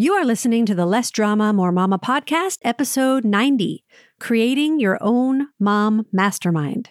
You 0.00 0.12
are 0.12 0.24
listening 0.24 0.64
to 0.66 0.76
the 0.76 0.86
Less 0.86 1.10
Drama, 1.10 1.52
More 1.52 1.72
Mama 1.72 1.98
podcast, 1.98 2.58
episode 2.62 3.24
90 3.24 3.84
Creating 4.20 4.78
Your 4.78 4.96
Own 5.00 5.48
Mom 5.58 6.06
Mastermind. 6.12 6.90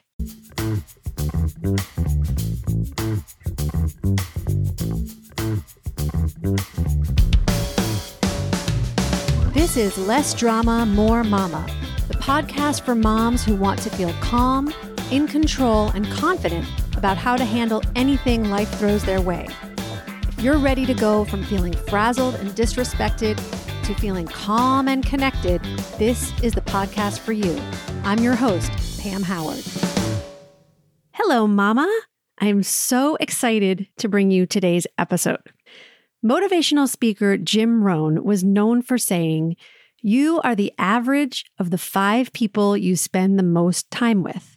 This 9.54 9.78
is 9.78 9.98
Less 9.98 10.34
Drama, 10.34 10.86
More 10.86 11.24
Mama, 11.24 11.66
the 12.10 12.16
podcast 12.16 12.82
for 12.82 12.94
moms 12.94 13.42
who 13.46 13.55
want 13.55 13.80
to 13.84 13.89
feel 13.89 14.12
calm, 14.20 14.74
in 15.12 15.30
control, 15.30 15.88
and 15.92 16.05
confident 16.12 16.68
about 16.98 17.16
how 17.16 17.38
to 17.38 17.46
handle 17.46 17.82
anything 17.96 18.50
life 18.50 18.70
throws 18.78 19.05
their 19.05 19.21
way 19.21 19.48
you're 20.40 20.60
ready 20.60 20.86
to 20.86 20.94
go 20.94 21.26
from 21.26 21.44
feeling 21.44 21.74
frazzled 21.74 22.36
and 22.36 22.52
disrespected 22.52 23.38
to 23.84 23.96
feeling 23.96 24.28
calm 24.28 24.88
and 24.88 25.04
connected, 25.06 25.61
this 25.98 26.32
is 26.44 26.54
the 26.54 26.61
podcast 26.61 27.20
for 27.20 27.34
you. 27.34 27.60
I'm 28.04 28.20
your 28.20 28.36
host, 28.36 28.71
Pam 29.02 29.24
Howard. 29.24 29.64
Hello, 31.14 31.47
Mama. 31.47 31.89
I'm 32.39 32.61
so 32.61 33.16
excited 33.16 33.88
to 33.97 34.08
bring 34.08 34.30
you 34.30 34.45
today's 34.45 34.85
episode. 34.99 35.41
Motivational 36.23 36.88
speaker 36.88 37.38
Jim 37.38 37.83
Rohn 37.83 38.23
was 38.23 38.44
known 38.44 38.83
for 38.83 38.99
saying, 38.99 39.55
You 40.02 40.39
are 40.44 40.55
the 40.55 40.72
average 40.77 41.45
of 41.58 41.72
the 41.72 41.80
five 41.80 42.31
people 42.31 42.77
you 42.77 42.95
spend 42.95 43.39
the 43.39 43.44
most 43.44 43.89
time 43.89 44.22
with. 44.22 44.55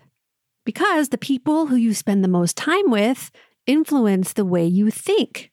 Because 0.67 1.09
the 1.09 1.19
people 1.19 1.67
who 1.67 1.77
you 1.77 1.95
spend 1.95 2.23
the 2.23 2.29
most 2.29 2.57
time 2.57 2.91
with 2.91 3.31
influence 3.67 4.35
the 4.35 4.45
way 4.45 4.67
you 4.67 4.91
think. 4.91 5.50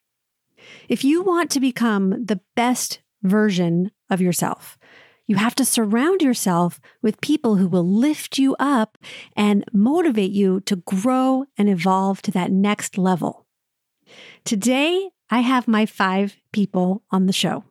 If 0.87 1.03
you 1.03 1.21
want 1.21 1.51
to 1.51 1.59
become 1.59 2.25
the 2.25 2.39
best 2.55 2.99
version 3.21 3.91
of 4.09 4.21
yourself, 4.21 4.77
you 5.25 5.35
have 5.35 5.53
to 5.55 5.65
surround 5.65 6.21
yourself 6.21 6.79
with 7.01 7.19
people 7.19 7.57
who 7.57 7.67
will 7.67 7.85
lift 7.85 8.37
you 8.37 8.55
up 8.57 8.97
and 9.35 9.65
motivate 9.73 10.31
you 10.31 10.61
to 10.61 10.77
grow 10.77 11.43
and 11.57 11.67
evolve 11.67 12.21
to 12.21 12.31
that 12.31 12.53
next 12.53 12.97
level. 12.97 13.45
Today, 14.45 15.09
I 15.29 15.41
have 15.41 15.67
my 15.67 15.85
five 15.85 16.37
people 16.53 17.03
on 17.11 17.25
the 17.25 17.33
show. 17.33 17.65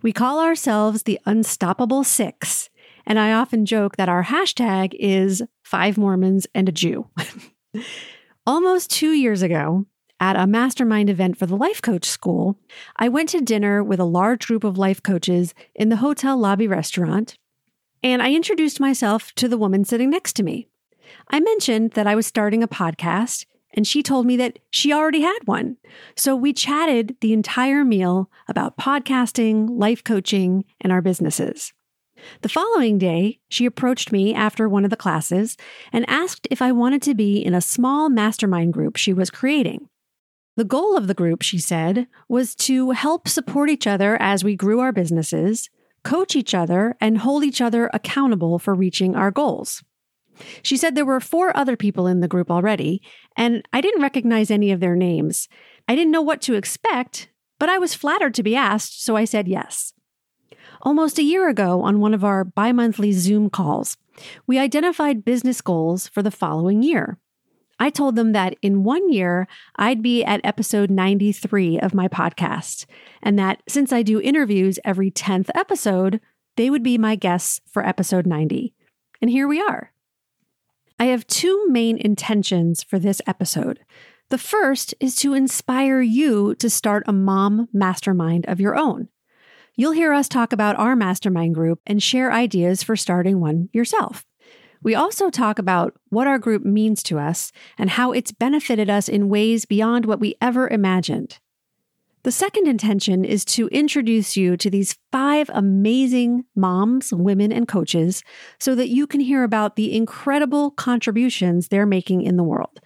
We 0.00 0.12
call 0.12 0.40
ourselves 0.40 1.02
the 1.02 1.20
Unstoppable 1.26 2.04
Six, 2.04 2.70
and 3.04 3.18
I 3.18 3.32
often 3.34 3.66
joke 3.66 3.96
that 3.96 4.08
our 4.08 4.24
hashtag 4.24 4.94
is 4.98 5.42
five 5.62 5.98
Mormons 5.98 6.46
and 6.54 6.70
a 6.70 6.72
Jew. 6.72 7.10
Almost 8.46 8.90
two 8.90 9.12
years 9.12 9.42
ago, 9.42 9.84
at 10.20 10.36
a 10.36 10.46
mastermind 10.46 11.08
event 11.08 11.38
for 11.38 11.46
the 11.46 11.56
Life 11.56 11.80
Coach 11.80 12.04
School, 12.04 12.58
I 12.96 13.08
went 13.08 13.30
to 13.30 13.40
dinner 13.40 13.82
with 13.82 13.98
a 13.98 14.04
large 14.04 14.46
group 14.46 14.64
of 14.64 14.76
life 14.76 15.02
coaches 15.02 15.54
in 15.74 15.88
the 15.88 15.96
hotel 15.96 16.36
lobby 16.36 16.68
restaurant, 16.68 17.36
and 18.02 18.22
I 18.22 18.32
introduced 18.32 18.78
myself 18.78 19.32
to 19.36 19.48
the 19.48 19.58
woman 19.58 19.84
sitting 19.84 20.10
next 20.10 20.34
to 20.34 20.42
me. 20.42 20.68
I 21.28 21.40
mentioned 21.40 21.92
that 21.92 22.06
I 22.06 22.14
was 22.14 22.26
starting 22.26 22.62
a 22.62 22.68
podcast, 22.68 23.46
and 23.72 23.86
she 23.86 24.02
told 24.02 24.26
me 24.26 24.36
that 24.36 24.58
she 24.70 24.92
already 24.92 25.22
had 25.22 25.38
one. 25.46 25.78
So 26.16 26.36
we 26.36 26.52
chatted 26.52 27.16
the 27.20 27.32
entire 27.32 27.84
meal 27.84 28.30
about 28.46 28.76
podcasting, 28.76 29.68
life 29.70 30.04
coaching, 30.04 30.64
and 30.80 30.92
our 30.92 31.00
businesses. 31.00 31.72
The 32.42 32.48
following 32.50 32.98
day, 32.98 33.40
she 33.48 33.64
approached 33.64 34.12
me 34.12 34.34
after 34.34 34.68
one 34.68 34.84
of 34.84 34.90
the 34.90 34.96
classes 34.96 35.56
and 35.92 36.04
asked 36.08 36.46
if 36.50 36.60
I 36.60 36.72
wanted 36.72 37.00
to 37.02 37.14
be 37.14 37.38
in 37.38 37.54
a 37.54 37.62
small 37.62 38.10
mastermind 38.10 38.74
group 38.74 38.96
she 38.96 39.14
was 39.14 39.30
creating. 39.30 39.88
The 40.56 40.64
goal 40.64 40.96
of 40.96 41.06
the 41.06 41.14
group, 41.14 41.42
she 41.42 41.58
said, 41.58 42.06
was 42.28 42.54
to 42.56 42.90
help 42.90 43.28
support 43.28 43.70
each 43.70 43.86
other 43.86 44.16
as 44.20 44.44
we 44.44 44.56
grew 44.56 44.80
our 44.80 44.92
businesses, 44.92 45.70
coach 46.02 46.34
each 46.34 46.54
other, 46.54 46.96
and 47.00 47.18
hold 47.18 47.44
each 47.44 47.60
other 47.60 47.90
accountable 47.94 48.58
for 48.58 48.74
reaching 48.74 49.14
our 49.14 49.30
goals. 49.30 49.82
She 50.62 50.76
said 50.76 50.94
there 50.94 51.04
were 51.04 51.20
four 51.20 51.56
other 51.56 51.76
people 51.76 52.06
in 52.06 52.20
the 52.20 52.28
group 52.28 52.50
already, 52.50 53.02
and 53.36 53.66
I 53.72 53.80
didn't 53.80 54.02
recognize 54.02 54.50
any 54.50 54.72
of 54.72 54.80
their 54.80 54.96
names. 54.96 55.48
I 55.86 55.94
didn't 55.94 56.12
know 56.12 56.22
what 56.22 56.40
to 56.42 56.54
expect, 56.54 57.30
but 57.58 57.68
I 57.68 57.78
was 57.78 57.94
flattered 57.94 58.34
to 58.34 58.42
be 58.42 58.56
asked, 58.56 59.04
so 59.04 59.16
I 59.16 59.24
said 59.24 59.48
yes. 59.48 59.92
Almost 60.82 61.18
a 61.18 61.22
year 61.22 61.48
ago, 61.48 61.82
on 61.82 62.00
one 62.00 62.14
of 62.14 62.24
our 62.24 62.42
bi 62.42 62.72
monthly 62.72 63.12
Zoom 63.12 63.50
calls, 63.50 63.98
we 64.46 64.58
identified 64.58 65.24
business 65.24 65.60
goals 65.60 66.08
for 66.08 66.22
the 66.22 66.30
following 66.30 66.82
year. 66.82 67.18
I 67.80 67.88
told 67.88 68.14
them 68.14 68.32
that 68.32 68.56
in 68.60 68.84
one 68.84 69.10
year, 69.10 69.48
I'd 69.76 70.02
be 70.02 70.22
at 70.22 70.42
episode 70.44 70.90
93 70.90 71.80
of 71.80 71.94
my 71.94 72.08
podcast, 72.08 72.84
and 73.22 73.38
that 73.38 73.62
since 73.66 73.90
I 73.90 74.02
do 74.02 74.20
interviews 74.20 74.78
every 74.84 75.10
10th 75.10 75.48
episode, 75.54 76.20
they 76.56 76.68
would 76.68 76.82
be 76.82 76.98
my 76.98 77.16
guests 77.16 77.62
for 77.66 77.84
episode 77.84 78.26
90. 78.26 78.74
And 79.22 79.30
here 79.30 79.48
we 79.48 79.60
are. 79.60 79.92
I 80.98 81.06
have 81.06 81.26
two 81.26 81.66
main 81.68 81.96
intentions 81.96 82.82
for 82.82 82.98
this 82.98 83.22
episode. 83.26 83.80
The 84.28 84.36
first 84.36 84.94
is 85.00 85.16
to 85.16 85.32
inspire 85.32 86.02
you 86.02 86.54
to 86.56 86.68
start 86.68 87.04
a 87.06 87.12
mom 87.12 87.68
mastermind 87.72 88.44
of 88.46 88.60
your 88.60 88.76
own. 88.76 89.08
You'll 89.74 89.92
hear 89.92 90.12
us 90.12 90.28
talk 90.28 90.52
about 90.52 90.78
our 90.78 90.94
mastermind 90.94 91.54
group 91.54 91.80
and 91.86 92.02
share 92.02 92.30
ideas 92.30 92.82
for 92.82 92.94
starting 92.94 93.40
one 93.40 93.70
yourself. 93.72 94.26
We 94.82 94.94
also 94.94 95.28
talk 95.28 95.58
about 95.58 95.94
what 96.08 96.26
our 96.26 96.38
group 96.38 96.64
means 96.64 97.02
to 97.04 97.18
us 97.18 97.52
and 97.76 97.90
how 97.90 98.12
it's 98.12 98.32
benefited 98.32 98.88
us 98.88 99.08
in 99.08 99.28
ways 99.28 99.66
beyond 99.66 100.06
what 100.06 100.20
we 100.20 100.36
ever 100.40 100.68
imagined. 100.68 101.38
The 102.22 102.32
second 102.32 102.66
intention 102.66 103.24
is 103.24 103.46
to 103.46 103.68
introduce 103.68 104.36
you 104.36 104.56
to 104.58 104.68
these 104.68 104.98
five 105.10 105.50
amazing 105.54 106.44
moms, 106.54 107.14
women, 107.14 107.50
and 107.50 107.66
coaches 107.66 108.22
so 108.58 108.74
that 108.74 108.88
you 108.88 109.06
can 109.06 109.20
hear 109.20 109.42
about 109.42 109.76
the 109.76 109.96
incredible 109.96 110.70
contributions 110.72 111.68
they're 111.68 111.86
making 111.86 112.22
in 112.22 112.36
the 112.36 112.44
world. 112.44 112.80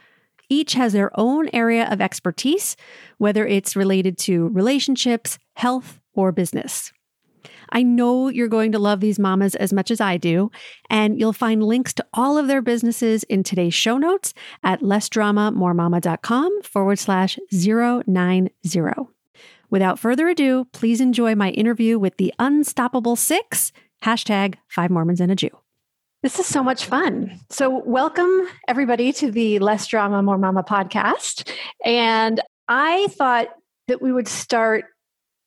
Each 0.49 0.75
has 0.75 0.93
their 0.93 1.11
own 1.19 1.49
area 1.53 1.89
of 1.91 2.01
expertise, 2.01 2.77
whether 3.19 3.45
it's 3.45 3.75
related 3.75 4.19
to 4.19 4.49
relationships, 4.49 5.39
health, 5.57 6.01
or 6.13 6.31
business. 6.31 6.93
I 7.71 7.83
know 7.83 8.29
you're 8.29 8.49
going 8.49 8.73
to 8.73 8.79
love 8.79 9.01
these 9.01 9.19
mamas 9.19 9.55
as 9.55 9.73
much 9.73 9.91
as 9.91 10.01
I 10.01 10.17
do, 10.17 10.51
and 10.91 11.19
you'll 11.19 11.33
find 11.33 11.63
links 11.63 11.93
to 11.95 12.07
all 12.15 12.39
of 12.39 12.47
their 12.47 12.63
businesses 12.63 13.23
in 13.25 13.43
today's 13.43 13.75
show 13.75 13.99
notes 13.99 14.35
at 14.63 14.81
lessdramamoremama.com 14.81 16.63
forward 16.63 16.99
slash 16.99 17.39
090. 17.53 18.51
Without 19.71 19.99
further 19.99 20.29
ado, 20.29 20.67
please 20.73 21.01
enjoy 21.01 21.35
my 21.35 21.51
interview 21.51 21.99
with 21.99 22.17
the 22.17 22.33
Unstoppable 22.39 23.17
Six, 23.17 23.73
hashtag 24.05 24.55
Five 24.69 24.91
Mormons 24.91 25.21
and 25.21 25.33
a 25.33 25.35
Jew. 25.35 25.51
This 26.23 26.39
is 26.39 26.47
so 26.47 26.63
much 26.63 26.87
fun. 26.87 27.39
So, 27.51 27.83
welcome 27.85 28.49
everybody 28.67 29.13
to 29.15 29.31
the 29.31 29.59
Less 29.59 29.87
Drama, 29.87 30.23
More 30.23 30.39
Mama 30.39 30.63
podcast. 30.63 31.51
And 31.85 32.41
I 32.67 33.09
thought 33.11 33.49
that 33.89 34.01
we 34.01 34.11
would 34.11 34.29
start 34.29 34.87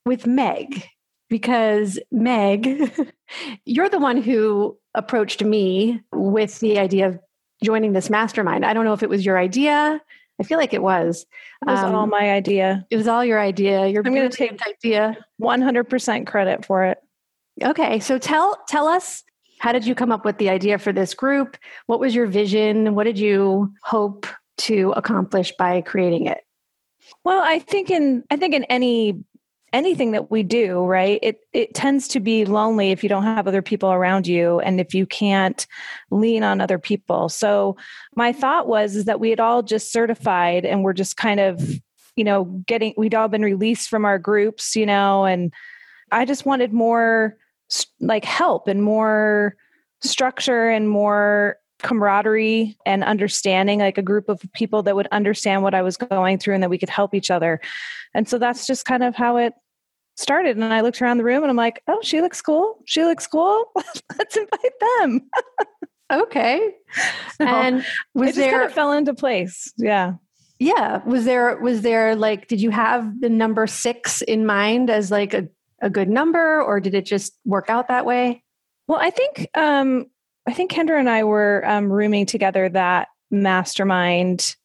with 0.06 0.28
Meg 0.28 0.88
because 1.30 2.00
Meg, 2.12 2.92
you're 3.66 3.90
the 3.90 4.00
one 4.00 4.22
who 4.22 4.78
approached 4.94 5.44
me 5.44 6.02
with 6.12 6.60
the 6.60 6.80
idea 6.80 7.08
of 7.08 7.20
joining 7.64 7.94
this 7.94 8.10
mastermind. 8.10 8.66
I 8.66 8.74
don't 8.74 8.86
know 8.86 8.94
if 8.94 9.04
it 9.04 9.10
was 9.10 9.26
your 9.26 9.38
idea. 9.38 10.02
I 10.40 10.44
feel 10.44 10.58
like 10.58 10.74
it 10.74 10.84
was. 10.84 11.26
It 11.64 11.72
was 11.72 11.80
um, 11.80 11.96
all 11.96 12.08
my 12.08 12.32
idea. 12.32 12.86
It 12.92 12.98
was 12.98 13.08
all 13.08 13.26
your 13.26 13.40
idea. 13.40 13.88
Your 13.88 14.04
I'm 14.06 14.14
going 14.14 14.30
to 14.30 14.38
take 14.38 14.60
idea 14.68 15.18
100% 15.42 16.28
credit 16.28 16.66
for 16.66 16.84
it. 16.86 17.00
Okay, 17.64 18.00
so 18.00 18.20
tell 18.20 18.56
tell 18.68 18.88
us 18.88 19.24
how 19.60 19.72
did 19.72 19.88
you 19.88 19.96
come 19.96 20.12
up 20.12 20.26
with 20.26 20.38
the 20.38 20.50
idea 20.50 20.78
for 20.78 20.94
this 20.94 21.16
group? 21.16 21.58
What 21.88 22.00
was 22.00 22.14
your 22.14 22.28
vision? 22.28 22.94
What 22.94 23.06
did 23.06 23.18
you 23.18 23.74
hope 23.82 24.28
to 24.60 24.94
accomplish 24.96 25.54
by 25.58 25.82
creating 25.82 26.28
it? 26.28 26.40
Well, 27.24 27.42
I 27.44 27.58
think 27.58 27.90
in 27.90 28.24
I 28.30 28.36
think 28.36 28.54
in 28.54 28.64
any 28.66 29.24
anything 29.78 30.12
that 30.12 30.32
we 30.32 30.42
do 30.42 30.84
right? 30.84 31.20
It 31.22 31.40
it 31.54 31.76
tends 31.76 32.08
to 32.10 32.20
be 32.20 32.46
lonely 32.46 32.90
if 32.92 33.04
you 33.04 33.10
don't 33.10 33.24
have 33.24 33.48
other 33.48 33.62
people 33.62 33.92
around 33.92 34.26
you 34.26 34.60
and 34.60 34.80
if 34.80 34.96
you 34.96 35.06
can't 35.06 35.68
lean 36.10 36.44
on 36.44 36.60
other 36.60 36.80
people. 36.80 37.30
So 37.30 37.78
my 38.16 38.34
thought 38.34 38.68
was 38.68 38.96
is 38.96 39.06
that 39.06 39.20
we 39.20 39.30
had 39.30 39.40
all 39.40 39.62
just 39.62 39.92
certified 39.92 40.66
and 40.66 40.84
we're 40.84 40.94
just 40.94 41.16
kind 41.16 41.40
of 41.40 41.62
you 42.16 42.24
know 42.24 42.46
getting 42.66 42.96
we'd 42.98 43.14
all 43.14 43.28
been 43.28 43.44
released 43.44 43.90
from 43.90 44.04
our 44.04 44.18
groups 44.18 44.76
you 44.76 44.88
know 44.88 45.24
and 45.26 45.54
i 46.12 46.26
just 46.26 46.48
wanted 46.48 46.74
more 46.74 47.38
like 48.00 48.26
help 48.26 48.68
and 48.68 48.82
more 48.82 49.56
structure 50.02 50.68
and 50.68 50.90
more 50.90 51.58
camaraderie 51.84 52.76
and 52.88 53.04
understanding 53.04 53.78
like 53.78 54.00
a 54.00 54.02
group 54.02 54.30
of 54.30 54.42
people 54.54 54.82
that 54.82 54.96
would 54.96 55.08
understand 55.12 55.62
what 55.62 55.76
i 55.76 55.84
was 55.84 55.96
going 55.96 56.40
through 56.40 56.56
and 56.56 56.64
that 56.64 56.72
we 56.72 56.80
could 56.80 56.90
help 56.90 57.14
each 57.14 57.30
other. 57.30 57.62
And 58.14 58.28
so 58.28 58.38
that's 58.40 58.66
just 58.66 58.86
kind 58.86 59.04
of 59.04 59.16
how 59.16 59.38
it 59.38 59.54
started. 60.18 60.58
And 60.58 60.66
I 60.66 60.82
looked 60.82 61.02
around 61.02 61.18
the 61.18 61.24
room 61.24 61.44
and 61.44 61.50
I'm 61.50 61.58
like, 61.58 61.82
oh, 61.88 62.00
she 62.02 62.22
looks 62.22 62.42
cool. 62.42 62.80
She 62.86 63.04
looks 63.04 63.28
cool. 63.28 63.72
Let's 64.18 64.36
invite 64.36 64.80
them. 64.98 65.30
okay. 66.12 66.74
So 67.38 67.46
and 67.46 67.86
was 68.16 68.36
there 68.36 68.52
kind 68.52 68.64
of 68.64 68.74
fell 68.74 68.92
into 68.92 69.14
place. 69.14 69.72
Yeah. 69.78 70.14
Yeah. 70.58 71.04
Was 71.06 71.26
there 71.26 71.58
was 71.58 71.82
there 71.82 72.16
like 72.16 72.48
did 72.48 72.60
you 72.60 72.72
have 72.72 73.22
the 73.22 73.30
number 73.30 73.68
6 73.68 74.22
in 74.24 74.46
mind 74.48 74.90
as 74.90 75.12
like 75.12 75.36
a 75.36 75.48
a 75.82 75.90
good 75.90 76.10
number 76.10 76.62
or 76.62 76.80
did 76.80 76.96
it 76.96 77.06
just 77.06 77.38
work 77.46 77.70
out 77.70 77.90
that 77.90 78.06
way? 78.06 78.44
Well, 78.88 79.00
I 79.00 79.10
think 79.10 79.50
um, 79.56 80.08
I 80.48 80.54
think 80.54 80.72
Kendra 80.72 81.00
and 81.00 81.10
I 81.10 81.24
were 81.24 81.64
um, 81.68 81.92
rooming 81.92 82.26
together 82.26 82.70
that 82.70 83.10
mastermind. 83.30 84.56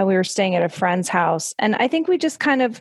Uh, 0.00 0.06
we 0.06 0.14
were 0.14 0.24
staying 0.24 0.54
at 0.54 0.62
a 0.62 0.68
friend's 0.68 1.08
house, 1.08 1.54
and 1.58 1.76
I 1.76 1.88
think 1.88 2.08
we 2.08 2.18
just 2.18 2.40
kind 2.40 2.62
of 2.62 2.80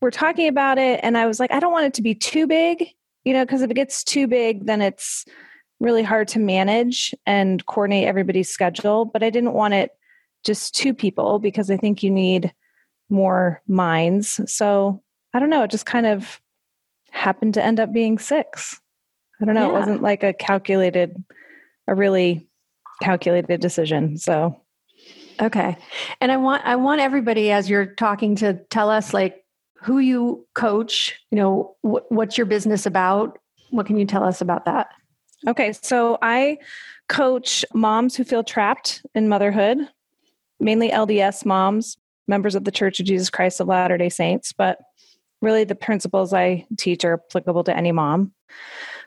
were 0.00 0.10
talking 0.10 0.48
about 0.48 0.78
it. 0.78 1.00
And 1.02 1.16
I 1.18 1.26
was 1.26 1.40
like, 1.40 1.52
I 1.52 1.60
don't 1.60 1.72
want 1.72 1.86
it 1.86 1.94
to 1.94 2.02
be 2.02 2.14
too 2.14 2.46
big, 2.46 2.86
you 3.24 3.32
know, 3.32 3.44
because 3.44 3.62
if 3.62 3.70
it 3.70 3.74
gets 3.74 4.04
too 4.04 4.26
big, 4.26 4.66
then 4.66 4.80
it's 4.80 5.24
really 5.80 6.02
hard 6.02 6.28
to 6.28 6.38
manage 6.38 7.14
and 7.26 7.64
coordinate 7.66 8.06
everybody's 8.06 8.50
schedule. 8.50 9.04
But 9.04 9.22
I 9.22 9.30
didn't 9.30 9.52
want 9.52 9.74
it 9.74 9.90
just 10.44 10.74
two 10.74 10.94
people 10.94 11.38
because 11.38 11.70
I 11.70 11.76
think 11.76 12.02
you 12.02 12.10
need 12.10 12.52
more 13.10 13.62
minds. 13.66 14.40
So 14.52 15.02
I 15.34 15.40
don't 15.40 15.50
know. 15.50 15.62
It 15.62 15.70
just 15.70 15.86
kind 15.86 16.06
of 16.06 16.40
happened 17.10 17.54
to 17.54 17.64
end 17.64 17.80
up 17.80 17.92
being 17.92 18.18
six. 18.18 18.80
I 19.40 19.44
don't 19.44 19.54
know. 19.54 19.70
Yeah. 19.70 19.76
It 19.76 19.80
wasn't 19.80 20.02
like 20.02 20.22
a 20.22 20.32
calculated, 20.32 21.22
a 21.86 21.94
really 21.94 22.48
calculated 23.02 23.60
decision. 23.60 24.18
So 24.18 24.60
okay. 25.40 25.76
And 26.20 26.32
I 26.32 26.36
want 26.36 26.64
I 26.64 26.76
want 26.76 27.00
everybody 27.00 27.52
as 27.52 27.70
you're 27.70 27.86
talking 27.86 28.36
to 28.36 28.54
tell 28.70 28.90
us 28.90 29.14
like 29.14 29.44
who 29.82 29.98
you 29.98 30.46
coach, 30.54 31.18
you 31.30 31.36
know, 31.36 31.76
wh- 31.82 32.10
what's 32.10 32.36
your 32.36 32.46
business 32.46 32.86
about? 32.86 33.38
What 33.70 33.86
can 33.86 33.98
you 33.98 34.06
tell 34.06 34.24
us 34.24 34.40
about 34.40 34.64
that? 34.64 34.88
Okay, 35.46 35.72
so 35.72 36.18
I 36.20 36.58
coach 37.08 37.64
moms 37.72 38.16
who 38.16 38.24
feel 38.24 38.42
trapped 38.42 39.04
in 39.14 39.28
motherhood, 39.28 39.78
mainly 40.58 40.90
LDS 40.90 41.46
moms, 41.46 41.96
members 42.26 42.54
of 42.54 42.64
the 42.64 42.72
Church 42.72 43.00
of 43.00 43.06
Jesus 43.06 43.30
Christ 43.30 43.60
of 43.60 43.68
Latter-day 43.68 44.08
Saints, 44.08 44.52
but 44.52 44.78
really 45.40 45.64
the 45.64 45.74
principles 45.74 46.34
I 46.34 46.66
teach 46.76 47.04
are 47.04 47.14
applicable 47.14 47.64
to 47.64 47.76
any 47.76 47.92
mom. 47.92 48.32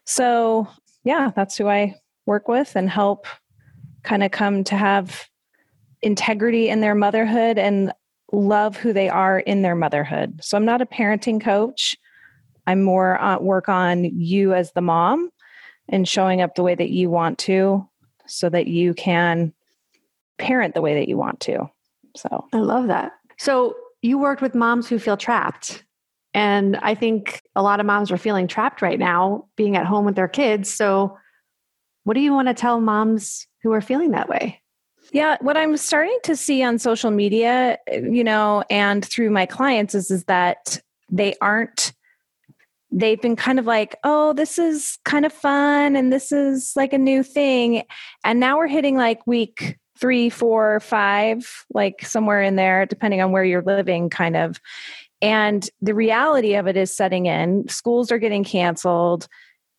So, 0.06 0.68
yeah, 1.04 1.32
that's 1.36 1.58
who 1.58 1.68
I 1.68 1.96
work 2.26 2.48
with 2.48 2.76
and 2.76 2.90
help 2.90 3.28
kind 4.04 4.24
of 4.24 4.32
come 4.32 4.64
to 4.66 4.76
have 4.76 5.28
integrity 6.02 6.70
in 6.70 6.80
their 6.80 6.96
motherhood 6.96 7.58
and 7.58 7.92
love 8.32 8.78
who 8.78 8.94
they 8.94 9.10
are 9.10 9.40
in 9.40 9.62
their 9.62 9.76
motherhood. 9.76 10.40
So, 10.44 10.58
I'm 10.58 10.66
not 10.66 10.82
a 10.82 10.86
parenting 10.86 11.42
coach. 11.42 11.96
I'm 12.68 12.82
more 12.82 13.20
uh, 13.22 13.40
work 13.40 13.70
on 13.70 14.04
you 14.04 14.54
as 14.54 14.72
the 14.74 14.82
mom 14.82 15.30
and 15.90 16.08
showing 16.08 16.42
up 16.42 16.56
the 16.56 16.64
way 16.64 16.76
that 16.76 16.90
you 16.90 17.10
want 17.10 17.38
to 17.40 17.88
so 18.28 18.50
that 18.50 18.68
you 18.68 18.94
can 18.94 19.54
parent 20.38 20.74
the 20.74 20.82
way 20.82 20.94
that 20.94 21.10
you 21.10 21.18
want 21.18 21.40
to. 21.42 21.70
So, 22.16 22.46
I 22.54 22.58
love 22.58 22.88
that. 22.88 23.14
So, 23.38 23.76
you 24.02 24.18
worked 24.18 24.42
with 24.42 24.56
moms 24.56 24.88
who 24.88 25.00
feel 25.00 25.18
trapped 25.18 25.84
and 26.34 26.78
I 26.78 26.96
think 26.96 27.42
a 27.56 27.62
lot 27.62 27.80
of 27.80 27.86
moms 27.86 28.12
are 28.12 28.18
feeling 28.18 28.48
trapped 28.48 28.82
right 28.82 29.00
now 29.00 29.48
being 29.58 29.76
at 29.76 29.86
home 29.86 30.06
with 30.06 30.16
their 30.16 30.28
kids. 30.28 30.74
So, 30.74 31.18
what 32.04 32.14
do 32.14 32.20
you 32.22 32.34
want 32.34 32.48
to 32.48 32.54
tell 32.54 32.80
moms 32.80 33.48
who 33.64 33.72
are 33.74 33.82
feeling 33.82 34.12
that 34.12 34.30
way? 34.30 34.61
Yeah, 35.12 35.38
what 35.42 35.58
I'm 35.58 35.76
starting 35.76 36.18
to 36.24 36.36
see 36.36 36.64
on 36.64 36.80
social 36.80 37.12
media, 37.12 37.78
you 37.92 38.24
know, 38.24 38.64
and 38.70 39.04
through 39.04 39.30
my 39.30 39.46
clients 39.46 39.94
is 39.94 40.10
is 40.10 40.24
that 40.26 40.82
they 41.10 41.36
aren't 41.42 41.94
they've 42.94 43.22
been 43.22 43.36
kind 43.36 43.60
of 43.60 43.66
like, 43.66 43.96
"Oh, 44.04 44.34
this 44.34 44.58
is 44.58 44.98
kind 45.06 45.26
of 45.26 45.34
fun 45.34 45.96
and 45.96 46.12
this 46.12 46.32
is 46.32 46.74
like 46.76 46.94
a 46.94 46.98
new 46.98 47.24
thing." 47.24 47.84
And 48.24 48.40
now 48.40 48.58
we're 48.58 48.68
hitting 48.68 48.96
like 48.98 49.26
week 49.28 49.78
three, 50.00 50.30
four, 50.30 50.80
five, 50.80 51.66
like 51.74 52.06
somewhere 52.06 52.42
in 52.42 52.56
there, 52.56 52.86
depending 52.86 53.22
on 53.22 53.32
where 53.32 53.44
you're 53.44 53.62
living, 53.62 54.10
kind 54.10 54.36
of. 54.36 54.60
And 55.22 55.70
the 55.82 55.94
reality 55.94 56.56
of 56.56 56.68
it 56.68 56.76
is 56.76 56.96
setting 56.96 57.28
in. 57.28 57.68
Schools 57.68 58.12
are 58.12 58.18
getting 58.18 58.44
canceled. 58.44 59.28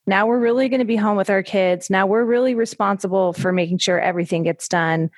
Now 0.06 0.26
we're 0.26 0.40
really 0.40 0.68
going 0.68 0.80
to 0.80 0.84
be 0.84 0.96
home 0.96 1.16
with 1.16 1.30
our 1.30 1.42
kids. 1.42 1.90
Now 1.90 2.06
we're 2.06 2.24
really 2.24 2.54
responsible 2.54 3.32
for 3.32 3.52
making 3.52 3.78
sure 3.78 4.00
everything 4.00 4.42
gets 4.42 4.68
done. 4.68 5.10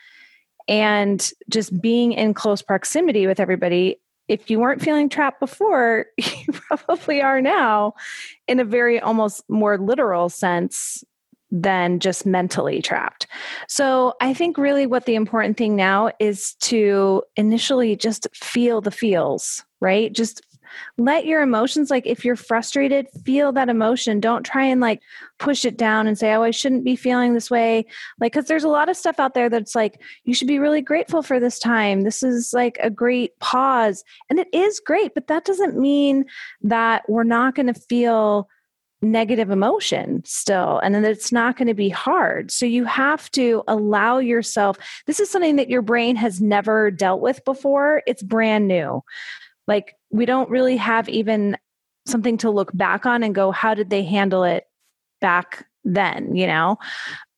And 0.68 1.30
just 1.50 1.80
being 1.80 2.12
in 2.12 2.34
close 2.34 2.62
proximity 2.62 3.26
with 3.26 3.40
everybody. 3.40 4.00
If 4.26 4.48
you 4.48 4.58
weren't 4.58 4.80
feeling 4.80 5.10
trapped 5.10 5.40
before, 5.40 6.06
you 6.16 6.52
probably 6.52 7.20
are 7.20 7.42
now 7.42 7.94
in 8.48 8.60
a 8.60 8.64
very 8.64 8.98
almost 8.98 9.44
more 9.48 9.76
literal 9.76 10.30
sense 10.30 11.04
than 11.50 12.00
just 12.00 12.26
mentally 12.26 12.82
trapped. 12.82 13.26
So 13.68 14.14
I 14.20 14.34
think 14.34 14.58
really 14.58 14.86
what 14.86 15.06
the 15.06 15.14
important 15.14 15.56
thing 15.56 15.76
now 15.76 16.10
is 16.18 16.54
to 16.62 17.22
initially 17.36 17.94
just 17.94 18.26
feel 18.34 18.80
the 18.80 18.90
feels, 18.90 19.64
right? 19.80 20.12
Just 20.12 20.42
let 20.98 21.26
your 21.26 21.42
emotions 21.42 21.90
like 21.90 22.06
if 22.06 22.24
you're 22.24 22.36
frustrated 22.36 23.06
feel 23.24 23.52
that 23.52 23.68
emotion. 23.68 24.20
Don't 24.20 24.44
try 24.44 24.64
and 24.64 24.80
like 24.80 25.02
push 25.38 25.64
it 25.64 25.76
down 25.76 26.06
and 26.06 26.18
say 26.18 26.32
oh 26.32 26.42
i 26.42 26.50
shouldn't 26.50 26.84
be 26.84 26.96
feeling 26.96 27.34
this 27.34 27.50
way. 27.50 27.86
Like 28.20 28.32
because 28.32 28.48
there's 28.48 28.64
a 28.64 28.68
lot 28.68 28.88
of 28.88 28.96
stuff 28.96 29.18
out 29.18 29.34
there 29.34 29.48
that's 29.48 29.74
like 29.74 30.00
you 30.24 30.34
should 30.34 30.48
be 30.48 30.58
really 30.58 30.82
grateful 30.82 31.22
for 31.22 31.40
this 31.40 31.58
time. 31.58 32.02
This 32.02 32.22
is 32.22 32.52
like 32.52 32.78
a 32.80 32.90
great 32.90 33.38
pause. 33.40 34.04
And 34.30 34.38
it 34.38 34.48
is 34.52 34.80
great 34.80 35.14
but 35.14 35.26
that 35.28 35.44
doesn't 35.44 35.78
mean 35.78 36.26
that 36.62 37.08
we're 37.08 37.24
not 37.24 37.54
going 37.54 37.72
to 37.72 37.74
feel 37.74 38.48
negative 39.04 39.50
emotion 39.50 40.22
still 40.24 40.78
and 40.78 40.94
then 40.94 41.04
it's 41.04 41.30
not 41.30 41.56
going 41.56 41.68
to 41.68 41.74
be 41.74 41.88
hard. 41.90 42.50
So 42.50 42.66
you 42.66 42.84
have 42.84 43.30
to 43.32 43.62
allow 43.68 44.18
yourself 44.18 44.78
this 45.06 45.20
is 45.20 45.30
something 45.30 45.56
that 45.56 45.70
your 45.70 45.82
brain 45.82 46.16
has 46.16 46.40
never 46.40 46.90
dealt 46.90 47.20
with 47.20 47.44
before. 47.44 48.02
It's 48.06 48.22
brand 48.22 48.66
new. 48.66 49.02
Like 49.66 49.94
we 50.14 50.26
don't 50.26 50.48
really 50.48 50.76
have 50.76 51.08
even 51.08 51.56
something 52.06 52.36
to 52.38 52.50
look 52.50 52.70
back 52.74 53.06
on 53.06 53.22
and 53.22 53.34
go 53.34 53.50
how 53.50 53.74
did 53.74 53.90
they 53.90 54.02
handle 54.02 54.44
it 54.44 54.66
back 55.20 55.66
then 55.84 56.34
you 56.34 56.46
know 56.46 56.78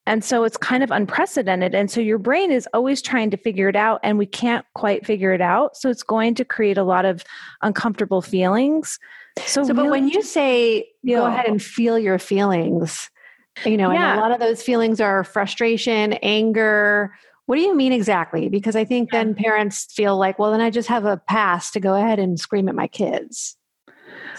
and 0.08 0.22
so 0.22 0.44
it's 0.44 0.56
kind 0.56 0.84
of 0.84 0.90
unprecedented 0.90 1.74
and 1.74 1.90
so 1.90 2.00
your 2.00 2.18
brain 2.18 2.50
is 2.50 2.68
always 2.72 3.02
trying 3.02 3.30
to 3.30 3.36
figure 3.36 3.68
it 3.68 3.76
out 3.76 4.00
and 4.02 4.18
we 4.18 4.26
can't 4.26 4.64
quite 4.74 5.06
figure 5.06 5.32
it 5.32 5.40
out 5.40 5.76
so 5.76 5.88
it's 5.88 6.02
going 6.02 6.34
to 6.34 6.44
create 6.44 6.78
a 6.78 6.84
lot 6.84 7.04
of 7.04 7.24
uncomfortable 7.62 8.22
feelings 8.22 8.98
so, 9.44 9.64
so 9.64 9.74
but 9.74 9.90
when 9.90 10.08
you 10.08 10.22
say 10.22 10.88
go 11.06 11.26
ahead 11.26 11.46
and 11.46 11.62
feel 11.62 11.98
your 11.98 12.18
feelings, 12.18 13.10
you 13.64 13.76
know, 13.76 13.90
yeah. 13.90 14.12
and 14.12 14.18
a 14.18 14.22
lot 14.22 14.32
of 14.32 14.40
those 14.40 14.62
feelings 14.62 15.00
are 15.00 15.24
frustration, 15.24 16.14
anger. 16.14 17.14
What 17.46 17.56
do 17.56 17.62
you 17.62 17.76
mean 17.76 17.92
exactly? 17.92 18.48
Because 18.48 18.76
I 18.76 18.84
think 18.84 19.10
then 19.10 19.34
parents 19.34 19.86
feel 19.92 20.18
like, 20.18 20.38
well, 20.38 20.50
then 20.50 20.60
I 20.60 20.70
just 20.70 20.88
have 20.88 21.04
a 21.04 21.16
pass 21.16 21.70
to 21.72 21.80
go 21.80 21.94
ahead 21.94 22.18
and 22.18 22.38
scream 22.38 22.68
at 22.68 22.74
my 22.74 22.88
kids. 22.88 23.56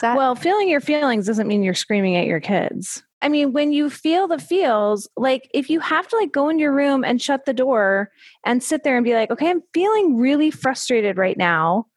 That- 0.02 0.18
well, 0.18 0.36
feeling 0.36 0.70
your 0.70 0.82
feelings 0.82 1.26
doesn't 1.26 1.48
mean 1.48 1.64
you're 1.64 1.74
screaming 1.74 2.16
at 2.18 2.26
your 2.26 2.42
kids. 2.42 3.04
I 3.22 3.30
mean, 3.30 3.52
when 3.52 3.72
you 3.72 3.90
feel 3.90 4.28
the 4.28 4.38
feels, 4.38 5.10
like 5.18 5.50
if 5.54 5.70
you 5.70 5.80
have 5.80 6.08
to 6.10 6.18
like 6.18 6.32
go 6.32 6.50
in 6.50 6.60
your 6.60 6.72
room 6.72 7.04
and 7.04 7.22
shut 7.22 7.46
the 7.46 7.54
door 7.54 8.12
and 8.46 8.62
sit 8.62 8.84
there 8.84 8.96
and 8.96 9.04
be 9.04 9.16
like, 9.16 9.32
okay, 9.32 9.50
I'm 9.50 9.64
feeling 9.74 10.18
really 10.18 10.52
frustrated 10.52 11.18
right 11.18 11.38
now. 11.38 11.88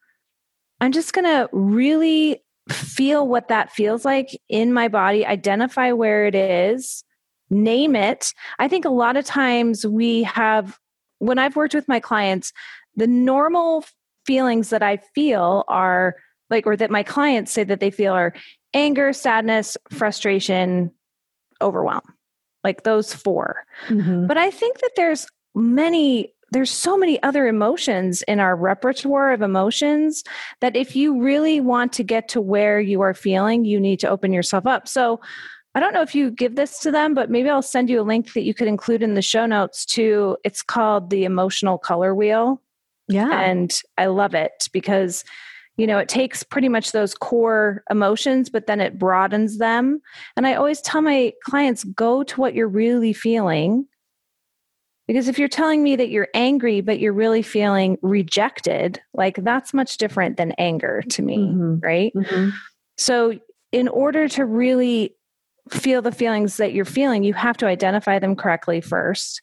I'm 0.79 0.91
just 0.91 1.13
going 1.13 1.25
to 1.25 1.47
really 1.51 2.41
feel 2.69 3.27
what 3.27 3.49
that 3.49 3.71
feels 3.71 4.03
like 4.03 4.29
in 4.49 4.73
my 4.73 4.87
body, 4.87 5.25
identify 5.25 5.91
where 5.91 6.25
it 6.25 6.33
is, 6.33 7.03
name 7.51 7.95
it. 7.95 8.33
I 8.57 8.67
think 8.67 8.85
a 8.85 8.89
lot 8.89 9.15
of 9.15 9.25
times 9.25 9.85
we 9.85 10.23
have, 10.23 10.79
when 11.21 11.37
I've 11.37 11.55
worked 11.55 11.75
with 11.75 11.87
my 11.87 11.99
clients, 11.99 12.51
the 12.95 13.07
normal 13.07 13.85
feelings 14.25 14.71
that 14.71 14.81
I 14.81 14.97
feel 14.97 15.63
are 15.67 16.15
like, 16.49 16.65
or 16.65 16.75
that 16.75 16.91
my 16.91 17.03
clients 17.03 17.51
say 17.51 17.63
that 17.63 17.79
they 17.79 17.91
feel 17.91 18.13
are 18.13 18.33
anger, 18.73 19.13
sadness, 19.13 19.77
frustration, 19.91 20.91
overwhelm, 21.61 22.01
like 22.63 22.83
those 22.83 23.13
4 23.13 23.63
mm-hmm. 23.87 24.27
But 24.27 24.37
I 24.37 24.49
think 24.49 24.79
that 24.79 24.91
there's 24.95 25.27
many 25.53 26.33
there's 26.51 26.71
so 26.71 26.97
many 26.97 27.21
other 27.23 27.47
emotions 27.47 28.23
in 28.23 28.41
our 28.41 28.57
repertoire 28.57 29.31
of 29.31 29.41
emotions 29.41 30.23
that 30.59 30.75
if 30.75 30.97
you 30.97 31.21
really 31.21 31.61
want 31.61 31.93
to 31.93 32.03
get 32.03 32.27
to 32.29 32.41
where 32.41 32.79
you 32.81 32.99
are 32.99 33.13
feeling, 33.13 33.63
you 33.63 33.79
need 33.79 34.01
to 34.01 34.09
open 34.09 34.33
yourself 34.33 34.67
up. 34.67 34.85
So 34.87 35.21
I 35.73 35.79
don't 35.79 35.93
know 35.93 36.01
if 36.01 36.13
you 36.13 36.31
give 36.31 36.55
this 36.55 36.79
to 36.79 36.91
them, 36.91 37.13
but 37.13 37.29
maybe 37.29 37.49
I'll 37.49 37.61
send 37.61 37.89
you 37.89 38.01
a 38.01 38.03
link 38.03 38.33
that 38.33 38.43
you 38.43 38.53
could 38.53 38.67
include 38.67 39.01
in 39.01 39.13
the 39.13 39.21
show 39.21 39.45
notes 39.45 39.85
to 39.87 40.37
it's 40.43 40.61
called 40.61 41.09
the 41.09 41.23
emotional 41.23 41.77
color 41.77 42.13
wheel. 42.13 42.61
Yeah. 43.07 43.41
And 43.41 43.81
I 43.97 44.07
love 44.07 44.35
it 44.35 44.69
because 44.71 45.23
you 45.77 45.87
know, 45.87 45.97
it 45.97 46.09
takes 46.09 46.43
pretty 46.43 46.69
much 46.69 46.91
those 46.91 47.15
core 47.15 47.83
emotions, 47.89 48.49
but 48.49 48.67
then 48.67 48.81
it 48.81 48.99
broadens 48.99 49.57
them. 49.57 50.01
And 50.35 50.45
I 50.45 50.53
always 50.53 50.81
tell 50.81 51.01
my 51.01 51.33
clients 51.45 51.85
go 51.85 52.23
to 52.23 52.41
what 52.41 52.53
you're 52.53 52.67
really 52.67 53.13
feeling 53.13 53.87
because 55.11 55.27
if 55.27 55.37
you're 55.37 55.49
telling 55.49 55.83
me 55.83 55.97
that 55.97 56.09
you're 56.09 56.29
angry, 56.33 56.79
but 56.79 56.99
you're 56.99 57.11
really 57.11 57.41
feeling 57.41 57.97
rejected, 58.01 59.01
like 59.13 59.43
that's 59.43 59.73
much 59.73 59.97
different 59.97 60.37
than 60.37 60.53
anger 60.53 61.03
to 61.09 61.21
me, 61.21 61.37
mm-hmm. 61.37 61.79
right? 61.79 62.13
Mm-hmm. 62.15 62.51
So, 62.97 63.39
in 63.73 63.89
order 63.89 64.29
to 64.29 64.45
really 64.45 65.15
feel 65.69 66.01
the 66.01 66.11
feelings 66.11 66.57
that 66.57 66.73
you're 66.73 66.85
feeling, 66.85 67.23
you 67.23 67.33
have 67.33 67.57
to 67.57 67.67
identify 67.67 68.19
them 68.19 68.35
correctly 68.35 68.81
first. 68.81 69.41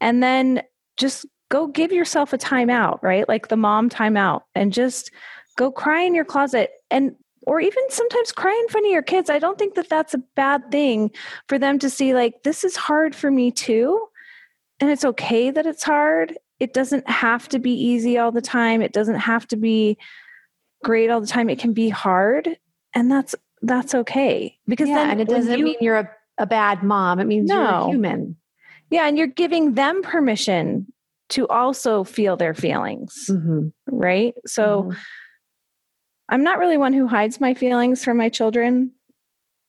And 0.00 0.22
then 0.22 0.62
just 0.96 1.26
go 1.50 1.66
give 1.66 1.92
yourself 1.92 2.32
a 2.32 2.38
timeout, 2.38 3.02
right? 3.02 3.28
Like 3.28 3.48
the 3.48 3.56
mom 3.56 3.88
timeout, 3.88 4.42
and 4.54 4.72
just 4.72 5.10
go 5.56 5.72
cry 5.72 6.02
in 6.02 6.14
your 6.14 6.24
closet. 6.24 6.70
And 6.90 7.16
or 7.46 7.60
even 7.60 7.82
sometimes 7.88 8.30
cry 8.30 8.52
in 8.52 8.68
front 8.68 8.84
of 8.84 8.92
your 8.92 9.02
kids. 9.02 9.30
I 9.30 9.38
don't 9.38 9.58
think 9.58 9.74
that 9.76 9.88
that's 9.88 10.12
a 10.12 10.22
bad 10.36 10.70
thing 10.70 11.10
for 11.48 11.58
them 11.58 11.78
to 11.78 11.88
see, 11.88 12.12
like, 12.12 12.42
this 12.42 12.62
is 12.62 12.76
hard 12.76 13.16
for 13.16 13.30
me 13.30 13.50
too. 13.50 14.06
And 14.80 14.90
it's 14.90 15.04
okay 15.04 15.50
that 15.50 15.64
it's 15.64 15.82
hard. 15.82 16.36
It 16.60 16.74
doesn't 16.74 17.08
have 17.08 17.48
to 17.48 17.58
be 17.58 17.72
easy 17.72 18.18
all 18.18 18.32
the 18.32 18.42
time. 18.42 18.82
It 18.82 18.92
doesn't 18.92 19.20
have 19.20 19.46
to 19.48 19.56
be 19.56 19.96
great 20.84 21.08
all 21.08 21.22
the 21.22 21.26
time. 21.26 21.48
It 21.48 21.58
can 21.58 21.72
be 21.72 21.88
hard. 21.88 22.58
And 22.94 23.10
that's 23.10 23.34
that's 23.62 23.94
okay. 23.94 24.58
Because 24.66 24.88
yeah, 24.88 24.94
then 24.96 25.10
and 25.10 25.20
it 25.20 25.28
doesn't 25.28 25.58
you, 25.58 25.64
mean 25.64 25.76
you're 25.80 25.98
a, 25.98 26.10
a 26.38 26.46
bad 26.46 26.82
mom. 26.82 27.20
It 27.20 27.26
means 27.26 27.48
no. 27.48 27.56
you're 27.56 27.70
a 27.70 27.90
human. 27.90 28.36
Yeah, 28.90 29.06
and 29.06 29.18
you're 29.18 29.26
giving 29.26 29.74
them 29.74 30.02
permission 30.02 30.92
to 31.30 31.46
also 31.48 32.04
feel 32.04 32.36
their 32.36 32.54
feelings. 32.54 33.26
Mm-hmm. 33.30 33.68
Right? 33.86 34.34
So 34.46 34.84
mm-hmm. 34.84 34.98
I'm 36.28 36.42
not 36.42 36.58
really 36.58 36.76
one 36.76 36.92
who 36.92 37.06
hides 37.06 37.40
my 37.40 37.54
feelings 37.54 38.04
from 38.04 38.16
my 38.16 38.28
children. 38.28 38.92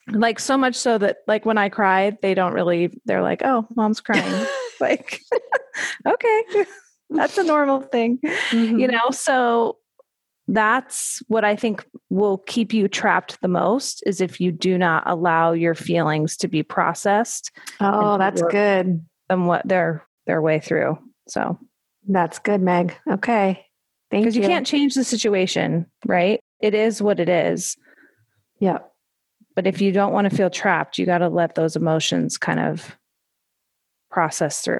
Like 0.07 0.39
so 0.39 0.57
much 0.57 0.75
so 0.75 0.97
that 0.97 1.17
like 1.27 1.45
when 1.45 1.57
I 1.57 1.69
cry, 1.69 2.17
they 2.21 2.33
don't 2.33 2.53
really 2.53 2.99
they're 3.05 3.21
like, 3.21 3.41
"Oh, 3.45 3.67
mom's 3.75 4.01
crying." 4.01 4.47
like 4.79 5.19
okay. 6.07 6.43
That's 7.11 7.37
a 7.37 7.43
normal 7.43 7.81
thing. 7.81 8.19
Mm-hmm. 8.23 8.79
You 8.79 8.87
know, 8.87 9.09
so 9.11 9.77
that's 10.53 11.21
what 11.27 11.45
I 11.45 11.55
think 11.55 11.85
will 12.09 12.39
keep 12.39 12.73
you 12.73 12.87
trapped 12.87 13.39
the 13.41 13.47
most 13.47 14.03
is 14.05 14.21
if 14.21 14.41
you 14.41 14.51
do 14.51 14.77
not 14.77 15.03
allow 15.05 15.51
your 15.51 15.75
feelings 15.75 16.35
to 16.37 16.47
be 16.47 16.63
processed. 16.63 17.51
Oh, 17.79 18.17
that's 18.17 18.41
good. 18.41 19.05
And 19.29 19.47
what 19.47 19.67
their 19.67 20.05
their 20.25 20.41
way 20.41 20.59
through. 20.59 20.97
So 21.27 21.59
that's 22.07 22.39
good, 22.39 22.61
Meg. 22.61 22.95
Okay. 23.09 23.65
Thank 24.09 24.25
you. 24.25 24.31
Because 24.31 24.35
you 24.35 24.41
can't 24.41 24.65
change 24.65 24.95
the 24.95 25.03
situation, 25.03 25.85
right? 26.05 26.39
It 26.59 26.73
is 26.73 27.01
what 27.01 27.19
it 27.19 27.29
is. 27.29 27.77
Yeah. 28.59 28.79
But 29.55 29.67
if 29.67 29.81
you 29.81 29.91
don't 29.91 30.13
want 30.13 30.29
to 30.29 30.35
feel 30.35 30.49
trapped, 30.49 30.97
you 30.97 31.05
got 31.05 31.19
to 31.19 31.29
let 31.29 31.55
those 31.55 31.75
emotions 31.75 32.37
kind 32.37 32.59
of 32.59 32.97
process 34.09 34.61
through. 34.61 34.79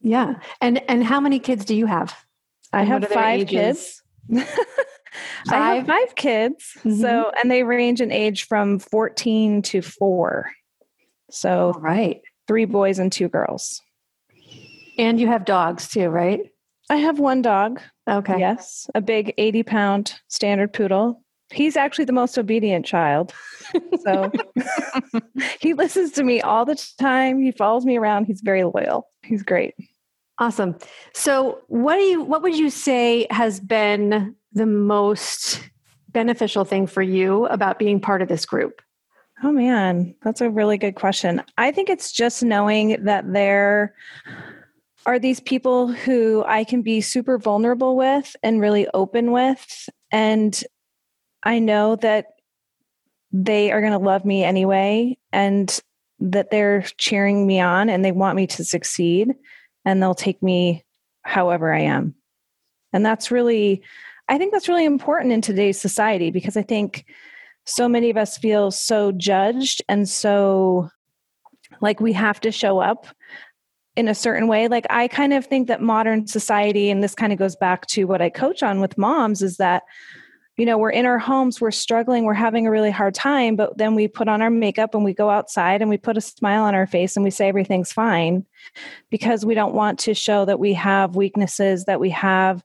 Yeah. 0.00 0.34
And 0.60 0.82
and 0.90 1.04
how 1.04 1.20
many 1.20 1.38
kids 1.38 1.64
do 1.64 1.74
you 1.74 1.86
have? 1.86 2.14
I 2.72 2.82
have 2.82 3.06
five 3.08 3.46
kids. 3.46 4.02
I 5.48 5.74
have 5.74 5.86
five 5.86 6.14
kids. 6.14 6.72
Mm-hmm. 6.78 7.00
So 7.00 7.30
and 7.40 7.50
they 7.50 7.62
range 7.62 8.00
in 8.00 8.10
age 8.10 8.46
from 8.46 8.78
14 8.78 9.62
to 9.62 9.82
4. 9.82 10.50
So 11.30 11.72
All 11.74 11.80
right. 11.80 12.20
Three 12.46 12.64
boys 12.64 12.98
and 12.98 13.10
two 13.10 13.28
girls. 13.28 13.80
And 14.98 15.18
you 15.18 15.26
have 15.26 15.44
dogs 15.44 15.88
too, 15.88 16.08
right? 16.08 16.40
I 16.90 16.96
have 16.96 17.18
one 17.18 17.42
dog. 17.42 17.80
Okay. 18.08 18.38
Yes, 18.38 18.88
a 18.94 19.00
big 19.00 19.32
80 19.38 19.62
pound 19.62 20.14
standard 20.28 20.72
poodle. 20.72 21.22
He's 21.52 21.76
actually 21.76 22.04
the 22.04 22.12
most 22.12 22.36
obedient 22.38 22.84
child. 22.84 23.32
So 24.02 24.30
he 25.60 25.74
listens 25.74 26.12
to 26.12 26.24
me 26.24 26.40
all 26.40 26.64
the 26.64 26.74
time. 26.98 27.40
He 27.40 27.52
follows 27.52 27.84
me 27.84 27.96
around. 27.96 28.26
He's 28.26 28.40
very 28.40 28.64
loyal. 28.64 29.08
He's 29.22 29.42
great. 29.42 29.74
Awesome. 30.38 30.76
So 31.12 31.60
what 31.68 31.96
do 31.96 32.02
you 32.02 32.22
what 32.22 32.42
would 32.42 32.56
you 32.56 32.70
say 32.70 33.26
has 33.30 33.60
been 33.60 34.34
the 34.52 34.66
most 34.66 35.60
beneficial 36.08 36.64
thing 36.64 36.86
for 36.86 37.02
you 37.02 37.46
about 37.46 37.78
being 37.78 38.00
part 38.00 38.22
of 38.22 38.28
this 38.28 38.44
group? 38.44 38.82
Oh 39.42 39.52
man, 39.52 40.14
that's 40.22 40.40
a 40.40 40.50
really 40.50 40.78
good 40.78 40.94
question. 40.94 41.42
I 41.58 41.70
think 41.70 41.88
it's 41.88 42.12
just 42.12 42.42
knowing 42.42 43.04
that 43.04 43.32
there 43.32 43.94
are 45.06 45.18
these 45.18 45.40
people 45.40 45.88
who 45.92 46.44
I 46.46 46.64
can 46.64 46.82
be 46.82 47.00
super 47.00 47.38
vulnerable 47.38 47.96
with 47.96 48.34
and 48.42 48.60
really 48.60 48.88
open 48.94 49.32
with. 49.32 49.88
And 50.10 50.58
I 51.42 51.58
know 51.58 51.96
that 51.96 52.26
they 53.32 53.70
are 53.70 53.80
going 53.80 53.92
to 53.92 53.98
love 53.98 54.24
me 54.24 54.44
anyway 54.44 55.18
and 55.32 55.80
that 56.20 56.50
they're 56.50 56.82
cheering 56.96 57.46
me 57.46 57.60
on 57.60 57.90
and 57.90 58.04
they 58.04 58.12
want 58.12 58.36
me 58.36 58.46
to 58.46 58.64
succeed 58.64 59.34
and 59.84 60.02
they'll 60.02 60.14
take 60.14 60.42
me 60.42 60.84
however 61.22 61.72
I 61.72 61.80
am. 61.80 62.14
And 62.92 63.04
that's 63.04 63.30
really, 63.30 63.82
I 64.28 64.38
think 64.38 64.52
that's 64.52 64.68
really 64.68 64.84
important 64.84 65.32
in 65.32 65.40
today's 65.40 65.80
society 65.80 66.30
because 66.30 66.56
I 66.56 66.62
think 66.62 67.04
so 67.64 67.88
many 67.88 68.10
of 68.10 68.16
us 68.16 68.38
feel 68.38 68.70
so 68.70 69.12
judged 69.12 69.82
and 69.88 70.08
so 70.08 70.90
like 71.80 72.00
we 72.00 72.12
have 72.12 72.40
to 72.40 72.52
show 72.52 72.78
up 72.78 73.06
in 73.96 74.08
a 74.08 74.14
certain 74.14 74.48
way. 74.48 74.68
Like 74.68 74.86
I 74.90 75.08
kind 75.08 75.32
of 75.32 75.46
think 75.46 75.68
that 75.68 75.80
modern 75.80 76.26
society, 76.26 76.90
and 76.90 77.02
this 77.02 77.14
kind 77.14 77.32
of 77.32 77.38
goes 77.38 77.56
back 77.56 77.86
to 77.88 78.04
what 78.04 78.22
I 78.22 78.30
coach 78.30 78.62
on 78.62 78.80
with 78.80 78.98
moms, 78.98 79.42
is 79.42 79.56
that, 79.56 79.82
you 80.56 80.66
know, 80.66 80.78
we're 80.78 80.90
in 80.90 81.06
our 81.06 81.18
homes, 81.18 81.60
we're 81.60 81.72
struggling, 81.72 82.24
we're 82.24 82.34
having 82.34 82.66
a 82.66 82.70
really 82.70 82.90
hard 82.90 83.14
time, 83.14 83.56
but 83.56 83.76
then 83.76 83.94
we 83.94 84.06
put 84.06 84.28
on 84.28 84.40
our 84.40 84.50
makeup 84.50 84.94
and 84.94 85.04
we 85.04 85.12
go 85.12 85.28
outside 85.28 85.80
and 85.80 85.90
we 85.90 85.96
put 85.96 86.16
a 86.16 86.20
smile 86.20 86.62
on 86.62 86.74
our 86.74 86.86
face 86.86 87.16
and 87.16 87.24
we 87.24 87.30
say 87.30 87.48
everything's 87.48 87.92
fine 87.92 88.46
because 89.10 89.44
we 89.44 89.54
don't 89.54 89.74
want 89.74 89.98
to 89.98 90.14
show 90.14 90.44
that 90.44 90.60
we 90.60 90.72
have 90.74 91.16
weaknesses, 91.16 91.86
that 91.86 91.98
we 91.98 92.10
have 92.10 92.62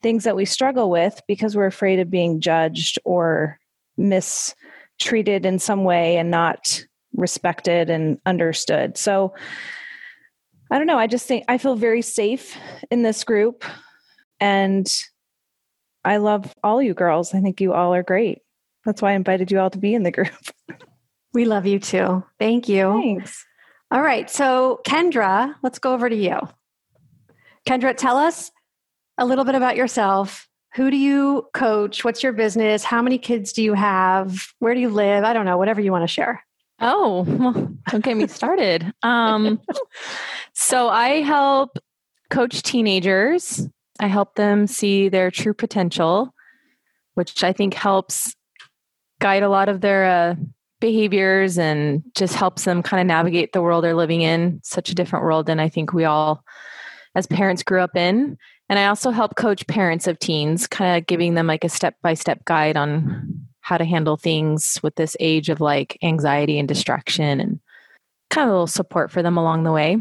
things 0.00 0.24
that 0.24 0.36
we 0.36 0.44
struggle 0.44 0.90
with 0.90 1.20
because 1.26 1.56
we're 1.56 1.66
afraid 1.66 1.98
of 1.98 2.10
being 2.10 2.40
judged 2.40 2.98
or 3.04 3.58
mistreated 3.96 5.44
in 5.44 5.58
some 5.58 5.82
way 5.82 6.16
and 6.16 6.30
not 6.30 6.84
respected 7.16 7.90
and 7.90 8.18
understood. 8.26 8.96
So, 8.96 9.34
I 10.70 10.78
don't 10.78 10.86
know. 10.86 10.98
I 10.98 11.06
just 11.06 11.28
think 11.28 11.44
I 11.46 11.58
feel 11.58 11.76
very 11.76 12.02
safe 12.02 12.56
in 12.90 13.02
this 13.02 13.22
group. 13.22 13.64
And 14.40 14.90
I 16.04 16.18
love 16.18 16.54
all 16.62 16.82
you 16.82 16.94
girls. 16.94 17.34
I 17.34 17.40
think 17.40 17.60
you 17.60 17.72
all 17.72 17.94
are 17.94 18.02
great. 18.02 18.42
That's 18.84 19.00
why 19.00 19.12
I 19.12 19.14
invited 19.14 19.50
you 19.50 19.58
all 19.60 19.70
to 19.70 19.78
be 19.78 19.94
in 19.94 20.02
the 20.02 20.10
group. 20.10 20.30
We 21.34 21.46
love 21.46 21.66
you 21.66 21.80
too. 21.80 22.24
Thank 22.38 22.68
you. 22.68 22.92
Thanks. 23.02 23.44
All 23.90 24.00
right. 24.00 24.30
So, 24.30 24.80
Kendra, 24.86 25.52
let's 25.64 25.80
go 25.80 25.92
over 25.92 26.08
to 26.08 26.14
you. 26.14 26.38
Kendra, 27.66 27.96
tell 27.96 28.16
us 28.16 28.52
a 29.18 29.26
little 29.26 29.44
bit 29.44 29.56
about 29.56 29.76
yourself. 29.76 30.48
Who 30.76 30.92
do 30.92 30.96
you 30.96 31.48
coach? 31.52 32.04
What's 32.04 32.22
your 32.22 32.32
business? 32.32 32.84
How 32.84 33.02
many 33.02 33.18
kids 33.18 33.52
do 33.52 33.64
you 33.64 33.74
have? 33.74 34.46
Where 34.60 34.74
do 34.74 34.80
you 34.80 34.88
live? 34.88 35.24
I 35.24 35.32
don't 35.32 35.44
know, 35.44 35.58
whatever 35.58 35.80
you 35.80 35.90
want 35.90 36.04
to 36.04 36.08
share. 36.08 36.44
Oh, 36.80 37.24
well, 37.26 37.52
don't 37.88 38.04
get 38.04 38.16
me 38.16 38.26
started. 38.28 38.92
Um, 39.02 39.60
so 40.52 40.88
I 40.88 41.22
help 41.22 41.78
coach 42.30 42.62
teenagers. 42.62 43.68
I 44.00 44.08
help 44.08 44.34
them 44.34 44.66
see 44.66 45.08
their 45.08 45.30
true 45.30 45.54
potential, 45.54 46.34
which 47.14 47.44
I 47.44 47.52
think 47.52 47.74
helps 47.74 48.34
guide 49.20 49.42
a 49.42 49.48
lot 49.48 49.68
of 49.68 49.80
their 49.80 50.04
uh, 50.04 50.34
behaviors 50.80 51.58
and 51.58 52.02
just 52.14 52.34
helps 52.34 52.64
them 52.64 52.82
kind 52.82 53.00
of 53.00 53.06
navigate 53.06 53.52
the 53.52 53.62
world 53.62 53.84
they're 53.84 53.94
living 53.94 54.22
in. 54.22 54.60
Such 54.62 54.90
a 54.90 54.94
different 54.94 55.24
world 55.24 55.46
than 55.46 55.60
I 55.60 55.68
think 55.68 55.92
we 55.92 56.04
all, 56.04 56.44
as 57.14 57.26
parents, 57.26 57.62
grew 57.62 57.80
up 57.80 57.96
in. 57.96 58.36
And 58.68 58.78
I 58.78 58.86
also 58.86 59.10
help 59.10 59.36
coach 59.36 59.66
parents 59.66 60.06
of 60.06 60.18
teens, 60.18 60.66
kind 60.66 60.98
of 60.98 61.06
giving 61.06 61.34
them 61.34 61.46
like 61.46 61.64
a 61.64 61.68
step 61.68 61.96
by 62.02 62.14
step 62.14 62.44
guide 62.44 62.76
on 62.76 63.46
how 63.60 63.78
to 63.78 63.84
handle 63.84 64.16
things 64.16 64.78
with 64.82 64.94
this 64.96 65.16
age 65.20 65.48
of 65.48 65.60
like 65.60 65.98
anxiety 66.02 66.58
and 66.58 66.68
distraction 66.68 67.40
and 67.40 67.60
kind 68.30 68.46
of 68.46 68.50
a 68.50 68.52
little 68.52 68.66
support 68.66 69.10
for 69.10 69.22
them 69.22 69.38
along 69.38 69.62
the 69.62 69.72
way. 69.72 69.96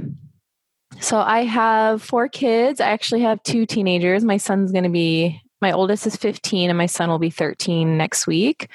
So 1.00 1.20
I 1.20 1.44
have 1.44 2.02
four 2.02 2.28
kids. 2.28 2.80
I 2.80 2.90
actually 2.90 3.22
have 3.22 3.42
two 3.44 3.66
teenagers. 3.66 4.24
My 4.24 4.38
son's 4.38 4.72
going 4.72 4.84
to 4.84 4.90
be, 4.90 5.42
my 5.62 5.72
oldest 5.72 6.08
is 6.08 6.16
15 6.16 6.70
and 6.70 6.78
my 6.78 6.86
son 6.86 7.10
will 7.10 7.20
be 7.20 7.30
13 7.30 7.98
next 7.98 8.28
week. 8.28 8.70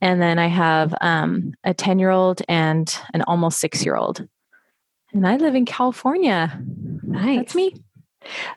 And 0.00 0.20
then 0.20 0.38
I 0.38 0.48
have 0.48 0.94
um, 1.00 1.54
a 1.64 1.72
10 1.72 1.98
year 1.98 2.10
old 2.10 2.42
and 2.48 2.94
an 3.14 3.22
almost 3.22 3.58
six 3.58 3.84
year 3.84 3.96
old. 3.96 4.26
And 5.12 5.26
I 5.26 5.36
live 5.36 5.54
in 5.54 5.64
California. 5.64 6.60
Nice. 7.02 7.38
That's 7.38 7.54
me. 7.54 7.74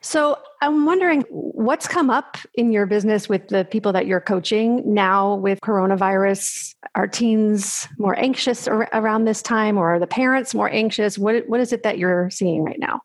So 0.02 0.38
I'm 0.62 0.86
wondering 0.86 1.24
what's 1.30 1.88
come 1.88 2.10
up 2.10 2.38
in 2.56 2.72
your 2.72 2.86
business 2.86 3.30
with 3.30 3.48
the 3.48 3.66
people 3.66 3.94
that 3.94 4.08
you're 4.08 4.22
coaching 4.22 4.82
now 4.86 5.36
with 5.36 5.60
coronavirus. 5.62 6.76
Are 6.96 7.08
teens 7.08 7.88
more 7.98 8.18
anxious 8.18 8.68
around 8.68 9.26
this 9.26 9.42
time, 9.42 9.78
or 9.78 9.96
are 9.96 10.00
the 10.00 10.08
parents 10.08 10.56
more 10.56 10.70
anxious? 10.70 11.18
What 11.18 11.48
what 11.48 11.60
is 11.60 11.74
it 11.74 11.84
that 11.84 11.98
you're 11.98 12.30
seeing 12.30 12.64
right 12.64 12.80
now? 12.80 13.02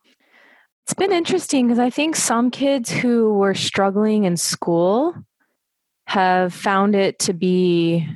It's 0.85 0.95
been 0.95 1.13
interesting 1.13 1.67
because 1.67 1.79
I 1.79 1.91
think 1.91 2.15
some 2.15 2.51
kids 2.51 2.91
who 2.91 3.35
were 3.35 3.55
struggling 3.55 4.25
in 4.25 4.37
school 4.37 5.15
have 6.07 6.53
found 6.53 6.95
it 6.95 7.19
to 7.21 7.33
be 7.33 8.07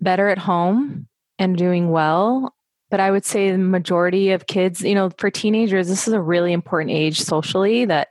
better 0.00 0.28
at 0.28 0.38
home 0.38 1.08
and 1.38 1.56
doing 1.56 1.90
well 1.90 2.53
but 2.94 3.00
I 3.00 3.10
would 3.10 3.24
say 3.24 3.50
the 3.50 3.58
majority 3.58 4.30
of 4.30 4.46
kids, 4.46 4.80
you 4.80 4.94
know, 4.94 5.10
for 5.18 5.28
teenagers, 5.28 5.88
this 5.88 6.06
is 6.06 6.14
a 6.14 6.20
really 6.20 6.52
important 6.52 6.92
age 6.92 7.20
socially 7.20 7.84
that 7.86 8.10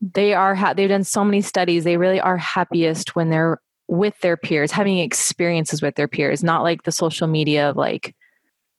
they 0.00 0.32
are, 0.32 0.54
ha- 0.54 0.72
they've 0.72 0.88
done 0.88 1.04
so 1.04 1.22
many 1.22 1.42
studies. 1.42 1.84
They 1.84 1.98
really 1.98 2.18
are 2.18 2.38
happiest 2.38 3.14
when 3.14 3.28
they're 3.28 3.60
with 3.86 4.18
their 4.20 4.38
peers, 4.38 4.72
having 4.72 4.96
experiences 5.00 5.82
with 5.82 5.96
their 5.96 6.08
peers, 6.08 6.42
not 6.42 6.62
like 6.62 6.84
the 6.84 6.92
social 6.92 7.26
media 7.26 7.68
of 7.68 7.76
like 7.76 8.16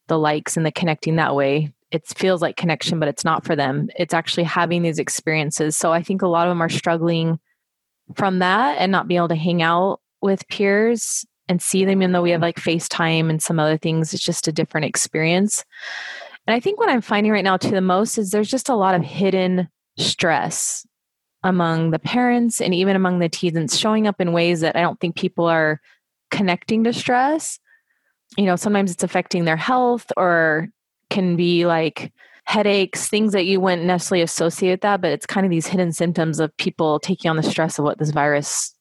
the 0.08 0.18
likes 0.18 0.56
and 0.56 0.66
the 0.66 0.72
connecting 0.72 1.14
that 1.14 1.36
way. 1.36 1.72
It 1.92 2.04
feels 2.08 2.42
like 2.42 2.56
connection, 2.56 2.98
but 2.98 3.08
it's 3.08 3.24
not 3.24 3.44
for 3.44 3.54
them. 3.54 3.90
It's 3.96 4.12
actually 4.12 4.42
having 4.42 4.82
these 4.82 4.98
experiences. 4.98 5.76
So 5.76 5.92
I 5.92 6.02
think 6.02 6.20
a 6.20 6.26
lot 6.26 6.48
of 6.48 6.50
them 6.50 6.62
are 6.62 6.68
struggling 6.68 7.38
from 8.16 8.40
that 8.40 8.78
and 8.80 8.90
not 8.90 9.06
being 9.06 9.18
able 9.18 9.28
to 9.28 9.36
hang 9.36 9.62
out 9.62 10.00
with 10.20 10.48
peers 10.48 11.24
and 11.50 11.60
see 11.60 11.84
them, 11.84 12.00
even 12.00 12.12
though 12.12 12.22
we 12.22 12.30
have 12.30 12.40
like 12.40 12.60
FaceTime 12.60 13.28
and 13.28 13.42
some 13.42 13.58
other 13.58 13.76
things. 13.76 14.14
It's 14.14 14.24
just 14.24 14.46
a 14.46 14.52
different 14.52 14.84
experience. 14.84 15.64
And 16.46 16.54
I 16.54 16.60
think 16.60 16.78
what 16.78 16.88
I'm 16.88 17.00
finding 17.00 17.32
right 17.32 17.42
now, 17.42 17.56
too, 17.56 17.72
the 17.72 17.80
most 17.80 18.18
is 18.18 18.30
there's 18.30 18.50
just 18.50 18.68
a 18.68 18.76
lot 18.76 18.94
of 18.94 19.02
hidden 19.02 19.68
stress 19.98 20.86
among 21.42 21.90
the 21.90 21.98
parents 21.98 22.60
and 22.60 22.72
even 22.72 22.94
among 22.94 23.18
the 23.18 23.28
teens 23.28 23.56
and 23.56 23.68
showing 23.68 24.06
up 24.06 24.20
in 24.20 24.32
ways 24.32 24.60
that 24.60 24.76
I 24.76 24.80
don't 24.80 25.00
think 25.00 25.16
people 25.16 25.46
are 25.46 25.80
connecting 26.30 26.84
to 26.84 26.92
stress. 26.92 27.58
You 28.36 28.44
know, 28.44 28.54
sometimes 28.54 28.92
it's 28.92 29.02
affecting 29.02 29.44
their 29.44 29.56
health 29.56 30.06
or 30.16 30.68
can 31.10 31.34
be 31.34 31.66
like 31.66 32.12
headaches, 32.44 33.08
things 33.08 33.32
that 33.32 33.46
you 33.46 33.60
wouldn't 33.60 33.88
necessarily 33.88 34.22
associate 34.22 34.82
that, 34.82 35.00
but 35.00 35.10
it's 35.10 35.26
kind 35.26 35.44
of 35.44 35.50
these 35.50 35.66
hidden 35.66 35.90
symptoms 35.90 36.38
of 36.38 36.56
people 36.58 37.00
taking 37.00 37.28
on 37.28 37.36
the 37.36 37.42
stress 37.42 37.76
of 37.76 37.84
what 37.84 37.98
this 37.98 38.10
virus 38.12 38.72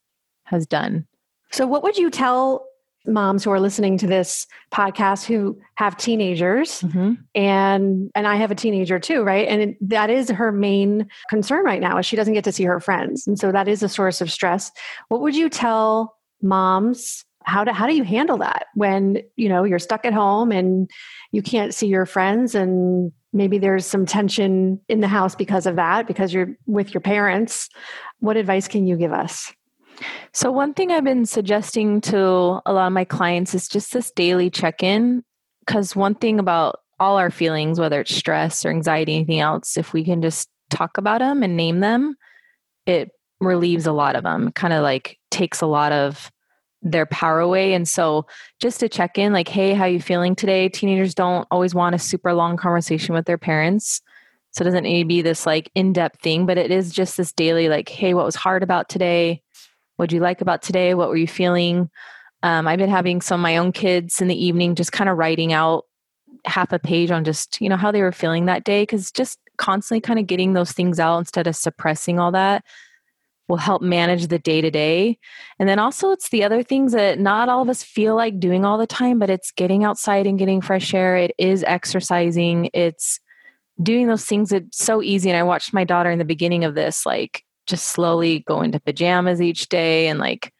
has 0.43 0.67
done. 0.67 1.07
So, 1.51 1.67
what 1.67 1.83
would 1.83 1.97
you 1.97 2.09
tell 2.09 2.65
moms 3.05 3.43
who 3.43 3.51
are 3.51 3.59
listening 3.59 3.97
to 3.97 4.07
this 4.07 4.45
podcast 4.71 5.25
who 5.25 5.59
have 5.75 5.97
teenagers? 5.97 6.81
Mm-hmm. 6.81 7.13
and 7.35 8.11
and 8.13 8.27
I 8.27 8.35
have 8.35 8.51
a 8.51 8.55
teenager 8.55 8.99
too 8.99 9.23
right? 9.23 9.47
And 9.47 9.61
it, 9.61 9.89
that 9.89 10.09
is 10.09 10.29
her 10.29 10.51
main 10.51 11.07
concern 11.29 11.63
right 11.63 11.81
now 11.81 11.97
is 11.97 12.05
she 12.05 12.15
doesn't 12.15 12.33
get 12.33 12.43
to 12.43 12.51
see 12.51 12.63
her 12.63 12.79
friends. 12.79 13.25
And 13.27 13.39
so 13.39 13.51
that 13.51 13.67
is 13.67 13.83
a 13.83 13.89
source 13.89 14.21
of 14.21 14.31
stress. 14.31 14.71
What 15.07 15.21
would 15.21 15.35
you 15.35 15.49
tell 15.49 16.17
moms? 16.41 17.25
How 17.43 17.63
do 17.63 17.71
how 17.71 17.87
do 17.87 17.95
you 17.95 18.03
handle 18.03 18.37
that 18.37 18.67
when 18.75 19.21
you 19.35 19.49
know 19.49 19.63
you're 19.63 19.79
stuck 19.79 20.05
at 20.05 20.13
home 20.13 20.51
and 20.51 20.89
you 21.31 21.41
can't 21.41 21.73
see 21.73 21.87
your 21.87 22.05
friends 22.05 22.53
and 22.53 23.11
maybe 23.31 23.57
there's 23.57 23.85
some 23.85 24.05
tension 24.05 24.79
in 24.89 24.99
the 24.99 25.07
house 25.07 25.35
because 25.35 25.65
of 25.65 25.75
that 25.77 26.05
because 26.05 26.33
you're 26.33 26.55
with 26.67 26.93
your 26.93 27.01
parents? 27.01 27.69
What 28.19 28.37
advice 28.37 28.67
can 28.67 28.85
you 28.85 28.97
give 28.97 29.13
us 29.13 29.51
so, 30.33 30.51
one 30.51 30.73
thing 30.73 30.91
I've 30.91 31.03
been 31.03 31.25
suggesting 31.25 32.01
to 32.01 32.17
a 32.65 32.73
lot 32.73 32.87
of 32.87 32.93
my 32.93 33.05
clients 33.05 33.53
is 33.53 33.67
just 33.67 33.93
this 33.93 34.11
daily 34.11 34.49
check 34.49 34.83
in. 34.83 35.23
Because 35.65 35.95
one 35.95 36.15
thing 36.15 36.39
about 36.39 36.79
all 36.99 37.17
our 37.17 37.29
feelings, 37.29 37.79
whether 37.79 38.01
it's 38.01 38.15
stress 38.15 38.65
or 38.65 38.69
anxiety, 38.69 39.15
anything 39.15 39.39
else, 39.39 39.77
if 39.77 39.93
we 39.93 40.03
can 40.03 40.21
just 40.21 40.49
talk 40.69 40.97
about 40.97 41.19
them 41.19 41.43
and 41.43 41.55
name 41.55 41.79
them, 41.79 42.15
it 42.85 43.11
relieves 43.39 43.85
a 43.85 43.91
lot 43.91 44.15
of 44.15 44.23
them, 44.23 44.51
kind 44.51 44.73
of 44.73 44.83
like 44.83 45.19
takes 45.31 45.61
a 45.61 45.67
lot 45.67 45.91
of 45.91 46.31
their 46.81 47.05
power 47.05 47.39
away. 47.39 47.73
And 47.73 47.87
so 47.87 48.25
just 48.59 48.79
to 48.79 48.89
check 48.89 49.17
in, 49.17 49.33
like, 49.33 49.47
hey, 49.47 49.73
how 49.73 49.85
you 49.85 50.01
feeling 50.01 50.35
today? 50.35 50.69
Teenagers 50.69 51.13
don't 51.13 51.47
always 51.51 51.75
want 51.75 51.95
a 51.95 51.99
super 51.99 52.33
long 52.33 52.57
conversation 52.57 53.13
with 53.13 53.25
their 53.25 53.37
parents. 53.37 54.01
So 54.51 54.63
it 54.63 54.65
doesn't 54.65 54.83
need 54.83 55.03
to 55.03 55.07
be 55.07 55.21
this 55.21 55.45
like 55.45 55.69
in-depth 55.75 56.21
thing, 56.21 56.45
but 56.45 56.57
it 56.57 56.71
is 56.71 56.91
just 56.91 57.17
this 57.17 57.31
daily, 57.31 57.69
like, 57.69 57.89
hey, 57.89 58.13
what 58.13 58.25
was 58.25 58.35
hard 58.35 58.63
about 58.63 58.89
today? 58.89 59.41
What'd 59.99 60.13
you 60.13 60.21
like 60.21 60.39
about 60.39 60.61
today? 60.61 60.93
What 60.93 61.09
were 61.09 61.17
you 61.17 61.27
feeling? 61.27 61.89
Um, 62.41 62.69
I've 62.69 62.79
been 62.79 62.89
having 62.89 63.19
some 63.19 63.41
of 63.41 63.43
my 63.43 63.57
own 63.57 63.73
kids 63.73 64.21
in 64.21 64.29
the 64.29 64.45
evening 64.45 64.75
just 64.75 64.93
kind 64.93 65.09
of 65.09 65.17
writing 65.17 65.51
out 65.51 65.87
half 66.45 66.71
a 66.71 66.79
page 66.79 67.11
on 67.11 67.25
just, 67.25 67.59
you 67.59 67.67
know, 67.67 67.75
how 67.75 67.91
they 67.91 68.01
were 68.01 68.13
feeling 68.13 68.45
that 68.45 68.63
day. 68.63 68.85
Cause 68.85 69.11
just 69.11 69.39
constantly 69.57 69.99
kind 69.99 70.17
of 70.17 70.25
getting 70.25 70.53
those 70.53 70.71
things 70.71 71.01
out 71.01 71.17
instead 71.17 71.47
of 71.47 71.55
suppressing 71.57 72.17
all 72.17 72.31
that 72.31 72.63
will 73.49 73.57
help 73.57 73.81
manage 73.81 74.27
the 74.27 74.39
day 74.39 74.61
to 74.61 74.71
day. 74.71 75.19
And 75.59 75.67
then 75.67 75.79
also, 75.79 76.11
it's 76.11 76.29
the 76.29 76.45
other 76.45 76.63
things 76.63 76.93
that 76.93 77.19
not 77.19 77.49
all 77.49 77.61
of 77.61 77.67
us 77.67 77.83
feel 77.83 78.15
like 78.15 78.39
doing 78.39 78.63
all 78.63 78.77
the 78.77 78.87
time, 78.87 79.19
but 79.19 79.29
it's 79.29 79.51
getting 79.51 79.83
outside 79.83 80.25
and 80.27 80.39
getting 80.39 80.61
fresh 80.61 80.93
air. 80.93 81.17
It 81.17 81.35
is 81.37 81.61
exercising. 81.65 82.69
It's 82.73 83.19
doing 83.83 84.07
those 84.07 84.23
things 84.23 84.51
that's 84.51 84.77
so 84.77 85.03
easy. 85.03 85.29
And 85.29 85.37
I 85.37 85.43
watched 85.43 85.73
my 85.73 85.83
daughter 85.83 86.09
in 86.09 86.19
the 86.19 86.25
beginning 86.25 86.63
of 86.63 86.73
this, 86.73 87.05
like 87.05 87.43
just 87.69 87.87
slowly 87.87 88.39
go 88.39 88.61
into 88.61 88.79
pajamas 88.79 89.41
each 89.41 89.69
day 89.69 90.07
and 90.07 90.19
like 90.19 90.53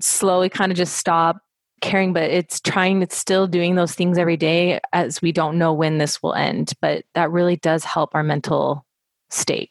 slowly 0.00 0.48
kind 0.48 0.70
of 0.70 0.78
just 0.78 0.96
stop 0.96 1.40
caring 1.80 2.12
but 2.12 2.24
it's 2.24 2.60
trying 2.60 3.00
it's 3.00 3.16
still 3.16 3.46
doing 3.46 3.74
those 3.74 3.94
things 3.94 4.18
every 4.18 4.36
day 4.36 4.78
as 4.92 5.22
we 5.22 5.32
don't 5.32 5.56
know 5.56 5.72
when 5.72 5.98
this 5.98 6.22
will 6.22 6.34
end 6.34 6.72
but 6.80 7.04
that 7.14 7.30
really 7.30 7.56
does 7.56 7.84
help 7.84 8.14
our 8.14 8.22
mental 8.22 8.84
state. 9.30 9.70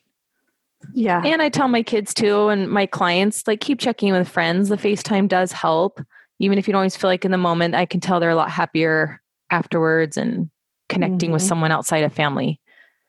Yeah. 0.94 1.22
And 1.24 1.42
i 1.42 1.50
tell 1.50 1.68
my 1.68 1.84
kids 1.84 2.14
too 2.14 2.48
and 2.48 2.70
my 2.70 2.86
clients 2.86 3.48
like 3.48 3.60
keep 3.60 3.80
checking 3.80 4.14
with 4.14 4.28
friends. 4.28 4.70
The 4.70 4.78
facetime 4.78 5.28
does 5.28 5.52
help. 5.52 6.02
Even 6.40 6.58
if 6.58 6.68
you 6.68 6.72
don't 6.72 6.80
always 6.80 6.96
feel 6.96 7.10
like 7.10 7.26
in 7.26 7.32
the 7.32 7.38
moment 7.38 7.76
i 7.76 7.86
can 7.86 8.00
tell 8.00 8.20
they're 8.20 8.30
a 8.30 8.36
lot 8.36 8.50
happier 8.50 9.22
afterwards 9.52 10.18
and 10.18 10.50
connecting 10.88 11.28
mm-hmm. 11.28 11.34
with 11.34 11.42
someone 11.44 11.72
outside 11.72 12.04
of 12.04 12.14
family. 12.14 12.60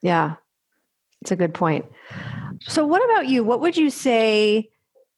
Yeah. 0.03 0.35
It's 1.23 1.31
a 1.31 1.37
good 1.37 1.55
point 1.55 1.87
so, 2.63 2.87
what 2.87 3.05
about 3.05 3.29
you? 3.29 3.43
What 3.45 3.61
would 3.61 3.77
you 3.77 3.91
say? 3.91 4.69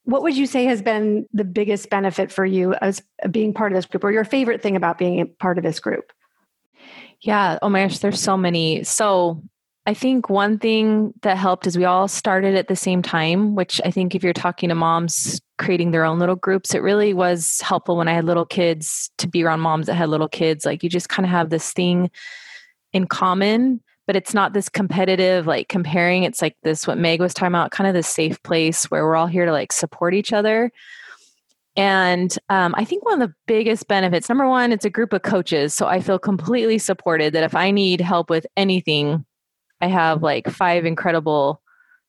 What 0.04 0.22
would 0.22 0.36
you 0.36 0.46
say 0.46 0.64
has 0.64 0.82
been 0.82 1.26
the 1.32 1.44
biggest 1.44 1.88
benefit 1.90 2.32
for 2.32 2.44
you 2.44 2.74
as 2.74 3.02
being 3.30 3.54
part 3.54 3.72
of 3.72 3.76
this 3.76 3.86
group, 3.86 4.04
or 4.04 4.12
your 4.12 4.24
favorite 4.24 4.62
thing 4.62 4.76
about 4.76 4.98
being 4.98 5.20
a 5.20 5.26
part 5.26 5.58
of 5.58 5.64
this 5.64 5.80
group? 5.80 6.12
Yeah. 7.20 7.58
Oh 7.62 7.68
my 7.68 7.82
gosh, 7.82 7.98
there's 7.98 8.20
so 8.20 8.36
many. 8.36 8.84
So, 8.84 9.42
I 9.86 9.94
think 9.94 10.30
one 10.30 10.58
thing 10.58 11.12
that 11.22 11.36
helped 11.36 11.66
is 11.66 11.76
we 11.76 11.84
all 11.84 12.06
started 12.06 12.54
at 12.54 12.68
the 12.68 12.76
same 12.76 13.02
time, 13.02 13.56
which 13.56 13.80
I 13.84 13.90
think 13.90 14.14
if 14.14 14.22
you're 14.22 14.32
talking 14.32 14.68
to 14.68 14.76
moms 14.76 15.40
creating 15.58 15.90
their 15.90 16.04
own 16.04 16.20
little 16.20 16.36
groups, 16.36 16.74
it 16.74 16.82
really 16.82 17.12
was 17.12 17.60
helpful 17.60 17.96
when 17.96 18.06
I 18.06 18.12
had 18.12 18.24
little 18.24 18.46
kids 18.46 19.10
to 19.18 19.26
be 19.26 19.42
around 19.42 19.60
moms 19.60 19.86
that 19.86 19.94
had 19.94 20.08
little 20.08 20.28
kids. 20.28 20.64
Like 20.64 20.84
you 20.84 20.88
just 20.88 21.08
kind 21.08 21.26
of 21.26 21.30
have 21.30 21.50
this 21.50 21.72
thing 21.72 22.10
in 22.92 23.06
common 23.06 23.80
but 24.06 24.16
it's 24.16 24.34
not 24.34 24.52
this 24.52 24.68
competitive 24.68 25.46
like 25.46 25.68
comparing. 25.68 26.24
It's 26.24 26.42
like 26.42 26.56
this 26.62 26.86
what 26.86 26.98
meg 26.98 27.20
was 27.20 27.34
talking 27.34 27.48
about 27.48 27.70
kind 27.70 27.88
of 27.88 27.94
this 27.94 28.08
safe 28.08 28.42
place 28.42 28.90
where 28.90 29.04
we're 29.04 29.16
all 29.16 29.26
here 29.26 29.46
to 29.46 29.52
like 29.52 29.72
support 29.72 30.14
each 30.14 30.32
other. 30.32 30.72
And 31.74 32.36
um, 32.50 32.74
i 32.76 32.84
think 32.84 33.02
one 33.02 33.22
of 33.22 33.26
the 33.26 33.34
biggest 33.46 33.88
benefits 33.88 34.28
number 34.28 34.46
one 34.46 34.72
it's 34.72 34.84
a 34.84 34.90
group 34.90 35.14
of 35.14 35.22
coaches 35.22 35.72
so 35.72 35.86
i 35.86 36.00
feel 36.00 36.18
completely 36.18 36.76
supported 36.76 37.32
that 37.32 37.44
if 37.44 37.54
i 37.54 37.70
need 37.70 38.02
help 38.02 38.28
with 38.28 38.46
anything 38.58 39.24
i 39.80 39.86
have 39.86 40.22
like 40.22 40.50
five 40.50 40.84
incredible 40.84 41.62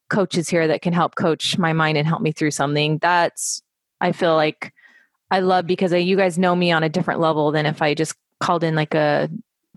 coaches 0.10 0.48
here 0.50 0.68
that 0.68 0.82
can 0.82 0.94
help 0.94 1.16
coach 1.16 1.58
my 1.58 1.74
mind 1.74 1.98
and 1.98 2.08
help 2.08 2.22
me 2.22 2.32
through 2.32 2.52
something. 2.52 2.98
That's 3.00 3.62
i 4.02 4.12
feel 4.12 4.36
like 4.36 4.74
i 5.32 5.40
love 5.40 5.66
because 5.66 5.94
I, 5.94 5.98
you 5.98 6.18
guys 6.18 6.38
know 6.38 6.56
me 6.56 6.72
on 6.72 6.84
a 6.84 6.90
different 6.90 7.22
level 7.22 7.52
than 7.52 7.66
if 7.66 7.82
i 7.82 7.94
just 7.94 8.16
called 8.40 8.64
in 8.64 8.76
like 8.76 8.94
a 8.94 9.30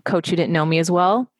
coach 0.03 0.29
who 0.29 0.35
didn't 0.35 0.53
know 0.53 0.65
me 0.65 0.79
as 0.79 0.91
well 0.91 1.31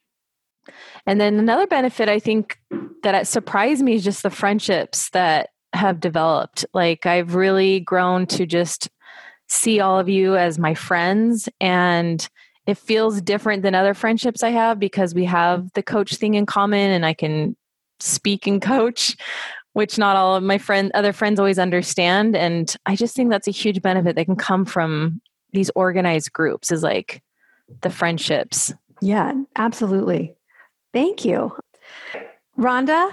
and 1.06 1.20
then 1.20 1.40
another 1.40 1.68
benefit 1.68 2.10
I 2.10 2.20
think 2.20 2.60
that 3.04 3.28
surprised 3.28 3.84
me 3.84 3.96
is 3.96 4.04
just 4.04 4.24
the 4.24 4.30
friendships 4.30 5.10
that 5.12 5.50
have 5.74 6.00
developed. 6.00 6.66
Like 6.74 7.06
I've 7.06 7.36
really 7.36 7.80
grown 7.80 8.26
to 8.28 8.46
just 8.46 8.90
see 9.48 9.80
all 9.80 10.00
of 10.00 10.10
you 10.10 10.36
as 10.36 10.60
my 10.60 10.74
friends 10.74 11.48
and 11.62 12.28
it 12.66 12.78
feels 12.78 13.22
different 13.22 13.64
than 13.64 13.76
other 13.76 13.94
friendships 13.94 14.44
I 14.44 14.50
have 14.50 14.78
because 14.78 15.16
we 15.16 15.24
have 15.26 15.72
the 15.74 15.84
coach 15.84 16.16
thing 16.16 16.34
in 16.34 16.46
common 16.46 16.92
and 16.92 17.06
I 17.06 17.14
can 17.14 17.56
speak 18.00 18.46
and 18.46 18.62
coach 18.62 19.16
which 19.74 19.98
not 19.98 20.16
all 20.16 20.36
of 20.36 20.44
my 20.44 20.58
friend 20.58 20.92
other 20.94 21.14
friends 21.14 21.40
always 21.40 21.60
understand 21.60 22.36
and 22.36 22.76
I 22.86 22.96
just 22.96 23.16
think 23.16 23.30
that's 23.30 23.48
a 23.48 23.52
huge 23.52 23.82
benefit 23.82 24.16
that 24.16 24.26
can 24.26 24.36
come 24.36 24.66
from 24.66 25.22
these 25.54 25.72
organized 25.76 26.34
groups 26.34 26.72
is 26.72 26.84
like 26.84 27.24
the 27.82 27.90
friendships. 27.90 28.74
Yeah, 29.02 29.34
absolutely. 29.56 30.37
Thank 30.98 31.26
you. 31.26 31.52
Rhonda? 32.58 33.12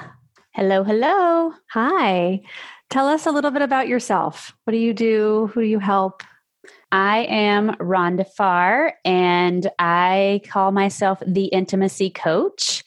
Hello, 0.54 0.84
hello. 0.84 1.52
Hi. 1.72 2.40
Tell 2.88 3.06
us 3.06 3.26
a 3.26 3.30
little 3.30 3.50
bit 3.50 3.60
about 3.60 3.88
yourself. 3.88 4.54
What 4.64 4.70
do 4.70 4.78
you 4.78 4.94
do? 4.94 5.50
Who 5.52 5.60
do 5.60 5.66
you 5.66 5.80
help? 5.80 6.22
I 6.92 7.24
am 7.24 7.74
Rhonda 7.74 8.26
Farr, 8.38 8.94
and 9.04 9.70
I 9.78 10.40
call 10.48 10.72
myself 10.72 11.22
the 11.26 11.44
intimacy 11.44 12.08
coach. 12.08 12.82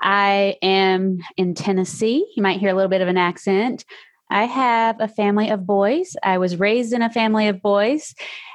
I 0.00 0.54
am 0.62 1.18
in 1.36 1.54
Tennessee. 1.54 2.24
You 2.36 2.42
might 2.44 2.60
hear 2.60 2.70
a 2.70 2.74
little 2.74 2.88
bit 2.88 3.00
of 3.00 3.08
an 3.08 3.18
accent. 3.18 3.84
I 4.30 4.44
have 4.44 4.96
a 5.00 5.08
family 5.08 5.50
of 5.50 5.66
boys. 5.66 6.16
I 6.22 6.38
was 6.38 6.58
raised 6.58 6.92
in 6.92 7.02
a 7.02 7.10
family 7.10 7.48
of 7.48 7.62
boys. 7.62 8.14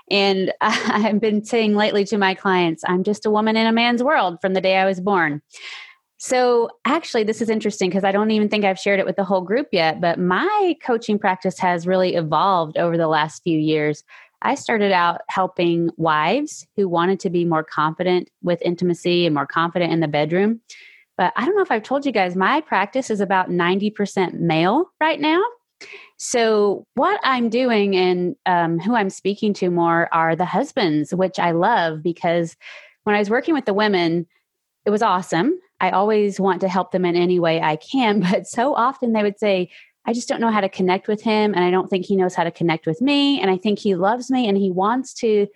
And 0.09 0.53
I've 0.61 1.21
been 1.21 1.43
saying 1.43 1.75
lately 1.75 2.05
to 2.05 2.17
my 2.17 2.35
clients, 2.35 2.83
I'm 2.87 3.03
just 3.03 3.25
a 3.25 3.31
woman 3.31 3.55
in 3.55 3.65
a 3.65 3.71
man's 3.71 4.03
world 4.03 4.39
from 4.41 4.53
the 4.53 4.61
day 4.61 4.77
I 4.77 4.85
was 4.85 4.99
born. 4.99 5.41
So, 6.17 6.69
actually, 6.85 7.23
this 7.23 7.41
is 7.41 7.49
interesting 7.49 7.89
because 7.89 8.03
I 8.03 8.11
don't 8.11 8.29
even 8.29 8.47
think 8.47 8.63
I've 8.63 8.77
shared 8.77 8.99
it 8.99 9.07
with 9.07 9.15
the 9.15 9.23
whole 9.23 9.41
group 9.41 9.69
yet, 9.71 9.99
but 9.99 10.19
my 10.19 10.75
coaching 10.85 11.17
practice 11.17 11.57
has 11.57 11.87
really 11.87 12.13
evolved 12.13 12.77
over 12.77 12.95
the 12.95 13.07
last 13.07 13.41
few 13.41 13.57
years. 13.57 14.03
I 14.43 14.53
started 14.53 14.91
out 14.91 15.21
helping 15.29 15.89
wives 15.97 16.67
who 16.75 16.87
wanted 16.87 17.19
to 17.21 17.31
be 17.31 17.43
more 17.43 17.63
confident 17.63 18.29
with 18.43 18.61
intimacy 18.61 19.25
and 19.25 19.33
more 19.33 19.47
confident 19.47 19.93
in 19.93 19.99
the 19.99 20.07
bedroom. 20.07 20.61
But 21.17 21.33
I 21.35 21.45
don't 21.45 21.55
know 21.55 21.63
if 21.63 21.71
I've 21.71 21.83
told 21.83 22.05
you 22.05 22.11
guys, 22.11 22.35
my 22.35 22.61
practice 22.61 23.09
is 23.09 23.19
about 23.19 23.49
90% 23.49 24.33
male 24.33 24.91
right 24.99 25.19
now. 25.19 25.41
So, 26.23 26.85
what 26.93 27.19
I'm 27.23 27.49
doing 27.49 27.95
and 27.95 28.35
um, 28.45 28.77
who 28.77 28.93
I'm 28.93 29.09
speaking 29.09 29.55
to 29.55 29.71
more 29.71 30.07
are 30.13 30.35
the 30.35 30.45
husbands, 30.45 31.15
which 31.15 31.39
I 31.39 31.49
love 31.49 32.03
because 32.03 32.55
when 33.05 33.15
I 33.15 33.19
was 33.19 33.31
working 33.31 33.55
with 33.55 33.65
the 33.65 33.73
women, 33.73 34.27
it 34.85 34.91
was 34.91 35.01
awesome. 35.01 35.57
I 35.79 35.89
always 35.89 36.39
want 36.39 36.61
to 36.61 36.69
help 36.69 36.91
them 36.91 37.05
in 37.05 37.15
any 37.15 37.39
way 37.39 37.59
I 37.59 37.75
can, 37.75 38.19
but 38.31 38.45
so 38.45 38.75
often 38.75 39.13
they 39.13 39.23
would 39.23 39.39
say, 39.39 39.71
I 40.05 40.13
just 40.13 40.27
don't 40.27 40.39
know 40.39 40.51
how 40.51 40.61
to 40.61 40.69
connect 40.69 41.07
with 41.07 41.23
him 41.23 41.55
and 41.55 41.63
I 41.63 41.71
don't 41.71 41.89
think 41.89 42.05
he 42.05 42.15
knows 42.15 42.35
how 42.35 42.43
to 42.43 42.51
connect 42.51 42.85
with 42.85 43.01
me 43.01 43.41
and 43.41 43.49
I 43.49 43.57
think 43.57 43.79
he 43.79 43.95
loves 43.95 44.29
me 44.29 44.47
and 44.47 44.55
he 44.55 44.69
wants 44.69 45.15
to 45.15 45.47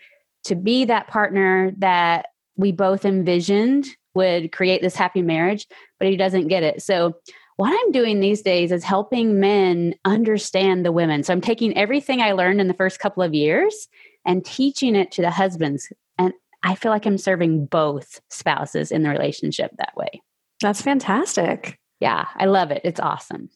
to 0.45 0.56
be 0.56 0.86
that 0.86 1.08
partner 1.08 1.73
that 1.78 2.30
we 2.56 2.71
both 2.71 3.06
envisioned 3.06 3.86
would 4.15 4.51
create 4.51 4.82
this 4.82 4.95
happy 4.95 5.21
marriage, 5.21 5.67
but 5.99 6.08
he 6.08 6.17
doesn't 6.17 6.47
get 6.47 6.63
it. 6.63 6.82
So 6.82 7.17
what 7.58 7.72
I'm 7.72 7.91
doing 7.91 8.20
these 8.20 8.41
days 8.41 8.72
is 8.72 8.84
helping 8.84 9.39
men 9.39 9.96
understand 10.04 10.86
the 10.86 10.91
women. 10.91 11.24
So 11.24 11.34
I'm 11.34 11.41
taking 11.41 11.78
everything 11.78 12.22
I 12.22 12.34
learned 12.34 12.60
in 12.60 12.68
the 12.68 12.74
first 12.74 13.00
couple 13.00 13.24
of 13.24 13.34
years 13.34 13.88
and 14.26 14.44
teaching 14.44 14.96
it 14.96 15.12
to 15.12 15.22
the 15.22 15.32
husbands. 15.32 15.91
And 16.18 16.34
I 16.63 16.76
feel 16.76 16.91
like 16.91 17.06
I'm 17.06 17.18
serving 17.18 17.68
both 17.68 18.20
spouses 18.30 18.91
in 18.91 19.04
the 19.04 19.10
relationship 19.10 19.72
that 19.78 19.96
way. 19.96 20.22
That's 20.62 20.82
fantastic. 20.82 21.80
Yeah, 22.00 22.26
I 22.36 22.46
love 22.46 22.72
it. 22.72 22.82
It's 22.84 23.00
awesome. 23.00 23.50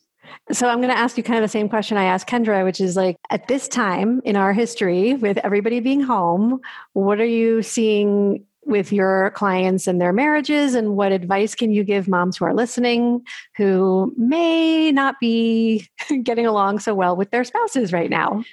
So 0.52 0.70
I'm 0.70 0.78
going 0.78 0.94
to 0.94 0.98
ask 0.98 1.18
you 1.18 1.24
kind 1.24 1.40
of 1.40 1.44
the 1.44 1.50
same 1.50 1.70
question 1.70 1.98
I 1.98 2.06
asked 2.06 2.28
Kendra, 2.28 2.64
which 2.64 2.80
is 2.80 2.96
like 2.96 3.18
at 3.30 3.48
this 3.48 3.68
time 3.68 4.22
in 4.24 4.36
our 4.36 4.54
history, 4.54 5.16
with 5.16 5.40
everybody 5.40 5.80
being 5.80 6.02
home, 6.02 6.60
what 6.94 7.20
are 7.20 7.26
you 7.26 7.64
seeing 7.64 8.46
with 8.70 8.92
your 8.92 9.32
clients 9.32 9.88
and 9.88 10.00
their 10.00 10.14
marriages? 10.14 10.76
And 10.76 10.96
what 10.96 11.12
advice 11.12 11.56
can 11.56 11.72
you 11.72 11.84
give 11.84 12.08
moms 12.08 12.38
who 12.38 12.46
are 12.46 12.54
listening 12.54 13.26
who 13.58 14.14
may 14.18 14.92
not 14.92 15.20
be 15.20 15.88
getting 16.24 16.46
along 16.46 16.80
so 16.80 16.94
well 16.94 17.16
with 17.16 17.32
their 17.32 17.44
spouses 17.44 17.92
right 17.92 18.10
now? 18.10 18.44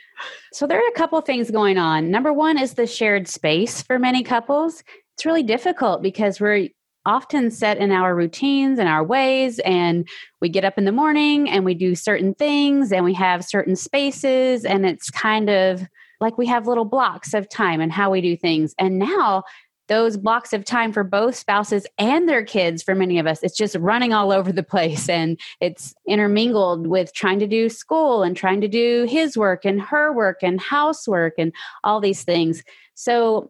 So 0.53 0.67
there 0.67 0.79
are 0.79 0.89
a 0.89 0.99
couple 0.99 1.21
things 1.21 1.51
going 1.51 1.79
on. 1.79 2.11
Number 2.11 2.33
one 2.33 2.59
is 2.59 2.75
the 2.75 2.87
shared 2.87 3.29
space 3.29 3.83
for 3.83 3.99
many 3.99 4.23
couples. 4.23 4.83
It's 5.15 5.27
really 5.27 5.43
difficult 5.43 6.03
because 6.03 6.41
we're 6.41 6.69
often 7.07 7.51
set 7.51 7.79
in 7.79 7.93
our 7.93 8.15
routines 8.15 8.79
and 8.79 8.89
our 8.89 9.03
ways 9.03 9.61
and 9.61 10.07
we 10.41 10.49
get 10.49 10.65
up 10.65 10.77
in 10.77 10.85
the 10.85 10.93
morning 10.93 11.49
and 11.49 11.65
we 11.65 11.73
do 11.73 11.95
certain 11.95 12.35
things 12.35 12.93
and 12.93 13.05
we 13.05 13.15
have 13.15 13.45
certain 13.45 13.77
spaces 13.77 14.65
and 14.65 14.85
it's 14.85 15.09
kind 15.09 15.49
of 15.49 15.87
like 16.21 16.37
we 16.37 16.47
have 16.47 16.67
little 16.67 16.85
blocks 16.85 17.33
of 17.33 17.49
time 17.49 17.81
and 17.81 17.93
how 17.93 18.11
we 18.11 18.21
do 18.21 18.37
things 18.37 18.75
and 18.79 18.99
now 18.99 19.45
those 19.89 20.17
blocks 20.17 20.53
of 20.53 20.65
time 20.65 20.93
for 20.93 21.05
both 21.05 21.35
spouses 21.35 21.87
and 21.99 22.29
their 22.29 22.45
kids 22.45 22.83
for 22.83 22.95
many 22.95 23.19
of 23.19 23.27
us 23.27 23.43
it's 23.43 23.57
just 23.57 23.77
running 23.77 24.13
all 24.13 24.33
over 24.33 24.53
the 24.53 24.63
place 24.63 25.09
and 25.09 25.39
it's 25.61 25.95
intermingled 26.09 26.87
with 26.87 27.13
trying 27.15 27.39
to 27.39 27.47
do 27.47 27.69
school 27.69 28.23
and 28.23 28.37
trying 28.37 28.61
to 28.61 28.69
do 28.69 29.07
his 29.09 29.37
work 29.37 29.65
and 29.65 29.81
her 29.81 30.13
work 30.13 30.39
and 30.43 30.61
housework 30.61 31.35
and 31.39 31.53
all 31.85 32.01
these 32.01 32.25
things 32.25 32.63
so 32.95 33.49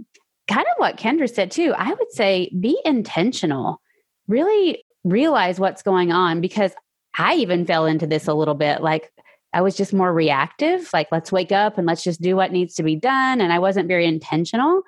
kind 0.49 0.67
of 0.67 0.79
what 0.79 0.97
Kendra 0.97 1.33
said 1.33 1.51
too. 1.51 1.75
I 1.77 1.89
would 1.91 2.13
say 2.13 2.51
be 2.59 2.79
intentional, 2.85 3.81
really 4.29 4.85
realize 5.05 5.59
what's 5.59 5.83
going 5.83 6.13
on 6.13 6.41
because 6.41 6.73
I 7.19 7.35
even 7.37 7.67
fell 7.67 7.87
into 7.87 8.07
this 8.07 8.29
a 8.29 8.35
little 8.35 8.55
bit. 8.55 8.83
Like 8.83 9.13
I 9.53 9.63
was 9.63 9.77
just 9.77 9.93
more 9.93 10.13
reactive, 10.13 10.91
like 10.93 11.09
let's 11.11 11.33
wake 11.33 11.53
up 11.53 11.79
and 11.79 11.87
let's 11.87 12.05
just 12.05 12.21
do 12.21 12.37
what 12.37 12.53
needs 12.53 12.75
to 12.75 12.83
be 12.83 12.97
done. 12.97 13.41
And 13.41 13.53
I 13.53 13.59
wasn't 13.59 13.89
very 13.89 14.07
intentional. 14.07 14.83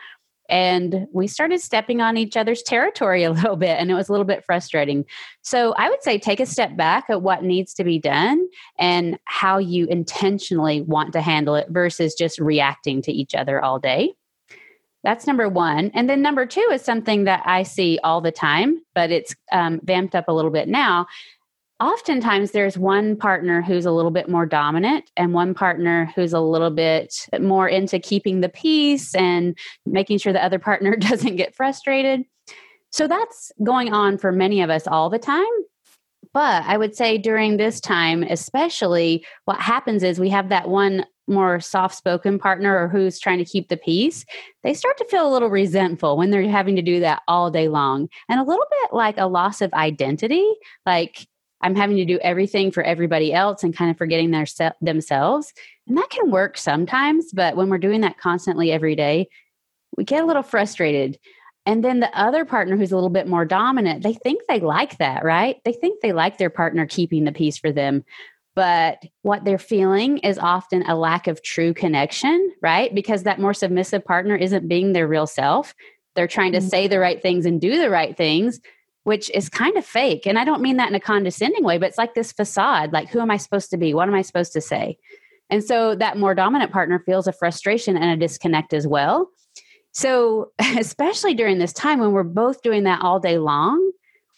And 0.48 1.06
we 1.12 1.26
started 1.26 1.60
stepping 1.60 2.00
on 2.00 2.16
each 2.16 2.36
other's 2.36 2.62
territory 2.62 3.22
a 3.24 3.32
little 3.32 3.56
bit, 3.56 3.78
and 3.78 3.90
it 3.90 3.94
was 3.94 4.08
a 4.08 4.12
little 4.12 4.26
bit 4.26 4.44
frustrating. 4.44 5.04
So, 5.42 5.72
I 5.74 5.88
would 5.88 6.02
say 6.02 6.18
take 6.18 6.40
a 6.40 6.46
step 6.46 6.76
back 6.76 7.04
at 7.08 7.22
what 7.22 7.42
needs 7.42 7.74
to 7.74 7.84
be 7.84 7.98
done 7.98 8.46
and 8.78 9.18
how 9.24 9.58
you 9.58 9.86
intentionally 9.86 10.82
want 10.82 11.12
to 11.12 11.20
handle 11.20 11.54
it 11.54 11.68
versus 11.70 12.14
just 12.14 12.38
reacting 12.38 13.02
to 13.02 13.12
each 13.12 13.34
other 13.34 13.62
all 13.62 13.78
day. 13.78 14.14
That's 15.04 15.26
number 15.26 15.48
one. 15.48 15.90
And 15.94 16.10
then 16.10 16.22
number 16.22 16.44
two 16.44 16.68
is 16.72 16.82
something 16.82 17.24
that 17.24 17.42
I 17.46 17.62
see 17.62 18.00
all 18.02 18.20
the 18.20 18.32
time, 18.32 18.82
but 18.94 19.10
it's 19.10 19.34
um, 19.52 19.80
vamped 19.84 20.14
up 20.14 20.26
a 20.28 20.32
little 20.32 20.50
bit 20.50 20.68
now. 20.68 21.06
Oftentimes, 21.80 22.50
there's 22.50 22.76
one 22.76 23.16
partner 23.16 23.62
who's 23.62 23.86
a 23.86 23.92
little 23.92 24.10
bit 24.10 24.28
more 24.28 24.46
dominant 24.46 25.10
and 25.16 25.32
one 25.32 25.54
partner 25.54 26.10
who's 26.16 26.32
a 26.32 26.40
little 26.40 26.70
bit 26.70 27.14
more 27.40 27.68
into 27.68 28.00
keeping 28.00 28.40
the 28.40 28.48
peace 28.48 29.14
and 29.14 29.56
making 29.86 30.18
sure 30.18 30.32
the 30.32 30.42
other 30.42 30.58
partner 30.58 30.96
doesn't 30.96 31.36
get 31.36 31.54
frustrated. 31.54 32.24
So 32.90 33.06
that's 33.06 33.52
going 33.62 33.92
on 33.92 34.18
for 34.18 34.32
many 34.32 34.60
of 34.60 34.70
us 34.70 34.88
all 34.88 35.08
the 35.08 35.20
time. 35.20 35.44
But 36.34 36.64
I 36.64 36.76
would 36.76 36.96
say 36.96 37.16
during 37.16 37.56
this 37.56 37.80
time, 37.80 38.24
especially, 38.24 39.24
what 39.44 39.60
happens 39.60 40.02
is 40.02 40.18
we 40.18 40.30
have 40.30 40.48
that 40.48 40.68
one 40.68 41.06
more 41.28 41.60
soft 41.60 41.94
spoken 41.94 42.38
partner 42.38 42.76
or 42.76 42.88
who's 42.88 43.20
trying 43.20 43.38
to 43.38 43.44
keep 43.44 43.68
the 43.68 43.76
peace, 43.76 44.24
they 44.62 44.74
start 44.74 44.96
to 44.98 45.04
feel 45.04 45.28
a 45.28 45.32
little 45.32 45.50
resentful 45.50 46.16
when 46.16 46.30
they're 46.30 46.48
having 46.48 46.74
to 46.76 46.82
do 46.82 47.00
that 47.00 47.22
all 47.28 47.50
day 47.50 47.68
long 47.68 48.08
and 48.28 48.40
a 48.40 48.44
little 48.44 48.66
bit 48.82 48.92
like 48.92 49.16
a 49.18 49.26
loss 49.26 49.60
of 49.60 49.72
identity. 49.74 50.46
Like, 50.84 51.26
I'm 51.60 51.74
having 51.74 51.96
to 51.96 52.04
do 52.04 52.18
everything 52.18 52.70
for 52.70 52.82
everybody 52.82 53.32
else 53.32 53.62
and 53.62 53.76
kind 53.76 53.90
of 53.90 53.98
forgetting 53.98 54.30
their 54.30 54.46
se- 54.46 54.72
themselves. 54.80 55.52
And 55.86 55.96
that 55.96 56.10
can 56.10 56.30
work 56.30 56.56
sometimes, 56.56 57.32
but 57.32 57.56
when 57.56 57.68
we're 57.68 57.78
doing 57.78 58.02
that 58.02 58.18
constantly 58.18 58.70
every 58.70 58.94
day, 58.94 59.28
we 59.96 60.04
get 60.04 60.22
a 60.22 60.26
little 60.26 60.42
frustrated. 60.42 61.18
And 61.66 61.84
then 61.84 62.00
the 62.00 62.18
other 62.18 62.44
partner 62.44 62.76
who's 62.76 62.92
a 62.92 62.94
little 62.94 63.10
bit 63.10 63.26
more 63.26 63.44
dominant, 63.44 64.02
they 64.02 64.14
think 64.14 64.42
they 64.48 64.60
like 64.60 64.98
that, 64.98 65.24
right? 65.24 65.56
They 65.64 65.72
think 65.72 66.00
they 66.00 66.12
like 66.12 66.38
their 66.38 66.50
partner 66.50 66.86
keeping 66.86 67.24
the 67.24 67.32
peace 67.32 67.58
for 67.58 67.72
them 67.72 68.04
but 68.58 69.04
what 69.22 69.44
they're 69.44 69.56
feeling 69.56 70.18
is 70.18 70.36
often 70.36 70.82
a 70.82 70.96
lack 70.96 71.28
of 71.28 71.44
true 71.44 71.72
connection, 71.72 72.52
right? 72.60 72.92
Because 72.92 73.22
that 73.22 73.38
more 73.38 73.54
submissive 73.54 74.04
partner 74.04 74.34
isn't 74.34 74.66
being 74.66 74.92
their 74.92 75.06
real 75.06 75.28
self. 75.28 75.76
They're 76.16 76.26
trying 76.26 76.50
to 76.50 76.58
mm-hmm. 76.58 76.66
say 76.66 76.88
the 76.88 76.98
right 76.98 77.22
things 77.22 77.46
and 77.46 77.60
do 77.60 77.78
the 77.80 77.88
right 77.88 78.16
things, 78.16 78.58
which 79.08 79.30
is 79.30 79.48
kind 79.48 79.78
of 79.78 79.86
fake. 79.86 80.26
And 80.26 80.38
I 80.38 80.44
don't 80.44 80.60
mean 80.60 80.76
that 80.76 80.90
in 80.90 80.94
a 80.94 81.00
condescending 81.00 81.64
way, 81.64 81.78
but 81.78 81.88
it's 81.88 81.96
like 81.96 82.12
this 82.12 82.30
facade 82.30 82.92
like, 82.92 83.08
who 83.08 83.20
am 83.20 83.30
I 83.30 83.38
supposed 83.38 83.70
to 83.70 83.78
be? 83.78 83.94
What 83.94 84.06
am 84.06 84.14
I 84.14 84.20
supposed 84.20 84.52
to 84.52 84.60
say? 84.60 84.98
And 85.48 85.64
so 85.64 85.94
that 85.94 86.18
more 86.18 86.34
dominant 86.34 86.72
partner 86.72 87.02
feels 87.06 87.26
a 87.26 87.32
frustration 87.32 87.96
and 87.96 88.10
a 88.10 88.26
disconnect 88.26 88.74
as 88.74 88.86
well. 88.86 89.30
So, 89.92 90.52
especially 90.58 91.32
during 91.32 91.58
this 91.58 91.72
time 91.72 92.00
when 92.00 92.12
we're 92.12 92.22
both 92.22 92.60
doing 92.60 92.84
that 92.84 93.00
all 93.00 93.18
day 93.18 93.38
long, 93.38 93.92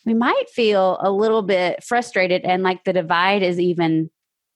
we 0.06 0.14
might 0.14 0.48
feel 0.48 0.98
a 1.00 1.10
little 1.10 1.42
bit 1.42 1.82
frustrated 1.82 2.42
and 2.44 2.62
like 2.62 2.84
the 2.84 2.92
divide 2.92 3.42
is 3.42 3.58
even 3.58 4.08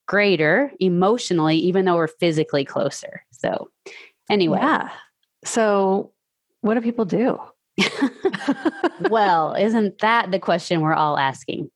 greater 0.06 0.70
emotionally, 0.78 1.56
even 1.56 1.86
though 1.86 1.96
we're 1.96 2.06
physically 2.06 2.64
closer. 2.64 3.24
So, 3.32 3.68
anyway. 4.30 4.58
Yeah. 4.60 4.90
So, 5.44 6.12
what 6.60 6.74
do 6.74 6.82
people 6.82 7.04
do? 7.04 7.40
well, 9.10 9.54
isn't 9.54 9.98
that 9.98 10.30
the 10.30 10.38
question 10.38 10.80
we're 10.80 10.94
all 10.94 11.18
asking? 11.18 11.70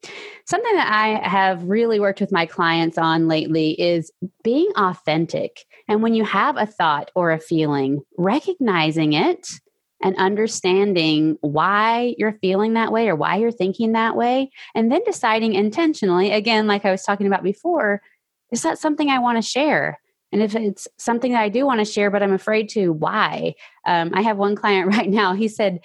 Something 0.46 0.74
that 0.76 0.92
I 0.92 1.28
have 1.28 1.64
really 1.64 1.98
worked 2.00 2.20
with 2.20 2.32
my 2.32 2.46
clients 2.46 2.98
on 2.98 3.28
lately 3.28 3.80
is 3.80 4.12
being 4.44 4.70
authentic. 4.76 5.64
And 5.88 6.02
when 6.02 6.14
you 6.14 6.24
have 6.24 6.56
a 6.56 6.66
thought 6.66 7.10
or 7.14 7.32
a 7.32 7.40
feeling, 7.40 8.02
recognizing 8.16 9.12
it 9.12 9.48
and 10.02 10.16
understanding 10.16 11.36
why 11.40 12.14
you're 12.18 12.38
feeling 12.40 12.74
that 12.74 12.92
way 12.92 13.08
or 13.08 13.16
why 13.16 13.36
you're 13.36 13.50
thinking 13.50 13.92
that 13.92 14.16
way. 14.16 14.50
And 14.74 14.92
then 14.92 15.02
deciding 15.04 15.54
intentionally, 15.54 16.30
again, 16.30 16.66
like 16.66 16.84
I 16.84 16.92
was 16.92 17.02
talking 17.02 17.26
about 17.26 17.42
before, 17.42 18.00
is 18.52 18.62
that 18.62 18.78
something 18.78 19.10
I 19.10 19.18
want 19.18 19.38
to 19.38 19.42
share? 19.42 19.98
And 20.32 20.42
if 20.42 20.54
it's 20.54 20.88
something 20.98 21.32
that 21.32 21.42
I 21.42 21.48
do 21.48 21.64
want 21.64 21.80
to 21.80 21.84
share, 21.84 22.10
but 22.10 22.22
I'm 22.22 22.32
afraid 22.32 22.68
to, 22.70 22.92
why? 22.92 23.54
Um, 23.86 24.10
I 24.14 24.22
have 24.22 24.36
one 24.36 24.56
client 24.56 24.88
right 24.96 25.08
now. 25.08 25.34
He 25.34 25.48
said, 25.48 25.80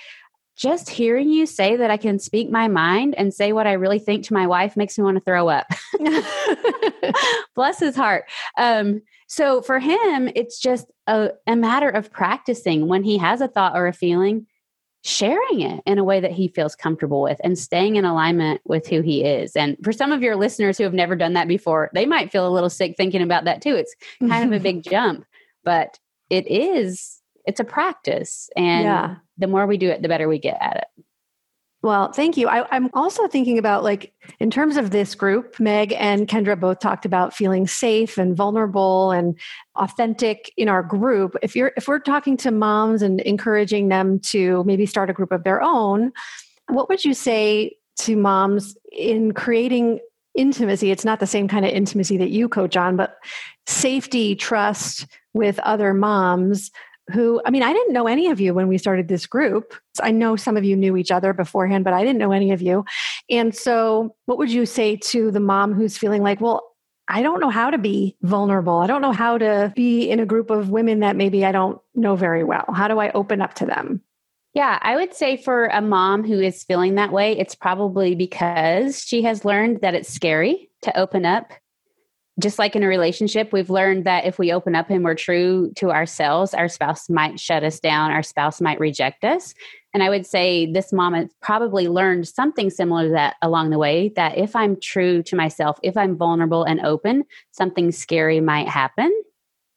just 0.55 0.89
hearing 0.89 1.29
you 1.29 1.45
say 1.45 1.77
that 1.77 1.89
I 1.89 1.97
can 1.97 2.19
speak 2.19 2.51
my 2.51 2.67
mind 2.67 3.15
and 3.15 3.33
say 3.33 3.53
what 3.53 3.65
I 3.65 3.73
really 3.73 3.97
think 3.97 4.25
to 4.25 4.33
my 4.33 4.45
wife 4.45 4.77
makes 4.77 4.97
me 4.97 5.03
want 5.03 5.17
to 5.17 5.23
throw 5.23 5.49
up. 5.49 5.65
Bless 7.55 7.79
his 7.79 7.95
heart. 7.95 8.25
Um, 8.57 9.01
so 9.27 9.61
for 9.63 9.79
him, 9.79 10.29
it's 10.35 10.59
just 10.59 10.91
a, 11.07 11.31
a 11.47 11.55
matter 11.55 11.89
of 11.89 12.11
practicing 12.11 12.87
when 12.87 13.03
he 13.03 13.17
has 13.17 13.41
a 13.41 13.47
thought 13.47 13.75
or 13.75 13.87
a 13.87 13.93
feeling, 13.93 14.45
sharing 15.03 15.59
it 15.59 15.83
in 15.85 15.97
a 15.97 16.03
way 16.03 16.21
that 16.21 16.31
he 16.31 16.47
feels 16.47 16.75
comfortable 16.75 17.21
with 17.21 17.39
and 17.43 17.59
staying 17.59 17.97
in 17.97 18.05
alignment 18.05 18.61
with 18.63 18.87
who 18.87 19.01
he 19.01 19.23
is. 19.23 19.53
And 19.55 19.77
for 19.83 19.91
some 19.91 20.13
of 20.13 20.21
your 20.21 20.37
listeners 20.37 20.77
who 20.77 20.85
have 20.85 20.93
never 20.93 21.15
done 21.15 21.33
that 21.33 21.47
before, 21.47 21.91
they 21.93 22.05
might 22.05 22.31
feel 22.31 22.47
a 22.47 22.51
little 22.51 22.69
sick 22.69 22.95
thinking 22.95 23.21
about 23.21 23.43
that 23.43 23.61
too. 23.61 23.75
It's 23.75 23.93
kind 24.19 24.45
of 24.45 24.57
a 24.57 24.63
big 24.63 24.81
jump, 24.81 25.25
but 25.65 25.99
it 26.29 26.47
is, 26.47 27.21
it's 27.45 27.59
a 27.59 27.65
practice. 27.65 28.49
And 28.55 28.83
yeah. 28.85 29.15
the 29.37 29.47
more 29.47 29.67
we 29.67 29.77
do 29.77 29.89
it, 29.89 30.01
the 30.01 30.07
better 30.07 30.29
we 30.29 30.39
get 30.39 30.57
at 30.61 30.77
it. 30.77 31.05
Well, 31.83 32.13
thank 32.13 32.37
you. 32.37 32.47
I, 32.47 32.65
am 32.73 32.89
also 32.93 33.27
thinking 33.27 33.57
about 33.57 33.83
like 33.83 34.13
in 34.39 34.49
terms 34.49 34.77
of 34.77 34.91
this 34.91 35.15
group, 35.15 35.59
Meg 35.59 35.93
and 35.99 36.29
Kendra 36.29 36.57
both 36.57 36.79
talked 36.79 37.05
about 37.05 37.35
feeling 37.35 37.67
safe 37.67 38.17
and 38.17 38.37
vulnerable 38.37 39.11
and 39.11 39.37
authentic 39.75 40.53
in 40.55 40.69
our 40.69 40.81
group. 40.81 41.35
If 41.41 41.57
you're 41.57 41.73
if 41.75 41.89
we're 41.89 41.99
talking 41.99 42.37
to 42.37 42.51
moms 42.51 43.01
and 43.01 43.19
encouraging 43.19 43.89
them 43.89 44.19
to 44.31 44.63
maybe 44.63 44.85
start 44.85 45.09
a 45.09 45.13
group 45.13 45.33
of 45.33 45.43
their 45.43 45.61
own, 45.61 46.13
what 46.69 46.87
would 46.87 47.03
you 47.03 47.13
say 47.13 47.75
to 47.97 48.15
moms 48.15 48.77
in 48.93 49.33
creating 49.33 49.99
intimacy? 50.35 50.89
It's 50.89 51.03
not 51.03 51.19
the 51.19 51.27
same 51.27 51.49
kind 51.49 51.65
of 51.65 51.71
intimacy 51.73 52.15
that 52.15 52.29
you 52.29 52.47
coach 52.47 52.77
on, 52.77 52.95
but 52.95 53.17
safety, 53.67 54.37
trust 54.37 55.05
with 55.33 55.59
other 55.59 55.93
moms 55.93 56.71
who, 57.11 57.41
I 57.45 57.51
mean, 57.51 57.63
I 57.63 57.73
didn't 57.73 57.93
know 57.93 58.07
any 58.07 58.29
of 58.29 58.39
you 58.39 58.53
when 58.53 58.67
we 58.67 58.77
started 58.77 59.07
this 59.07 59.25
group. 59.25 59.73
I 60.01 60.11
know 60.11 60.35
some 60.35 60.57
of 60.57 60.63
you 60.63 60.75
knew 60.75 60.95
each 60.95 61.11
other 61.11 61.33
beforehand, 61.33 61.83
but 61.83 61.93
I 61.93 62.01
didn't 62.01 62.19
know 62.19 62.31
any 62.31 62.51
of 62.51 62.61
you. 62.61 62.85
And 63.29 63.55
so, 63.55 64.15
what 64.25 64.37
would 64.37 64.51
you 64.51 64.65
say 64.65 64.95
to 64.95 65.31
the 65.31 65.39
mom 65.39 65.73
who's 65.73 65.97
feeling 65.97 66.23
like, 66.23 66.39
well, 66.39 66.73
I 67.07 67.21
don't 67.21 67.41
know 67.41 67.49
how 67.49 67.69
to 67.69 67.77
be 67.77 68.15
vulnerable. 68.21 68.77
I 68.77 68.87
don't 68.87 69.01
know 69.01 69.11
how 69.11 69.37
to 69.37 69.73
be 69.75 70.09
in 70.09 70.19
a 70.19 70.25
group 70.25 70.49
of 70.49 70.69
women 70.69 71.01
that 71.01 71.15
maybe 71.15 71.45
I 71.45 71.51
don't 71.51 71.79
know 71.95 72.15
very 72.15 72.43
well. 72.43 72.65
How 72.73 72.87
do 72.87 72.99
I 72.99 73.11
open 73.11 73.41
up 73.41 73.53
to 73.55 73.65
them? 73.65 74.01
Yeah, 74.53 74.77
I 74.81 74.95
would 74.95 75.15
say 75.15 75.35
for 75.35 75.65
a 75.65 75.81
mom 75.81 76.23
who 76.23 76.39
is 76.39 76.63
feeling 76.63 76.95
that 76.95 77.11
way, 77.11 77.37
it's 77.37 77.55
probably 77.55 78.13
because 78.13 79.03
she 79.03 79.23
has 79.23 79.43
learned 79.43 79.81
that 79.81 79.95
it's 79.95 80.13
scary 80.13 80.69
to 80.83 80.97
open 80.97 81.25
up. 81.25 81.51
Just 82.39 82.57
like 82.57 82.75
in 82.75 82.81
a 82.81 82.87
relationship, 82.87 83.53
we've 83.53 83.69
learned 83.69 84.05
that 84.05 84.25
if 84.25 84.39
we 84.39 84.51
open 84.51 84.73
up 84.75 84.89
and 84.89 85.03
we're 85.03 85.13
true 85.13 85.71
to 85.75 85.91
ourselves, 85.91 86.55
our 86.55 86.67
spouse 86.67 87.07
might 87.07 87.39
shut 87.39 87.63
us 87.63 87.79
down, 87.79 88.09
our 88.09 88.23
spouse 88.23 88.59
might 88.59 88.79
reject 88.79 89.23
us. 89.23 89.53
And 89.93 90.01
I 90.01 90.09
would 90.09 90.25
say 90.25 90.65
this 90.71 90.91
mom 90.91 91.13
has 91.13 91.29
probably 91.43 91.87
learned 91.87 92.27
something 92.27 92.71
similar 92.71 93.03
to 93.03 93.09
that 93.09 93.35
along 93.43 93.69
the 93.69 93.77
way 93.77 94.09
that 94.15 94.37
if 94.37 94.55
I'm 94.55 94.79
true 94.79 95.21
to 95.21 95.35
myself, 95.35 95.77
if 95.83 95.95
I'm 95.95 96.17
vulnerable 96.17 96.63
and 96.63 96.83
open, 96.83 97.23
something 97.51 97.91
scary 97.91 98.39
might 98.39 98.67
happen. 98.67 99.13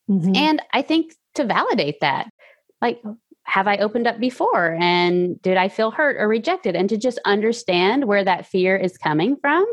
Mm-hmm. 0.08 0.34
And 0.34 0.62
I 0.72 0.80
think 0.80 1.12
to 1.34 1.44
validate 1.44 2.00
that, 2.00 2.30
like, 2.80 3.02
have 3.42 3.68
I 3.68 3.76
opened 3.76 4.06
up 4.06 4.18
before? 4.18 4.76
And 4.80 5.40
did 5.42 5.58
I 5.58 5.68
feel 5.68 5.90
hurt 5.90 6.16
or 6.18 6.26
rejected? 6.26 6.74
And 6.74 6.88
to 6.88 6.96
just 6.96 7.18
understand 7.26 8.06
where 8.06 8.24
that 8.24 8.46
fear 8.46 8.76
is 8.76 8.96
coming 8.96 9.36
from. 9.36 9.66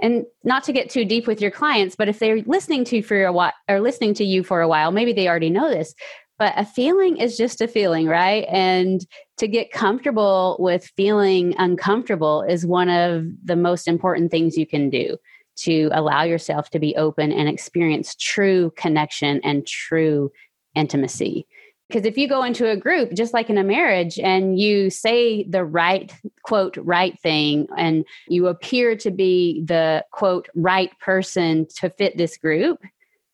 And 0.00 0.24
not 0.44 0.64
to 0.64 0.72
get 0.72 0.90
too 0.90 1.04
deep 1.04 1.26
with 1.26 1.40
your 1.40 1.50
clients, 1.50 1.96
but 1.96 2.08
if 2.08 2.18
they're 2.18 2.42
listening 2.42 2.84
to 2.84 2.96
you 2.96 3.02
for 3.02 3.24
a 3.24 3.32
while 3.32 3.52
or 3.68 3.80
listening 3.80 4.14
to 4.14 4.24
you 4.24 4.42
for 4.42 4.60
a 4.60 4.68
while, 4.68 4.92
maybe 4.92 5.12
they 5.12 5.28
already 5.28 5.50
know 5.50 5.68
this, 5.68 5.94
but 6.38 6.54
a 6.56 6.64
feeling 6.64 7.18
is 7.18 7.36
just 7.36 7.60
a 7.60 7.68
feeling, 7.68 8.06
right? 8.06 8.46
And 8.48 9.04
to 9.36 9.46
get 9.46 9.72
comfortable 9.72 10.56
with 10.58 10.90
feeling 10.96 11.54
uncomfortable 11.58 12.42
is 12.42 12.64
one 12.64 12.88
of 12.88 13.26
the 13.44 13.56
most 13.56 13.86
important 13.86 14.30
things 14.30 14.56
you 14.56 14.66
can 14.66 14.88
do 14.88 15.18
to 15.56 15.90
allow 15.92 16.22
yourself 16.22 16.70
to 16.70 16.78
be 16.78 16.96
open 16.96 17.30
and 17.30 17.48
experience 17.48 18.14
true 18.14 18.72
connection 18.76 19.40
and 19.44 19.66
true 19.66 20.32
intimacy. 20.74 21.46
Because 21.90 22.06
if 22.06 22.16
you 22.16 22.28
go 22.28 22.44
into 22.44 22.70
a 22.70 22.76
group, 22.76 23.14
just 23.14 23.34
like 23.34 23.50
in 23.50 23.58
a 23.58 23.64
marriage, 23.64 24.16
and 24.20 24.60
you 24.60 24.90
say 24.90 25.42
the 25.42 25.64
right, 25.64 26.12
quote, 26.44 26.76
right 26.76 27.18
thing, 27.18 27.66
and 27.76 28.04
you 28.28 28.46
appear 28.46 28.94
to 28.94 29.10
be 29.10 29.64
the, 29.64 30.04
quote, 30.12 30.48
right 30.54 30.96
person 31.00 31.66
to 31.78 31.90
fit 31.90 32.16
this 32.16 32.36
group, 32.36 32.80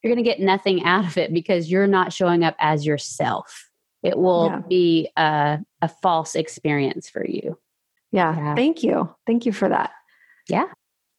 you're 0.02 0.10
going 0.10 0.24
to 0.24 0.28
get 0.28 0.40
nothing 0.40 0.84
out 0.84 1.04
of 1.04 1.18
it 1.18 1.34
because 1.34 1.70
you're 1.70 1.86
not 1.86 2.14
showing 2.14 2.44
up 2.44 2.56
as 2.58 2.86
yourself. 2.86 3.68
It 4.02 4.16
will 4.16 4.46
yeah. 4.46 4.60
be 4.66 5.10
a, 5.18 5.58
a 5.82 5.88
false 6.00 6.34
experience 6.34 7.10
for 7.10 7.26
you. 7.26 7.58
Yeah. 8.10 8.34
yeah. 8.34 8.54
Thank 8.54 8.82
you. 8.82 9.14
Thank 9.26 9.44
you 9.44 9.52
for 9.52 9.68
that. 9.68 9.90
Yeah. 10.48 10.66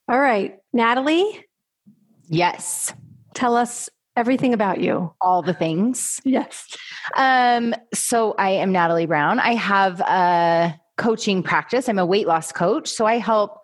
All 0.09 0.19
right. 0.19 0.57
Natalie? 0.73 1.45
Yes. 2.29 2.93
Tell 3.35 3.55
us 3.55 3.89
everything 4.17 4.53
about 4.53 4.81
you. 4.81 5.13
All 5.21 5.41
the 5.41 5.53
things. 5.53 6.19
Yes. 6.25 6.67
Um, 7.15 7.73
so 7.93 8.33
I 8.37 8.49
am 8.49 8.71
Natalie 8.71 9.05
Brown. 9.05 9.39
I 9.39 9.53
have 9.53 10.01
a 10.01 10.77
coaching 10.97 11.43
practice. 11.43 11.87
I'm 11.87 11.99
a 11.99 12.05
weight 12.05 12.27
loss 12.27 12.51
coach. 12.51 12.89
So 12.89 13.05
I 13.05 13.19
help 13.19 13.59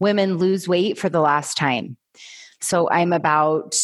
women 0.00 0.38
lose 0.38 0.66
weight 0.66 0.98
for 0.98 1.08
the 1.08 1.20
last 1.20 1.56
time. 1.56 1.96
So 2.60 2.90
I'm 2.90 3.12
about 3.12 3.76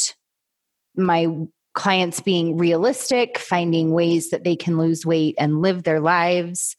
my 0.97 1.29
clients 1.75 2.21
being 2.21 2.57
realistic, 2.57 3.39
finding 3.39 3.93
ways 3.93 4.31
that 4.31 4.45
they 4.45 4.57
can 4.57 4.79
lose 4.79 5.05
weight 5.05 5.35
and 5.39 5.61
live 5.61 5.83
their 5.83 6.01
lives, 6.01 6.77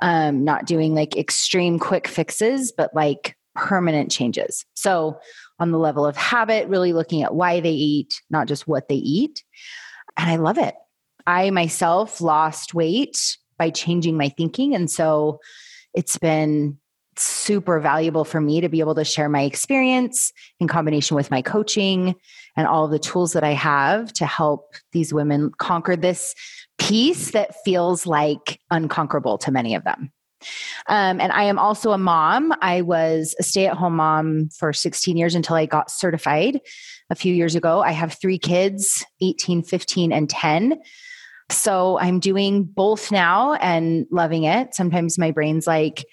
um, 0.00 0.42
not 0.42 0.66
doing 0.66 0.94
like 0.94 1.16
extreme 1.16 1.78
quick 1.78 2.08
fixes, 2.08 2.72
but 2.72 2.90
like 2.94 3.36
permanent 3.54 4.10
changes. 4.10 4.64
So, 4.74 5.18
on 5.62 5.70
the 5.70 5.78
level 5.78 6.04
of 6.04 6.16
habit, 6.16 6.66
really 6.66 6.92
looking 6.92 7.22
at 7.22 7.36
why 7.36 7.60
they 7.60 7.70
eat, 7.70 8.20
not 8.30 8.48
just 8.48 8.66
what 8.66 8.88
they 8.88 8.96
eat. 8.96 9.44
And 10.16 10.28
I 10.28 10.34
love 10.34 10.58
it. 10.58 10.74
I 11.24 11.50
myself 11.50 12.20
lost 12.20 12.74
weight 12.74 13.38
by 13.58 13.70
changing 13.70 14.16
my 14.16 14.28
thinking. 14.30 14.74
And 14.74 14.90
so 14.90 15.38
it's 15.94 16.18
been 16.18 16.78
super 17.16 17.78
valuable 17.78 18.24
for 18.24 18.40
me 18.40 18.60
to 18.60 18.68
be 18.68 18.80
able 18.80 18.96
to 18.96 19.04
share 19.04 19.28
my 19.28 19.42
experience 19.42 20.32
in 20.58 20.66
combination 20.66 21.14
with 21.14 21.30
my 21.30 21.42
coaching 21.42 22.16
and 22.56 22.66
all 22.66 22.88
the 22.88 22.98
tools 22.98 23.32
that 23.34 23.44
I 23.44 23.52
have 23.52 24.12
to 24.14 24.26
help 24.26 24.74
these 24.90 25.14
women 25.14 25.52
conquer 25.58 25.94
this 25.94 26.34
piece 26.78 27.30
that 27.30 27.54
feels 27.64 28.04
like 28.04 28.58
unconquerable 28.72 29.38
to 29.38 29.52
many 29.52 29.76
of 29.76 29.84
them. 29.84 30.10
Um, 30.86 31.20
and 31.20 31.32
I 31.32 31.44
am 31.44 31.58
also 31.58 31.92
a 31.92 31.98
mom. 31.98 32.52
I 32.60 32.82
was 32.82 33.34
a 33.38 33.42
stay 33.42 33.66
at 33.66 33.76
home 33.76 33.96
mom 33.96 34.48
for 34.50 34.72
16 34.72 35.16
years 35.16 35.34
until 35.34 35.56
I 35.56 35.66
got 35.66 35.90
certified 35.90 36.60
a 37.10 37.14
few 37.14 37.34
years 37.34 37.54
ago. 37.54 37.82
I 37.82 37.92
have 37.92 38.18
three 38.20 38.38
kids 38.38 39.04
18, 39.20 39.62
15, 39.62 40.12
and 40.12 40.28
10. 40.28 40.80
So 41.50 41.98
I'm 41.98 42.18
doing 42.18 42.64
both 42.64 43.12
now 43.12 43.54
and 43.54 44.06
loving 44.10 44.44
it. 44.44 44.74
Sometimes 44.74 45.18
my 45.18 45.30
brain's 45.30 45.66
like, 45.66 46.04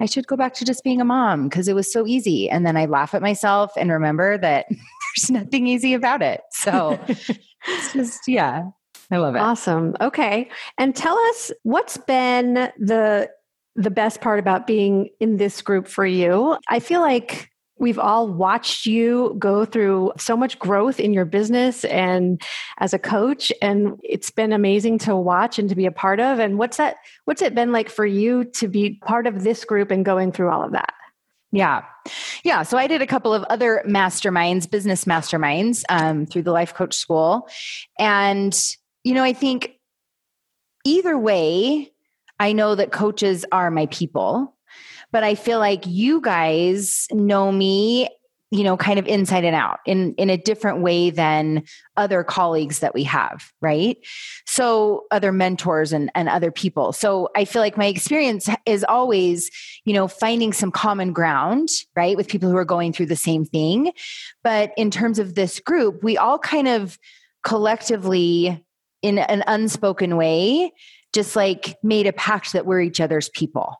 I 0.00 0.06
should 0.06 0.26
go 0.26 0.36
back 0.36 0.54
to 0.54 0.64
just 0.64 0.84
being 0.84 1.00
a 1.00 1.04
mom 1.04 1.48
because 1.48 1.66
it 1.66 1.74
was 1.74 1.92
so 1.92 2.06
easy. 2.06 2.48
And 2.48 2.64
then 2.64 2.76
I 2.76 2.86
laugh 2.86 3.14
at 3.14 3.22
myself 3.22 3.72
and 3.76 3.90
remember 3.90 4.38
that 4.38 4.66
there's 5.16 5.30
nothing 5.30 5.66
easy 5.66 5.94
about 5.94 6.22
it. 6.22 6.42
So 6.52 6.98
it's 7.08 7.92
just, 7.92 8.28
yeah, 8.28 8.64
I 9.10 9.16
love 9.16 9.34
it. 9.34 9.40
Awesome. 9.40 9.96
Okay. 10.00 10.48
And 10.76 10.94
tell 10.94 11.18
us 11.18 11.50
what's 11.62 11.96
been 11.96 12.70
the 12.78 13.30
the 13.78 13.90
best 13.90 14.20
part 14.20 14.40
about 14.40 14.66
being 14.66 15.08
in 15.20 15.36
this 15.36 15.62
group 15.62 15.86
for 15.86 16.04
you. 16.04 16.58
I 16.68 16.80
feel 16.80 17.00
like 17.00 17.48
we've 17.78 17.98
all 17.98 18.26
watched 18.26 18.86
you 18.86 19.36
go 19.38 19.64
through 19.64 20.10
so 20.18 20.36
much 20.36 20.58
growth 20.58 20.98
in 20.98 21.12
your 21.12 21.24
business 21.24 21.84
and 21.84 22.42
as 22.78 22.92
a 22.92 22.98
coach 22.98 23.52
and 23.62 23.96
it's 24.02 24.32
been 24.32 24.52
amazing 24.52 24.98
to 24.98 25.14
watch 25.14 25.60
and 25.60 25.68
to 25.68 25.76
be 25.76 25.86
a 25.86 25.92
part 25.92 26.18
of 26.18 26.40
and 26.40 26.58
what's 26.58 26.76
that 26.76 26.96
what's 27.24 27.40
it 27.40 27.54
been 27.54 27.70
like 27.70 27.88
for 27.88 28.04
you 28.04 28.42
to 28.42 28.66
be 28.66 28.98
part 29.06 29.28
of 29.28 29.44
this 29.44 29.64
group 29.64 29.92
and 29.92 30.04
going 30.04 30.32
through 30.32 30.50
all 30.50 30.64
of 30.64 30.72
that 30.72 30.92
yeah. 31.50 31.84
Yeah. 32.44 32.62
So 32.62 32.76
I 32.76 32.86
did 32.86 33.00
a 33.00 33.06
couple 33.06 33.32
of 33.32 33.42
other 33.44 33.82
masterminds, 33.86 34.70
business 34.70 35.06
masterminds 35.06 35.82
um, 35.88 36.26
through 36.26 36.42
the 36.42 36.52
Life 36.52 36.74
Coach 36.74 36.94
School. 36.94 37.48
And, 37.98 38.54
you 39.02 39.14
know, 39.14 39.24
I 39.24 39.32
think 39.32 39.72
either 40.84 41.16
way, 41.16 41.90
I 42.40 42.52
know 42.52 42.74
that 42.74 42.92
coaches 42.92 43.44
are 43.52 43.70
my 43.70 43.86
people 43.86 44.54
but 45.10 45.24
I 45.24 45.34
feel 45.34 45.58
like 45.58 45.86
you 45.86 46.20
guys 46.20 47.06
know 47.12 47.50
me 47.50 48.08
you 48.50 48.64
know 48.64 48.78
kind 48.78 48.98
of 48.98 49.06
inside 49.06 49.44
and 49.44 49.54
out 49.54 49.78
in 49.84 50.14
in 50.14 50.30
a 50.30 50.36
different 50.38 50.80
way 50.80 51.10
than 51.10 51.62
other 51.98 52.24
colleagues 52.24 52.78
that 52.78 52.94
we 52.94 53.04
have 53.04 53.52
right? 53.60 53.98
So 54.46 55.04
other 55.10 55.32
mentors 55.32 55.92
and 55.92 56.10
and 56.14 56.28
other 56.28 56.50
people. 56.50 56.92
So 56.92 57.28
i 57.36 57.44
feel 57.44 57.60
like 57.60 57.76
my 57.76 57.86
experience 57.86 58.48
is 58.64 58.84
always 58.88 59.50
you 59.84 59.92
know 59.92 60.08
finding 60.08 60.52
some 60.52 60.70
common 60.70 61.12
ground 61.12 61.68
right 61.94 62.16
with 62.16 62.28
people 62.28 62.50
who 62.50 62.56
are 62.56 62.64
going 62.64 62.92
through 62.92 63.06
the 63.06 63.16
same 63.16 63.44
thing. 63.44 63.92
But 64.42 64.72
in 64.76 64.90
terms 64.90 65.18
of 65.18 65.34
this 65.34 65.60
group 65.60 66.02
we 66.02 66.16
all 66.16 66.38
kind 66.38 66.68
of 66.68 66.98
collectively 67.42 68.64
in 69.02 69.18
an 69.18 69.44
unspoken 69.46 70.16
way 70.16 70.72
just 71.18 71.34
like 71.34 71.76
made 71.82 72.06
a 72.06 72.12
pact 72.12 72.52
that 72.52 72.64
we're 72.64 72.80
each 72.80 73.00
other's 73.00 73.28
people 73.30 73.74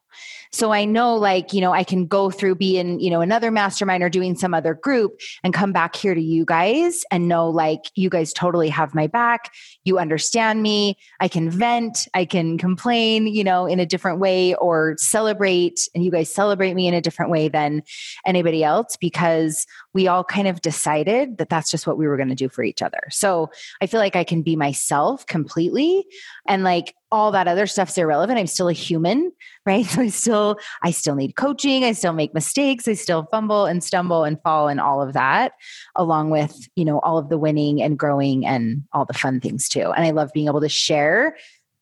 so 0.52 0.72
I 0.72 0.84
know 0.84 1.14
like, 1.14 1.52
you 1.52 1.60
know, 1.60 1.72
I 1.72 1.84
can 1.84 2.06
go 2.06 2.30
through 2.30 2.54
being, 2.56 3.00
you 3.00 3.10
know, 3.10 3.20
another 3.20 3.50
mastermind 3.50 4.02
or 4.02 4.08
doing 4.08 4.36
some 4.36 4.54
other 4.54 4.74
group 4.74 5.20
and 5.44 5.52
come 5.52 5.72
back 5.72 5.96
here 5.96 6.14
to 6.14 6.20
you 6.20 6.44
guys 6.44 7.04
and 7.10 7.28
know 7.28 7.48
like 7.48 7.90
you 7.94 8.08
guys 8.08 8.32
totally 8.32 8.68
have 8.68 8.94
my 8.94 9.06
back. 9.06 9.52
You 9.84 9.98
understand 9.98 10.62
me. 10.62 10.96
I 11.20 11.28
can 11.28 11.50
vent, 11.50 12.08
I 12.14 12.24
can 12.24 12.58
complain, 12.58 13.26
you 13.26 13.44
know, 13.44 13.66
in 13.66 13.80
a 13.80 13.86
different 13.86 14.20
way 14.20 14.54
or 14.54 14.96
celebrate 14.98 15.88
and 15.94 16.04
you 16.04 16.10
guys 16.10 16.32
celebrate 16.32 16.74
me 16.74 16.86
in 16.86 16.94
a 16.94 17.00
different 17.00 17.30
way 17.30 17.48
than 17.48 17.82
anybody 18.26 18.64
else 18.64 18.96
because 18.96 19.66
we 19.92 20.08
all 20.08 20.24
kind 20.24 20.48
of 20.48 20.60
decided 20.60 21.38
that 21.38 21.48
that's 21.48 21.70
just 21.70 21.86
what 21.86 21.98
we 21.98 22.06
were 22.06 22.16
going 22.16 22.28
to 22.28 22.34
do 22.34 22.48
for 22.48 22.62
each 22.62 22.82
other. 22.82 23.00
So 23.10 23.50
I 23.80 23.86
feel 23.86 24.00
like 24.00 24.16
I 24.16 24.24
can 24.24 24.42
be 24.42 24.56
myself 24.56 25.26
completely 25.26 26.06
and 26.46 26.64
like 26.64 26.94
all 27.10 27.32
that 27.32 27.48
other 27.48 27.66
stuff's 27.66 27.96
irrelevant. 27.96 28.38
I'm 28.38 28.46
still 28.46 28.68
a 28.68 28.72
human, 28.72 29.32
right? 29.68 29.86
So 29.98 30.00
I 30.00 30.08
still 30.08 30.58
I 30.82 30.90
still 30.90 31.14
need 31.14 31.36
coaching, 31.36 31.84
I 31.84 31.92
still 31.92 32.14
make 32.14 32.32
mistakes, 32.32 32.88
I 32.88 32.94
still 32.94 33.28
fumble 33.30 33.66
and 33.66 33.84
stumble 33.84 34.24
and 34.24 34.40
fall 34.42 34.68
and 34.68 34.80
all 34.80 35.02
of 35.02 35.12
that 35.12 35.52
along 35.94 36.30
with, 36.30 36.56
you 36.74 36.84
know, 36.84 37.00
all 37.00 37.18
of 37.18 37.28
the 37.28 37.38
winning 37.38 37.82
and 37.82 37.98
growing 37.98 38.46
and 38.46 38.82
all 38.92 39.04
the 39.04 39.12
fun 39.12 39.40
things 39.40 39.68
too. 39.68 39.92
And 39.92 40.04
I 40.04 40.10
love 40.10 40.30
being 40.32 40.46
able 40.46 40.62
to 40.62 40.68
share 40.68 41.36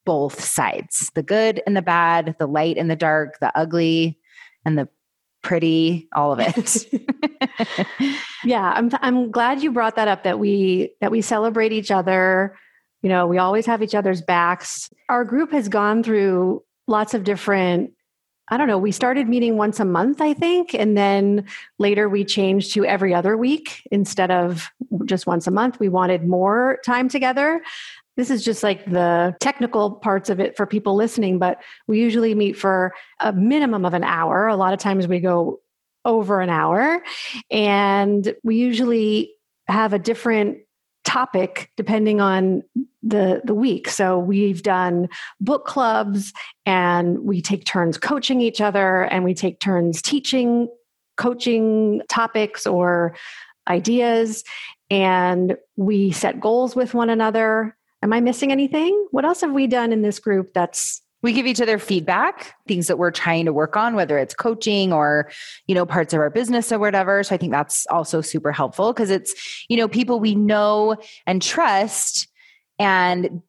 both 0.04 0.42
sides, 0.42 1.10
the 1.14 1.22
good 1.22 1.62
and 1.66 1.76
the 1.76 1.82
bad, 1.82 2.34
the 2.38 2.46
light 2.46 2.76
and 2.76 2.90
the 2.90 2.96
dark, 2.96 3.38
the 3.40 3.56
ugly 3.56 4.18
and 4.64 4.76
the 4.76 4.88
pretty, 5.42 6.08
all 6.12 6.32
of 6.32 6.40
it. 6.40 6.92
yeah, 8.44 8.72
I'm 8.74 8.90
I'm 9.00 9.30
glad 9.30 9.62
you 9.62 9.70
brought 9.70 9.96
that 9.96 10.08
up 10.08 10.24
that 10.24 10.40
we 10.40 10.92
that 11.00 11.12
we 11.12 11.20
celebrate 11.22 11.72
each 11.72 11.92
other 11.92 12.56
you 13.02 13.10
know, 13.10 13.28
we 13.28 13.38
always 13.38 13.66
have 13.66 13.84
each 13.84 13.94
other's 13.94 14.20
backs. 14.20 14.90
Our 15.08 15.24
group 15.24 15.52
has 15.52 15.68
gone 15.68 16.02
through 16.02 16.64
lots 16.86 17.14
of 17.14 17.24
different 17.24 17.92
I 18.48 18.56
don't 18.56 18.68
know, 18.68 18.78
we 18.78 18.92
started 18.92 19.28
meeting 19.28 19.56
once 19.56 19.80
a 19.80 19.84
month, 19.84 20.20
I 20.20 20.32
think. 20.32 20.72
And 20.72 20.96
then 20.96 21.46
later 21.80 22.08
we 22.08 22.24
changed 22.24 22.74
to 22.74 22.84
every 22.84 23.12
other 23.12 23.36
week 23.36 23.86
instead 23.90 24.30
of 24.30 24.70
just 25.04 25.26
once 25.26 25.48
a 25.48 25.50
month. 25.50 25.80
We 25.80 25.88
wanted 25.88 26.28
more 26.28 26.78
time 26.84 27.08
together. 27.08 27.60
This 28.16 28.30
is 28.30 28.44
just 28.44 28.62
like 28.62 28.88
the 28.88 29.34
technical 29.40 29.90
parts 29.90 30.30
of 30.30 30.38
it 30.38 30.56
for 30.56 30.64
people 30.64 30.94
listening, 30.94 31.40
but 31.40 31.60
we 31.88 31.98
usually 31.98 32.36
meet 32.36 32.56
for 32.56 32.94
a 33.18 33.32
minimum 33.32 33.84
of 33.84 33.94
an 33.94 34.04
hour. 34.04 34.46
A 34.46 34.56
lot 34.56 34.72
of 34.72 34.78
times 34.78 35.08
we 35.08 35.18
go 35.18 35.60
over 36.04 36.40
an 36.40 36.48
hour. 36.48 37.02
And 37.50 38.32
we 38.44 38.56
usually 38.56 39.32
have 39.66 39.92
a 39.92 39.98
different 39.98 40.58
topic 41.06 41.70
depending 41.76 42.20
on 42.20 42.62
the 43.02 43.40
the 43.44 43.54
week. 43.54 43.88
So 43.88 44.18
we've 44.18 44.62
done 44.62 45.08
book 45.40 45.64
clubs 45.64 46.32
and 46.66 47.20
we 47.20 47.40
take 47.40 47.64
turns 47.64 47.96
coaching 47.96 48.40
each 48.40 48.60
other 48.60 49.04
and 49.04 49.24
we 49.24 49.32
take 49.32 49.60
turns 49.60 50.02
teaching 50.02 50.68
coaching 51.16 52.02
topics 52.08 52.66
or 52.66 53.16
ideas. 53.68 54.44
And 54.90 55.56
we 55.76 56.10
set 56.10 56.40
goals 56.40 56.76
with 56.76 56.92
one 56.92 57.10
another. 57.10 57.76
Am 58.02 58.12
i 58.12 58.20
missing 58.20 58.52
anything? 58.52 59.06
What 59.10 59.24
else 59.24 59.40
have 59.40 59.52
we 59.52 59.66
done 59.66 59.92
in 59.92 60.02
this 60.02 60.18
group 60.18 60.52
that's 60.52 61.02
we 61.22 61.32
give 61.32 61.46
each 61.46 61.60
other 61.60 61.78
feedback 61.78 62.54
things 62.68 62.86
that 62.86 62.98
we're 62.98 63.10
trying 63.10 63.46
to 63.46 63.52
work 63.52 63.76
on 63.76 63.94
whether 63.94 64.18
it's 64.18 64.34
coaching 64.34 64.92
or 64.92 65.30
you 65.66 65.74
know 65.74 65.86
parts 65.86 66.12
of 66.12 66.20
our 66.20 66.30
business 66.30 66.70
or 66.70 66.78
whatever 66.78 67.22
so 67.22 67.34
i 67.34 67.38
think 67.38 67.52
that's 67.52 67.86
also 67.88 68.20
super 68.20 68.52
helpful 68.52 68.92
because 68.92 69.10
it's 69.10 69.34
you 69.68 69.76
know 69.76 69.88
people 69.88 70.20
we 70.20 70.34
know 70.34 70.96
and 71.26 71.42
trust 71.42 72.28
and 72.78 73.42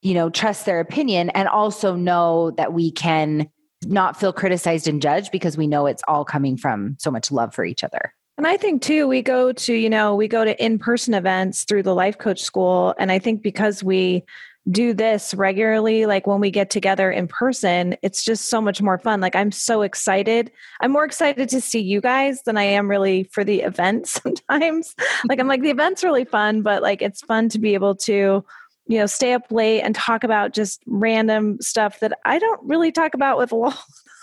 you 0.00 0.14
know 0.14 0.30
trust 0.30 0.66
their 0.66 0.80
opinion 0.80 1.30
and 1.30 1.48
also 1.48 1.94
know 1.94 2.50
that 2.52 2.72
we 2.72 2.90
can 2.90 3.48
not 3.84 4.18
feel 4.18 4.32
criticized 4.32 4.86
and 4.86 5.02
judged 5.02 5.32
because 5.32 5.56
we 5.56 5.66
know 5.66 5.86
it's 5.86 6.02
all 6.06 6.24
coming 6.24 6.56
from 6.56 6.96
so 6.98 7.10
much 7.10 7.32
love 7.32 7.54
for 7.54 7.64
each 7.64 7.84
other 7.84 8.12
and 8.38 8.46
I 8.46 8.56
think 8.56 8.82
too, 8.82 9.06
we 9.06 9.20
go 9.20 9.52
to, 9.52 9.74
you 9.74 9.90
know, 9.90 10.14
we 10.14 10.26
go 10.26 10.44
to 10.44 10.64
in 10.64 10.78
person 10.78 11.12
events 11.12 11.64
through 11.64 11.82
the 11.82 11.94
life 11.94 12.16
coach 12.16 12.40
school. 12.40 12.94
And 12.98 13.12
I 13.12 13.18
think 13.18 13.42
because 13.42 13.84
we 13.84 14.24
do 14.70 14.94
this 14.94 15.34
regularly, 15.34 16.06
like 16.06 16.26
when 16.26 16.40
we 16.40 16.50
get 16.50 16.70
together 16.70 17.10
in 17.10 17.26
person, 17.26 17.96
it's 18.02 18.24
just 18.24 18.48
so 18.48 18.60
much 18.60 18.80
more 18.80 18.98
fun. 18.98 19.20
Like 19.20 19.34
I'm 19.34 19.50
so 19.50 19.82
excited. 19.82 20.52
I'm 20.80 20.92
more 20.92 21.04
excited 21.04 21.48
to 21.48 21.60
see 21.60 21.80
you 21.80 22.00
guys 22.00 22.42
than 22.44 22.56
I 22.56 22.62
am 22.62 22.88
really 22.88 23.24
for 23.24 23.42
the 23.42 23.60
event 23.62 24.06
sometimes. 24.06 24.94
like 25.28 25.40
I'm 25.40 25.48
like 25.48 25.62
the 25.62 25.70
event's 25.70 26.04
really 26.04 26.24
fun, 26.24 26.62
but 26.62 26.82
like 26.82 27.02
it's 27.02 27.22
fun 27.22 27.48
to 27.50 27.58
be 27.58 27.74
able 27.74 27.96
to 27.96 28.44
you 28.86 28.98
know 28.98 29.06
stay 29.06 29.32
up 29.32 29.50
late 29.50 29.80
and 29.80 29.94
talk 29.94 30.22
about 30.22 30.52
just 30.52 30.82
random 30.86 31.58
stuff 31.60 32.00
that 32.00 32.18
I 32.24 32.38
don't 32.38 32.60
really 32.62 32.92
talk 32.92 33.14
about 33.14 33.38
with 33.38 33.50
a 33.50 33.56
lot, 33.56 33.78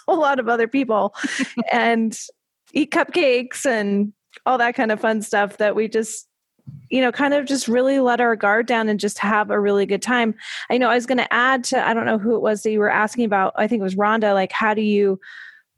a 0.07 0.13
lot 0.15 0.39
of 0.39 0.47
other 0.47 0.67
people 0.67 1.13
and 1.71 2.17
eat 2.73 2.91
cupcakes 2.91 3.65
and 3.65 4.13
all 4.45 4.57
that 4.57 4.75
kind 4.75 4.91
of 4.91 5.01
fun 5.01 5.21
stuff 5.21 5.57
that 5.57 5.75
we 5.75 5.89
just 5.89 6.28
you 6.89 7.01
know, 7.01 7.11
kind 7.11 7.33
of 7.33 7.45
just 7.45 7.67
really 7.67 7.99
let 7.99 8.21
our 8.21 8.35
guard 8.35 8.65
down 8.65 8.89
and 8.89 8.99
just 8.99 9.19
have 9.19 9.49
a 9.49 9.59
really 9.59 9.85
good 9.85 10.01
time. 10.01 10.35
I 10.69 10.77
know 10.77 10.89
I 10.89 10.95
was 10.95 11.05
going 11.05 11.19
to 11.19 11.33
add 11.33 11.63
to, 11.65 11.87
I 11.87 11.93
don't 11.93 12.05
know 12.05 12.17
who 12.17 12.35
it 12.35 12.41
was 12.41 12.63
that 12.63 12.71
you 12.71 12.79
were 12.79 12.91
asking 12.91 13.25
about. 13.25 13.53
I 13.55 13.67
think 13.67 13.79
it 13.79 13.83
was 13.83 13.95
Rhonda, 13.95 14.33
like, 14.33 14.51
how 14.51 14.73
do 14.73 14.81
you 14.81 15.19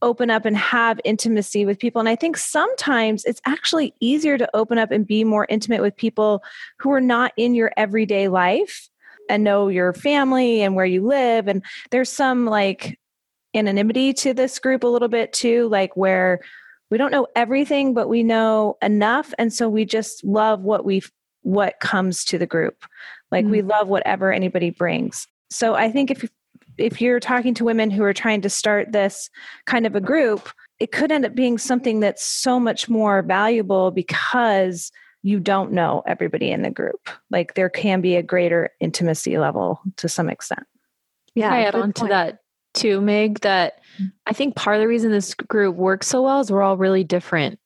open 0.01 0.29
up 0.29 0.45
and 0.45 0.57
have 0.57 0.99
intimacy 1.03 1.65
with 1.65 1.79
people? 1.79 1.99
And 1.99 2.09
I 2.09 2.15
think 2.15 2.37
sometimes 2.37 3.25
it's 3.25 3.41
actually 3.45 3.93
easier 3.99 4.37
to 4.37 4.49
open 4.55 4.77
up 4.77 4.91
and 4.91 5.05
be 5.05 5.23
more 5.23 5.45
intimate 5.49 5.81
with 5.81 5.95
people 5.95 6.43
who 6.79 6.91
are 6.91 7.01
not 7.01 7.33
in 7.37 7.53
your 7.53 7.71
everyday 7.77 8.27
life 8.27 8.89
and 9.29 9.43
know 9.43 9.67
your 9.67 9.93
family 9.93 10.61
and 10.61 10.75
where 10.75 10.85
you 10.85 11.05
live. 11.05 11.47
And 11.47 11.63
there's 11.91 12.09
some 12.09 12.45
like 12.45 12.99
anonymity 13.53 14.13
to 14.13 14.33
this 14.33 14.59
group 14.59 14.83
a 14.83 14.87
little 14.87 15.07
bit 15.07 15.33
too, 15.33 15.67
like 15.69 15.95
where 15.95 16.39
we 16.91 16.97
don't 16.97 17.11
know 17.11 17.25
everything 17.35 17.95
but 17.95 18.07
we 18.07 18.21
know 18.21 18.77
enough. 18.81 19.33
And 19.39 19.51
so 19.51 19.67
we 19.67 19.85
just 19.85 20.23
love 20.23 20.61
what 20.61 20.85
we 20.85 21.01
what 21.41 21.79
comes 21.79 22.23
to 22.25 22.37
the 22.37 22.45
group. 22.45 22.85
Like 23.31 23.45
mm-hmm. 23.45 23.51
we 23.51 23.61
love 23.63 23.87
whatever 23.87 24.31
anybody 24.31 24.69
brings. 24.69 25.27
So 25.49 25.73
i 25.73 25.89
think 25.91 26.11
if 26.11 26.29
if 26.77 27.01
you're 27.01 27.19
talking 27.19 27.53
to 27.55 27.65
women 27.65 27.89
who 27.89 28.03
are 28.03 28.13
trying 28.13 28.41
to 28.41 28.49
start 28.49 28.91
this 28.91 29.29
kind 29.65 29.85
of 29.85 29.95
a 29.95 30.01
group 30.01 30.49
it 30.79 30.91
could 30.91 31.11
end 31.11 31.25
up 31.25 31.35
being 31.35 31.57
something 31.57 31.99
that's 31.99 32.25
so 32.25 32.59
much 32.59 32.89
more 32.89 33.21
valuable 33.21 33.91
because 33.91 34.91
you 35.21 35.39
don't 35.39 35.71
know 35.71 36.01
everybody 36.07 36.49
in 36.49 36.63
the 36.63 36.71
group. 36.71 37.07
Like 37.29 37.53
there 37.53 37.69
can 37.69 38.01
be 38.01 38.15
a 38.15 38.23
greater 38.23 38.71
intimacy 38.79 39.37
level 39.37 39.79
to 39.97 40.09
some 40.09 40.29
extent. 40.29 40.65
Yeah 41.35 41.53
i 41.53 41.61
add 41.61 41.75
on 41.75 41.93
point. 41.93 41.95
to 41.95 42.07
that 42.07 42.39
too, 42.73 43.01
Meg, 43.01 43.39
that. 43.41 43.79
I 44.25 44.33
think 44.33 44.55
part 44.55 44.77
of 44.77 44.81
the 44.81 44.87
reason 44.87 45.11
this 45.11 45.35
group 45.35 45.75
works 45.75 46.07
so 46.07 46.23
well 46.23 46.39
is 46.39 46.51
we're 46.51 46.61
all 46.61 46.77
really 46.77 47.03
different 47.03 47.59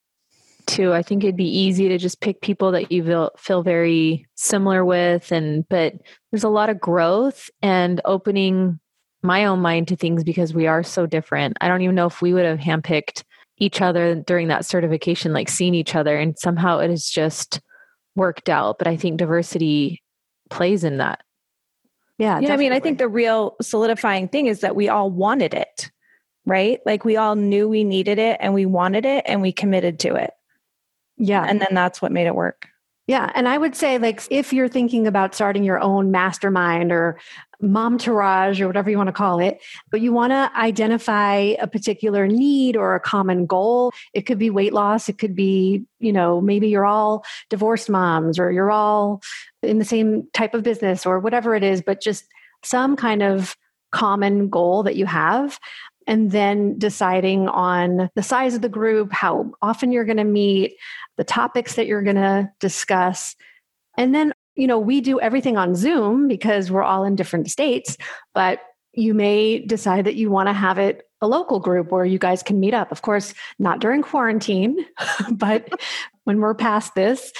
too. 0.65 0.93
I 0.93 1.01
think 1.01 1.23
it'd 1.23 1.37
be 1.37 1.45
easy 1.45 1.87
to 1.89 1.97
just 1.97 2.21
pick 2.21 2.41
people 2.41 2.71
that 2.71 2.91
you 2.91 3.03
feel, 3.03 3.31
feel 3.37 3.63
very 3.63 4.27
similar 4.35 4.83
with 4.83 5.31
and 5.31 5.67
but 5.69 5.93
there's 6.31 6.43
a 6.43 6.49
lot 6.49 6.69
of 6.69 6.79
growth 6.79 7.49
and 7.61 8.01
opening 8.05 8.79
my 9.25 9.45
own 9.45 9.59
mind 9.59 9.87
to 9.89 9.95
things 9.95 10.23
because 10.23 10.53
we 10.53 10.67
are 10.67 10.83
so 10.83 11.05
different. 11.05 11.57
I 11.61 11.67
don't 11.67 11.81
even 11.81 11.95
know 11.95 12.05
if 12.05 12.21
we 12.21 12.33
would 12.33 12.45
have 12.45 12.59
handpicked 12.59 13.23
each 13.57 13.81
other 13.81 14.15
during 14.15 14.49
that 14.49 14.65
certification, 14.65 15.33
like 15.33 15.49
seeing 15.49 15.73
each 15.73 15.95
other, 15.95 16.17
and 16.17 16.37
somehow 16.37 16.79
it 16.79 16.89
has 16.89 17.09
just 17.09 17.61
worked 18.15 18.49
out. 18.49 18.77
But 18.77 18.87
I 18.87 18.97
think 18.97 19.17
diversity 19.17 20.03
plays 20.49 20.83
in 20.83 20.97
that. 20.97 21.21
Yeah. 22.17 22.39
Yeah. 22.39 22.53
I 22.53 22.57
mean, 22.57 22.71
I 22.71 22.79
think 22.79 22.97
the 22.97 23.07
real 23.07 23.55
solidifying 23.61 24.27
thing 24.27 24.47
is 24.47 24.61
that 24.61 24.75
we 24.75 24.87
all 24.87 25.11
wanted 25.11 25.53
it, 25.53 25.91
right? 26.45 26.79
Like 26.85 27.03
we 27.03 27.17
all 27.17 27.35
knew 27.35 27.67
we 27.67 27.83
needed 27.83 28.19
it 28.19 28.37
and 28.39 28.53
we 28.53 28.65
wanted 28.65 29.05
it 29.05 29.25
and 29.27 29.41
we 29.41 29.51
committed 29.51 29.99
to 29.99 30.15
it. 30.15 30.31
Yeah. 31.17 31.45
And 31.47 31.59
then 31.59 31.69
that's 31.71 32.01
what 32.01 32.11
made 32.11 32.27
it 32.27 32.35
work. 32.35 32.67
Yeah. 33.07 33.31
And 33.35 33.47
I 33.47 33.57
would 33.57 33.75
say, 33.75 33.99
like, 33.99 34.23
if 34.31 34.51
you're 34.51 34.67
thinking 34.67 35.05
about 35.05 35.35
starting 35.35 35.63
your 35.63 35.79
own 35.79 36.09
mastermind 36.09 36.91
or 36.91 37.19
momtourage 37.61 38.59
or 38.59 38.67
whatever 38.67 38.89
you 38.89 38.97
want 38.97 39.07
to 39.07 39.13
call 39.13 39.39
it, 39.39 39.61
but 39.91 40.01
you 40.01 40.11
want 40.11 40.31
to 40.31 40.51
identify 40.57 41.35
a 41.35 41.67
particular 41.67 42.27
need 42.27 42.75
or 42.75 42.95
a 42.95 42.99
common 42.99 43.45
goal. 43.45 43.91
It 44.13 44.21
could 44.21 44.39
be 44.39 44.49
weight 44.49 44.73
loss. 44.73 45.07
It 45.07 45.19
could 45.19 45.35
be, 45.35 45.83
you 45.99 46.11
know, 46.11 46.41
maybe 46.41 46.67
you're 46.67 46.85
all 46.85 47.23
divorced 47.49 47.89
moms 47.89 48.39
or 48.39 48.51
you're 48.51 48.71
all 48.71 49.21
in 49.65 49.79
the 49.79 49.85
same 49.85 50.27
type 50.33 50.53
of 50.53 50.63
business 50.63 51.05
or 51.05 51.19
whatever 51.19 51.55
it 51.55 51.63
is, 51.63 51.81
but 51.81 52.01
just 52.01 52.25
some 52.63 52.95
kind 52.95 53.21
of 53.21 53.55
common 53.91 54.49
goal 54.49 54.83
that 54.83 54.95
you 54.95 55.05
have 55.05 55.59
and 56.07 56.31
then 56.31 56.77
deciding 56.77 57.47
on 57.47 58.09
the 58.15 58.23
size 58.23 58.53
of 58.53 58.61
the 58.61 58.69
group, 58.69 59.11
how 59.11 59.51
often 59.61 59.91
you're 59.91 60.05
going 60.05 60.17
to 60.17 60.23
meet, 60.23 60.75
the 61.17 61.23
topics 61.23 61.75
that 61.75 61.87
you're 61.87 62.03
going 62.03 62.15
to 62.15 62.49
discuss. 62.59 63.35
And 63.97 64.13
then 64.13 64.33
you 64.55 64.67
know, 64.67 64.79
we 64.79 65.01
do 65.01 65.19
everything 65.19 65.57
on 65.57 65.75
Zoom 65.75 66.27
because 66.27 66.71
we're 66.71 66.83
all 66.83 67.03
in 67.03 67.15
different 67.15 67.51
states, 67.51 67.97
but 68.33 68.59
you 68.93 69.13
may 69.13 69.59
decide 69.59 70.05
that 70.05 70.15
you 70.15 70.31
want 70.31 70.47
to 70.47 70.53
have 70.53 70.79
it 70.79 71.01
a 71.21 71.27
local 71.27 71.59
group 71.59 71.91
where 71.91 72.05
you 72.05 72.19
guys 72.19 72.43
can 72.43 72.59
meet 72.59 72.73
up. 72.73 72.91
Of 72.91 73.01
course, 73.01 73.33
not 73.59 73.79
during 73.79 74.01
quarantine, 74.01 74.77
but 75.31 75.67
when 76.23 76.39
we're 76.39 76.55
past 76.55 76.95
this. 76.95 77.31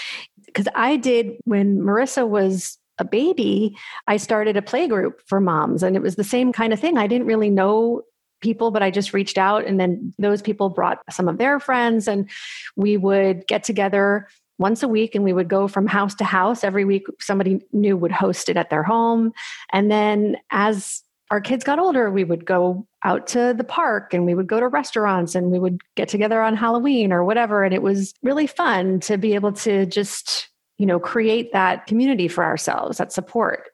Because 0.55 0.71
I 0.73 0.95
did 0.95 1.35
when 1.43 1.79
Marissa 1.79 2.25
was 2.25 2.77
a 2.97 3.03
baby, 3.03 3.75
I 4.07 4.15
started 4.15 4.55
a 4.55 4.61
play 4.61 4.87
group 4.87 5.19
for 5.27 5.41
moms, 5.41 5.83
and 5.83 5.97
it 5.97 6.01
was 6.01 6.15
the 6.15 6.23
same 6.23 6.53
kind 6.53 6.71
of 6.71 6.79
thing. 6.79 6.97
I 6.97 7.07
didn't 7.07 7.27
really 7.27 7.49
know 7.49 8.03
people, 8.39 8.71
but 8.71 8.81
I 8.81 8.89
just 8.89 9.13
reached 9.13 9.37
out, 9.37 9.65
and 9.65 9.79
then 9.81 10.13
those 10.17 10.41
people 10.41 10.69
brought 10.69 10.99
some 11.09 11.27
of 11.27 11.37
their 11.37 11.59
friends, 11.59 12.07
and 12.07 12.29
we 12.77 12.95
would 12.95 13.45
get 13.47 13.65
together 13.65 14.29
once 14.57 14.81
a 14.81 14.87
week 14.87 15.15
and 15.15 15.23
we 15.23 15.33
would 15.33 15.49
go 15.49 15.67
from 15.67 15.85
house 15.85 16.15
to 16.15 16.23
house 16.23 16.63
every 16.63 16.85
week 16.85 17.07
somebody 17.19 17.61
new 17.73 17.97
would 17.97 18.11
host 18.11 18.47
it 18.47 18.55
at 18.55 18.69
their 18.69 18.83
home 18.83 19.33
and 19.73 19.91
then 19.91 20.37
as 20.49 21.03
our 21.31 21.41
kids 21.41 21.63
got 21.63 21.79
older 21.79 22.09
we 22.09 22.23
would 22.23 22.45
go 22.45 22.85
out 23.03 23.27
to 23.27 23.53
the 23.57 23.63
park 23.63 24.13
and 24.13 24.25
we 24.25 24.33
would 24.33 24.47
go 24.47 24.59
to 24.59 24.67
restaurants 24.67 25.35
and 25.35 25.51
we 25.51 25.59
would 25.59 25.81
get 25.95 26.07
together 26.07 26.41
on 26.41 26.55
halloween 26.55 27.11
or 27.11 27.23
whatever 27.23 27.63
and 27.63 27.73
it 27.73 27.81
was 27.81 28.13
really 28.21 28.47
fun 28.47 28.99
to 28.99 29.17
be 29.17 29.35
able 29.35 29.51
to 29.51 29.85
just 29.85 30.49
you 30.77 30.85
know 30.85 30.99
create 30.99 31.51
that 31.53 31.87
community 31.87 32.27
for 32.27 32.43
ourselves 32.43 32.97
that 32.97 33.11
support 33.11 33.69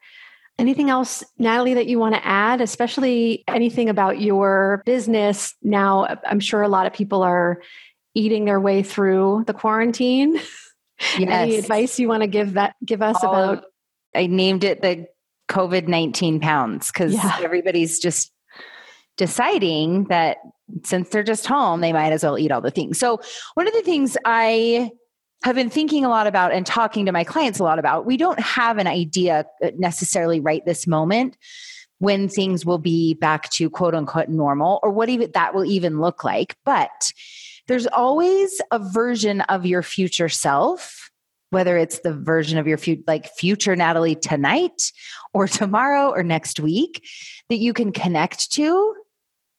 anything 0.60 0.90
else 0.90 1.24
natalie 1.38 1.74
that 1.74 1.88
you 1.88 2.00
want 2.00 2.16
to 2.16 2.26
add 2.26 2.62
especially 2.62 3.44
anything 3.48 3.90
about 3.90 4.22
your 4.22 4.82
business 4.86 5.56
now 5.62 6.18
i'm 6.26 6.40
sure 6.40 6.62
a 6.62 6.70
lot 6.70 6.86
of 6.86 6.94
people 6.94 7.24
are 7.24 7.62
eating 8.14 8.46
their 8.46 8.60
way 8.60 8.84
through 8.84 9.44
the 9.48 9.54
quarantine 9.54 10.40
Yes. 11.18 11.30
Any 11.30 11.58
advice 11.58 12.00
you 12.00 12.08
want 12.08 12.22
to 12.22 12.28
give 12.28 12.54
that 12.54 12.76
give 12.86 13.02
us 13.02 13.24
All 13.24 13.34
about? 13.34 13.66
I 14.16 14.28
named 14.28 14.64
it 14.64 14.82
the 14.82 15.08
COVID 15.52 15.88
nineteen 15.88 16.40
pounds 16.40 16.92
because 16.92 17.14
yeah. 17.14 17.38
everybody's 17.42 18.00
just 18.00 18.32
deciding 19.18 20.06
that 20.06 20.38
since 20.84 21.10
they're 21.10 21.24
just 21.24 21.46
home, 21.46 21.82
they 21.82 21.94
might 21.94 22.12
as 22.14 22.24
well 22.24 22.40
eat 22.40 22.52
all 22.52 22.62
the 22.62 22.72
things. 22.72 22.98
So 22.98 23.20
one 23.56 23.68
of 23.68 23.74
the 23.74 23.82
things 23.82 24.18
I 24.26 24.92
have 25.44 25.56
been 25.56 25.70
thinking 25.70 26.06
a 26.06 26.10
lot 26.10 26.28
about 26.28 26.54
and 26.54 26.66
talking 26.66 27.06
to 27.06 27.12
my 27.12 27.24
clients 27.24 27.60
a 27.60 27.64
lot 27.64 27.80
about, 27.80 28.06
we 28.06 28.16
don't 28.16 28.40
have 28.40 28.78
an 28.78 28.88
idea 28.88 29.46
uh, 29.64 29.72
necessarily 29.78 30.40
right 30.40 30.66
this 30.66 30.88
moment 30.88 31.38
when 31.98 32.30
things 32.30 32.66
will 32.66 32.78
be 32.78 33.14
back 33.16 33.50
to 33.52 33.70
quote 33.70 33.94
unquote 33.94 34.30
normal 34.30 34.80
or 34.82 34.92
what 34.92 35.10
even 35.10 35.30
that 35.34 35.54
will 35.54 35.66
even 35.66 36.00
look 36.00 36.24
like. 36.24 36.56
But 36.64 37.12
there's 37.68 37.88
always 37.88 38.62
a 38.72 38.80
version 38.80 39.42
of 39.42 39.66
your 39.66 39.84
future 39.84 40.30
self 40.30 41.12
whether 41.52 41.78
it's 41.78 42.00
the 42.00 42.14
version 42.14 42.58
of 42.58 42.66
your 42.66 42.78
future 42.78 43.04
like 43.08 43.30
future 43.36 43.76
Natalie 43.76 44.16
tonight 44.16 44.92
or 45.34 45.48
tomorrow 45.48 46.10
or 46.10 46.24
next 46.24 46.60
week 46.60 47.08
that 47.50 47.58
you 47.58 47.74
can 47.74 47.92
connect 47.92 48.52
to 48.54 48.96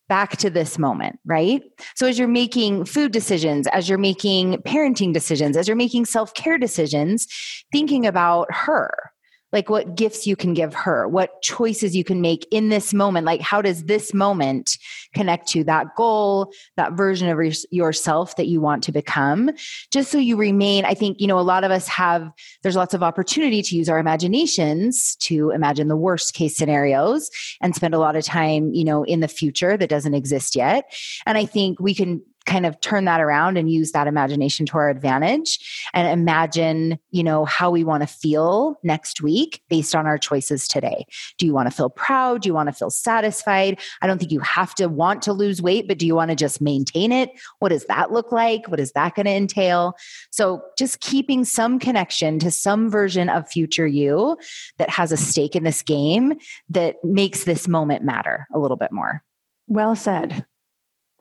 back 0.08 0.36
to 0.36 0.50
this 0.50 0.78
moment, 0.78 1.18
right? 1.24 1.62
So 1.94 2.06
as 2.06 2.18
you're 2.18 2.28
making 2.28 2.84
food 2.84 3.12
decisions, 3.12 3.66
as 3.68 3.88
you're 3.88 3.98
making 3.98 4.58
parenting 4.58 5.14
decisions, 5.14 5.56
as 5.56 5.66
you're 5.66 5.76
making 5.76 6.04
self-care 6.04 6.58
decisions, 6.58 7.26
thinking 7.72 8.04
about 8.06 8.48
her 8.50 9.11
like 9.52 9.68
what 9.68 9.94
gifts 9.94 10.26
you 10.26 10.34
can 10.34 10.54
give 10.54 10.74
her, 10.74 11.06
what 11.06 11.42
choices 11.42 11.94
you 11.94 12.04
can 12.04 12.20
make 12.20 12.46
in 12.50 12.70
this 12.70 12.94
moment. 12.94 13.26
Like, 13.26 13.40
how 13.40 13.60
does 13.60 13.84
this 13.84 14.14
moment 14.14 14.78
connect 15.14 15.48
to 15.48 15.64
that 15.64 15.94
goal, 15.96 16.52
that 16.76 16.92
version 16.92 17.28
of 17.28 17.38
yourself 17.70 18.36
that 18.36 18.46
you 18.46 18.60
want 18.60 18.82
to 18.84 18.92
become? 18.92 19.50
Just 19.90 20.10
so 20.10 20.18
you 20.18 20.36
remain, 20.36 20.84
I 20.84 20.94
think, 20.94 21.20
you 21.20 21.26
know, 21.26 21.38
a 21.38 21.40
lot 21.40 21.64
of 21.64 21.70
us 21.70 21.86
have, 21.88 22.30
there's 22.62 22.76
lots 22.76 22.94
of 22.94 23.02
opportunity 23.02 23.62
to 23.62 23.76
use 23.76 23.88
our 23.88 23.98
imaginations 23.98 25.16
to 25.16 25.50
imagine 25.50 25.88
the 25.88 25.96
worst 25.96 26.34
case 26.34 26.56
scenarios 26.56 27.30
and 27.60 27.74
spend 27.74 27.94
a 27.94 27.98
lot 27.98 28.16
of 28.16 28.24
time, 28.24 28.72
you 28.72 28.84
know, 28.84 29.04
in 29.04 29.20
the 29.20 29.28
future 29.28 29.76
that 29.76 29.90
doesn't 29.90 30.14
exist 30.14 30.56
yet. 30.56 30.92
And 31.26 31.36
I 31.36 31.44
think 31.44 31.78
we 31.78 31.94
can 31.94 32.22
kind 32.46 32.66
of 32.66 32.80
turn 32.80 33.04
that 33.04 33.20
around 33.20 33.56
and 33.56 33.70
use 33.70 33.92
that 33.92 34.06
imagination 34.06 34.66
to 34.66 34.78
our 34.78 34.90
advantage 34.90 35.88
and 35.94 36.08
imagine, 36.08 36.98
you 37.10 37.22
know, 37.22 37.44
how 37.44 37.70
we 37.70 37.84
want 37.84 38.02
to 38.02 38.06
feel 38.06 38.78
next 38.82 39.22
week 39.22 39.62
based 39.68 39.94
on 39.94 40.06
our 40.06 40.18
choices 40.18 40.66
today. 40.68 41.06
Do 41.38 41.46
you 41.46 41.52
want 41.52 41.70
to 41.70 41.76
feel 41.76 41.90
proud? 41.90 42.42
Do 42.42 42.48
you 42.48 42.54
want 42.54 42.68
to 42.68 42.72
feel 42.72 42.90
satisfied? 42.90 43.80
I 44.00 44.06
don't 44.06 44.18
think 44.18 44.32
you 44.32 44.40
have 44.40 44.74
to 44.76 44.86
want 44.88 45.22
to 45.22 45.32
lose 45.32 45.62
weight, 45.62 45.88
but 45.88 45.98
do 45.98 46.06
you 46.06 46.14
want 46.14 46.30
to 46.30 46.36
just 46.36 46.60
maintain 46.60 47.12
it? 47.12 47.30
What 47.58 47.70
does 47.70 47.84
that 47.86 48.12
look 48.12 48.32
like? 48.32 48.68
What 48.68 48.80
is 48.80 48.92
that 48.92 49.14
going 49.14 49.26
to 49.26 49.32
entail? 49.32 49.94
So 50.30 50.62
just 50.78 51.00
keeping 51.00 51.44
some 51.44 51.78
connection 51.78 52.38
to 52.40 52.50
some 52.50 52.90
version 52.90 53.28
of 53.28 53.48
future 53.48 53.86
you 53.86 54.36
that 54.78 54.90
has 54.90 55.12
a 55.12 55.16
stake 55.16 55.54
in 55.56 55.64
this 55.64 55.82
game 55.82 56.34
that 56.70 56.96
makes 57.04 57.44
this 57.44 57.68
moment 57.68 58.04
matter 58.04 58.46
a 58.54 58.58
little 58.58 58.76
bit 58.76 58.92
more. 58.92 59.22
Well 59.68 59.96
said. 59.96 60.44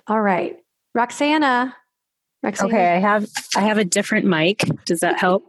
All 0.07 0.21
right. 0.21 0.57
Roxana. 0.93 1.75
Roxana. 2.43 2.69
Okay, 2.69 2.95
I 2.95 2.99
have 2.99 3.29
I 3.55 3.61
have 3.61 3.77
a 3.77 3.85
different 3.85 4.25
mic. 4.25 4.63
Does 4.85 4.99
that 5.01 5.19
help? 5.19 5.43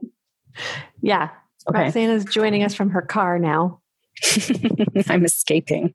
yeah. 1.02 1.30
Okay. 1.68 1.84
Roxana's 1.84 2.24
joining 2.24 2.62
us 2.62 2.74
from 2.74 2.90
her 2.90 3.02
car 3.02 3.38
now. 3.38 3.80
I'm 5.08 5.24
escaping. 5.24 5.94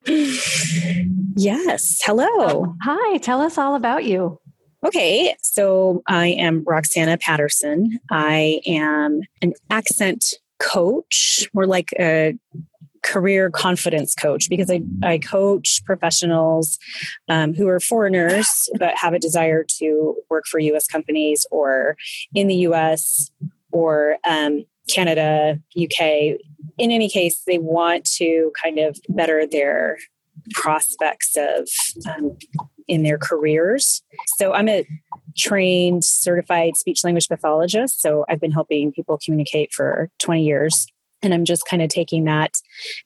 Yes. 1.35 2.01
Hello. 2.03 2.75
Hi. 2.81 3.17
Tell 3.17 3.41
us 3.41 3.57
all 3.57 3.75
about 3.75 4.05
you. 4.05 4.39
Okay. 4.85 5.35
So 5.41 6.01
I 6.07 6.27
am 6.27 6.63
Roxana 6.65 7.17
Patterson. 7.17 7.99
I 8.09 8.61
am 8.65 9.21
an 9.41 9.53
accent 9.69 10.33
coach, 10.59 11.47
more 11.53 11.67
like 11.67 11.93
a 11.99 12.37
career 13.03 13.49
confidence 13.49 14.15
coach 14.15 14.49
because 14.49 14.69
I, 14.69 14.81
I 15.03 15.17
coach 15.17 15.81
professionals 15.85 16.77
um, 17.29 17.53
who 17.53 17.67
are 17.67 17.79
foreigners 17.79 18.69
but 18.79 18.95
have 18.97 19.13
a 19.13 19.19
desire 19.19 19.65
to 19.79 20.15
work 20.29 20.45
for 20.45 20.59
US 20.59 20.87
companies 20.87 21.45
or 21.51 21.97
in 22.33 22.47
the 22.47 22.55
US 22.55 23.31
or 23.71 24.17
um, 24.27 24.65
Canada, 24.89 25.59
UK. 25.77 26.37
In 26.77 26.91
any 26.91 27.09
case, 27.09 27.41
they 27.45 27.57
want 27.57 28.05
to 28.15 28.51
kind 28.61 28.79
of 28.79 28.97
better 29.09 29.45
their 29.45 29.97
prospects 30.53 31.35
of 31.35 31.67
um, 32.09 32.37
in 32.87 33.03
their 33.03 33.17
careers. 33.17 34.01
So 34.37 34.53
I'm 34.53 34.69
a 34.69 34.87
trained 35.35 36.03
certified 36.03 36.77
speech 36.77 37.03
language 37.03 37.27
pathologist. 37.27 38.01
So 38.01 38.25
I've 38.29 38.39
been 38.39 38.51
helping 38.51 38.91
people 38.91 39.19
communicate 39.23 39.73
for 39.73 40.09
20 40.19 40.43
years. 40.43 40.87
And 41.23 41.33
I'm 41.33 41.45
just 41.45 41.65
kind 41.67 41.81
of 41.81 41.89
taking 41.89 42.25
that 42.25 42.57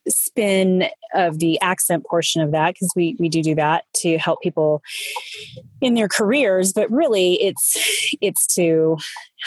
spin 0.07 0.86
of 1.16 1.39
the 1.39 1.59
accent 1.62 2.05
portion 2.05 2.41
of 2.41 2.51
that 2.51 2.74
because 2.74 2.91
we 2.95 3.16
we 3.20 3.30
do 3.30 3.41
do 3.41 3.55
that 3.55 3.86
to 3.97 4.18
help 4.18 4.41
people 4.41 4.82
in 5.80 5.93
their 5.93 6.09
careers, 6.09 6.74
but 6.74 6.91
really 6.91 7.41
it's 7.41 7.78
it's 8.22 8.47
to 8.55 8.97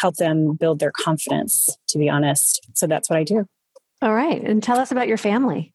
help 0.01 0.17
them 0.17 0.55
build 0.55 0.79
their 0.79 0.93
confidence. 0.93 1.77
To 1.89 1.99
be 1.99 2.09
honest, 2.09 2.67
so 2.75 2.87
that's 2.87 3.11
what 3.11 3.19
I 3.19 3.25
do. 3.25 3.47
All 4.01 4.15
right, 4.15 4.43
and 4.43 4.63
tell 4.63 4.79
us 4.79 4.91
about 4.91 5.09
your 5.09 5.19
family. 5.19 5.74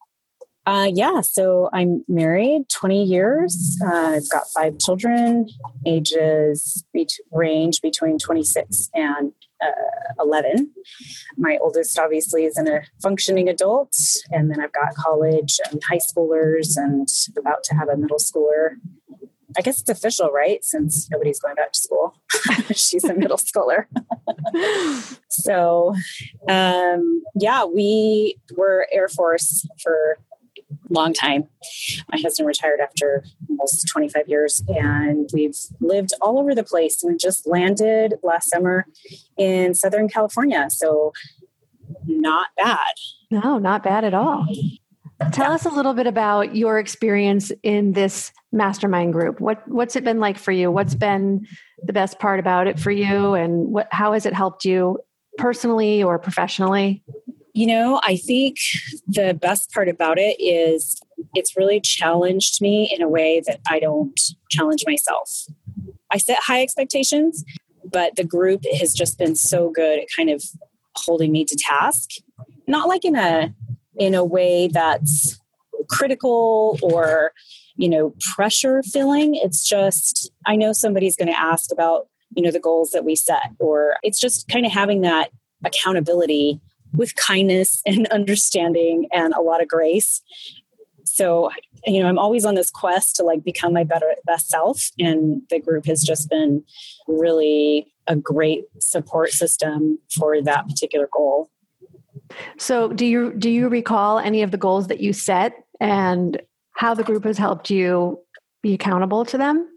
Uh, 0.70 0.92
yeah, 0.94 1.20
so 1.20 1.68
I'm 1.74 2.06
married 2.08 2.70
20 2.70 3.04
years. 3.04 3.76
Uh, 3.84 4.18
I've 4.18 4.30
got 4.30 4.44
five 4.54 4.78
children, 4.78 5.48
ages 5.88 6.86
be- 6.94 7.10
range 7.32 7.82
between 7.82 8.20
26 8.20 8.92
and 8.94 9.32
uh, 9.66 10.14
11. 10.20 10.72
My 11.38 11.58
oldest, 11.60 11.98
obviously, 11.98 12.46
is 12.46 12.56
a 12.60 12.82
functioning 13.02 13.50
adult. 13.50 13.96
And 14.30 14.52
then 14.52 14.62
I've 14.62 14.72
got 14.72 14.94
college 14.94 15.58
and 15.72 15.82
high 15.90 15.98
schoolers 15.98 16.78
and 16.78 17.08
about 17.36 17.64
to 17.64 17.74
have 17.74 17.90
a 17.90 17.98
middle 17.98 18.20
schooler. 18.20 18.74
I 19.58 19.62
guess 19.62 19.82
it's 19.82 19.90
official, 19.90 20.30
right? 20.30 20.64
Since 20.64 21.10
nobody's 21.10 21.40
going 21.40 21.56
back 21.56 21.72
to 21.72 21.80
school. 21.80 22.14
She's 22.76 23.06
a 23.06 23.16
middle 23.16 23.38
schooler. 23.40 23.86
so, 25.30 25.96
um, 26.48 27.24
yeah, 27.34 27.66
we 27.66 28.38
were 28.56 28.86
Air 28.92 29.08
Force 29.08 29.68
for 29.82 30.20
long 30.90 31.14
time. 31.14 31.48
My 32.12 32.20
husband 32.20 32.48
retired 32.48 32.80
after 32.80 33.24
almost 33.50 33.88
25 33.88 34.28
years, 34.28 34.64
and 34.68 35.30
we've 35.34 35.58
lived 35.80 36.12
all 36.22 36.40
over 36.40 36.56
the 36.56 36.64
place. 36.64 37.04
We 37.06 37.16
just 37.18 37.48
landed 37.48 38.16
last 38.24 38.50
summer 38.50 38.86
in 39.38 39.74
Southern 39.74 40.10
California. 40.10 40.68
So, 40.70 41.14
not 42.06 42.50
bad. 42.58 42.94
No, 43.32 43.58
not 43.58 43.84
bad 43.84 44.04
at 44.04 44.14
all. 44.14 44.46
Tell 45.32 45.50
yeah. 45.50 45.56
us 45.56 45.66
a 45.66 45.70
little 45.70 45.94
bit 45.94 46.08
about 46.08 46.56
your 46.56 46.80
experience 46.80 47.52
in 47.62 47.92
this 47.94 48.32
mastermind 48.52 49.14
group. 49.14 49.42
What 49.42 49.68
what's 49.68 49.96
it 49.96 50.04
been 50.04 50.20
like 50.20 50.38
for 50.38 50.52
you? 50.52 50.72
What's 50.72 50.96
been 50.96 51.46
the 51.84 51.94
best 51.94 52.20
part 52.20 52.40
about 52.40 52.68
it 52.68 52.80
for 52.80 52.92
you 52.92 53.34
and 53.34 53.68
what 53.68 53.90
how 53.92 54.14
has 54.14 54.26
it 54.26 54.34
helped 54.34 54.64
you 54.64 55.00
personally 55.38 56.02
or 56.02 56.20
professionally? 56.20 57.04
You 57.60 57.68
know, 57.68 58.00
I 58.06 58.16
think 58.16 58.56
the 59.06 59.34
best 59.34 59.74
part 59.74 59.90
about 59.90 60.18
it 60.18 60.40
is 60.40 60.98
it's 61.36 61.58
really 61.58 61.82
challenged 61.82 62.62
me 62.62 62.90
in 62.90 63.02
a 63.02 63.10
way 63.10 63.42
that 63.46 63.60
I 63.70 63.82
don't 63.82 64.18
challenge 64.50 64.86
myself. 64.88 65.30
I 66.10 66.20
set 66.20 66.40
high 66.40 66.62
expectations, 66.62 67.44
but 67.84 68.16
the 68.16 68.24
group 68.24 68.64
has 68.80 68.94
just 68.94 69.18
been 69.18 69.36
so 69.36 69.72
good 69.72 70.00
at 70.00 70.08
kind 70.16 70.30
of 70.30 70.42
holding 70.96 71.34
me 71.34 71.44
to 71.44 71.58
task. 71.58 72.12
Not 72.66 72.88
like 72.88 73.04
in 73.04 73.18
a 73.18 73.54
in 73.98 74.16
a 74.16 74.24
way 74.24 74.70
that's 74.70 75.38
critical 75.90 76.80
or 76.82 77.34
you 77.76 77.90
know 77.90 78.14
pressure 78.36 78.82
filling 78.84 79.36
it's 79.36 79.68
just 79.68 80.32
i 80.46 80.56
know 80.56 80.72
somebody's 80.72 81.16
going 81.16 81.28
to 81.28 81.40
ask 81.40 81.72
about 81.72 82.08
you 82.36 82.44
know 82.44 82.52
the 82.52 82.60
goals 82.60 82.92
that 82.92 83.04
we 83.04 83.16
set 83.16 83.52
or 83.60 83.96
it's 84.04 84.20
just 84.20 84.48
kind 84.48 84.66
of 84.66 84.72
having 84.72 85.02
that 85.02 85.32
accountability 85.66 86.62
with 86.94 87.16
kindness 87.16 87.82
and 87.86 88.08
understanding 88.12 89.08
and 89.12 89.34
a 89.34 89.42
lot 89.42 89.62
of 89.62 89.68
grace. 89.68 90.22
So, 91.06 91.50
you 91.86 92.02
know, 92.02 92.08
I'm 92.08 92.20
always 92.20 92.46
on 92.46 92.56
this 92.56 92.70
quest 92.70 93.16
to 93.18 93.24
like 93.24 93.44
become 93.44 93.74
my 93.74 93.84
better 93.84 94.14
best 94.26 94.50
self. 94.50 94.90
And 95.00 95.42
the 95.50 95.60
group 95.60 95.86
has 95.86 96.04
just 96.04 96.30
been 96.30 96.64
really 97.08 97.94
a 98.08 98.16
great 98.16 98.66
support 98.80 99.32
system 99.32 100.00
for 100.18 100.42
that 100.42 100.68
particular 100.68 101.10
goal. 101.12 101.50
So 102.58 102.90
do 102.90 103.06
you 103.06 103.34
do 103.34 103.50
you 103.50 103.70
recall 103.70 104.20
any 104.20 104.44
of 104.44 104.52
the 104.52 104.58
goals 104.58 104.88
that 104.88 105.00
you 105.00 105.14
set 105.14 105.54
and 105.80 106.42
how 106.74 106.94
the 106.94 107.04
group 107.04 107.24
has 107.26 107.38
helped 107.38 107.70
you 107.70 108.20
be 108.62 108.74
accountable 108.74 109.26
to 109.26 109.38
them? 109.38 109.68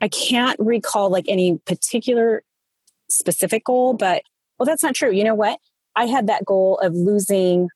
I 0.00 0.08
can't 0.08 0.58
recall 0.58 1.10
like 1.10 1.26
any 1.28 1.58
particular 1.66 2.42
specific 3.10 3.64
goal, 3.64 3.94
but 3.94 4.22
well, 4.58 4.66
that's 4.66 4.82
not 4.82 4.94
true. 4.94 5.10
You 5.10 5.24
know 5.24 5.34
what? 5.34 5.58
I 5.98 6.06
had 6.06 6.28
that 6.28 6.44
goal 6.44 6.78
of 6.80 6.94
losing 6.94 7.68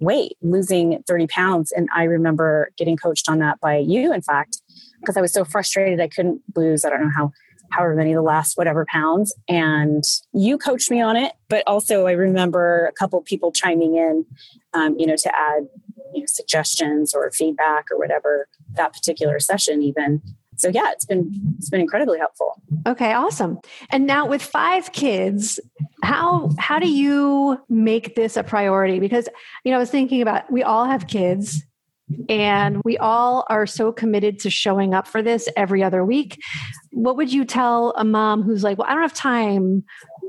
weight, 0.00 0.36
losing 0.42 1.04
30 1.06 1.28
pounds. 1.28 1.70
And 1.70 1.88
I 1.94 2.02
remember 2.02 2.72
getting 2.76 2.96
coached 2.96 3.28
on 3.28 3.38
that 3.38 3.60
by 3.60 3.76
you, 3.76 4.12
in 4.12 4.22
fact, 4.22 4.60
because 5.00 5.16
I 5.16 5.20
was 5.20 5.32
so 5.32 5.44
frustrated 5.44 6.00
I 6.00 6.08
couldn't 6.08 6.42
lose, 6.56 6.84
I 6.84 6.90
don't 6.90 7.02
know 7.02 7.12
how, 7.14 7.30
however 7.70 7.94
many 7.94 8.12
the 8.12 8.22
last 8.22 8.58
whatever 8.58 8.84
pounds. 8.90 9.32
And 9.48 10.02
you 10.32 10.58
coached 10.58 10.90
me 10.90 11.00
on 11.00 11.14
it. 11.14 11.32
But 11.48 11.62
also, 11.68 12.08
I 12.08 12.12
remember 12.12 12.86
a 12.86 12.92
couple 12.92 13.20
people 13.22 13.52
chiming 13.52 13.94
in, 13.94 14.26
um, 14.74 14.96
you 14.98 15.06
know, 15.06 15.16
to 15.16 15.36
add 15.36 15.68
you 16.12 16.22
know, 16.22 16.26
suggestions 16.26 17.14
or 17.14 17.30
feedback 17.30 17.84
or 17.92 17.98
whatever 17.98 18.48
that 18.72 18.92
particular 18.92 19.38
session, 19.38 19.80
even 19.80 20.22
so 20.60 20.68
yeah 20.68 20.90
it's 20.90 21.04
been 21.04 21.30
it's 21.58 21.70
been 21.70 21.80
incredibly 21.80 22.18
helpful 22.18 22.60
okay 22.86 23.12
awesome 23.12 23.58
and 23.90 24.06
now 24.06 24.26
with 24.26 24.42
five 24.42 24.92
kids 24.92 25.58
how 26.02 26.50
how 26.58 26.78
do 26.78 26.88
you 26.88 27.58
make 27.68 28.14
this 28.14 28.36
a 28.36 28.42
priority 28.42 29.00
because 29.00 29.28
you 29.64 29.70
know 29.70 29.76
i 29.76 29.80
was 29.80 29.90
thinking 29.90 30.20
about 30.22 30.50
we 30.50 30.62
all 30.62 30.84
have 30.84 31.06
kids 31.06 31.64
and 32.28 32.80
we 32.84 32.98
all 32.98 33.46
are 33.48 33.66
so 33.66 33.92
committed 33.92 34.38
to 34.40 34.50
showing 34.50 34.94
up 34.94 35.06
for 35.06 35.22
this 35.22 35.48
every 35.56 35.82
other 35.82 36.04
week. 36.04 36.40
What 36.90 37.16
would 37.16 37.32
you 37.32 37.44
tell 37.44 37.92
a 37.96 38.04
mom 38.04 38.42
who's 38.42 38.64
like, 38.64 38.78
"Well, 38.78 38.88
I 38.88 38.94
don't 38.94 39.02
have 39.02 39.14
time 39.14 39.84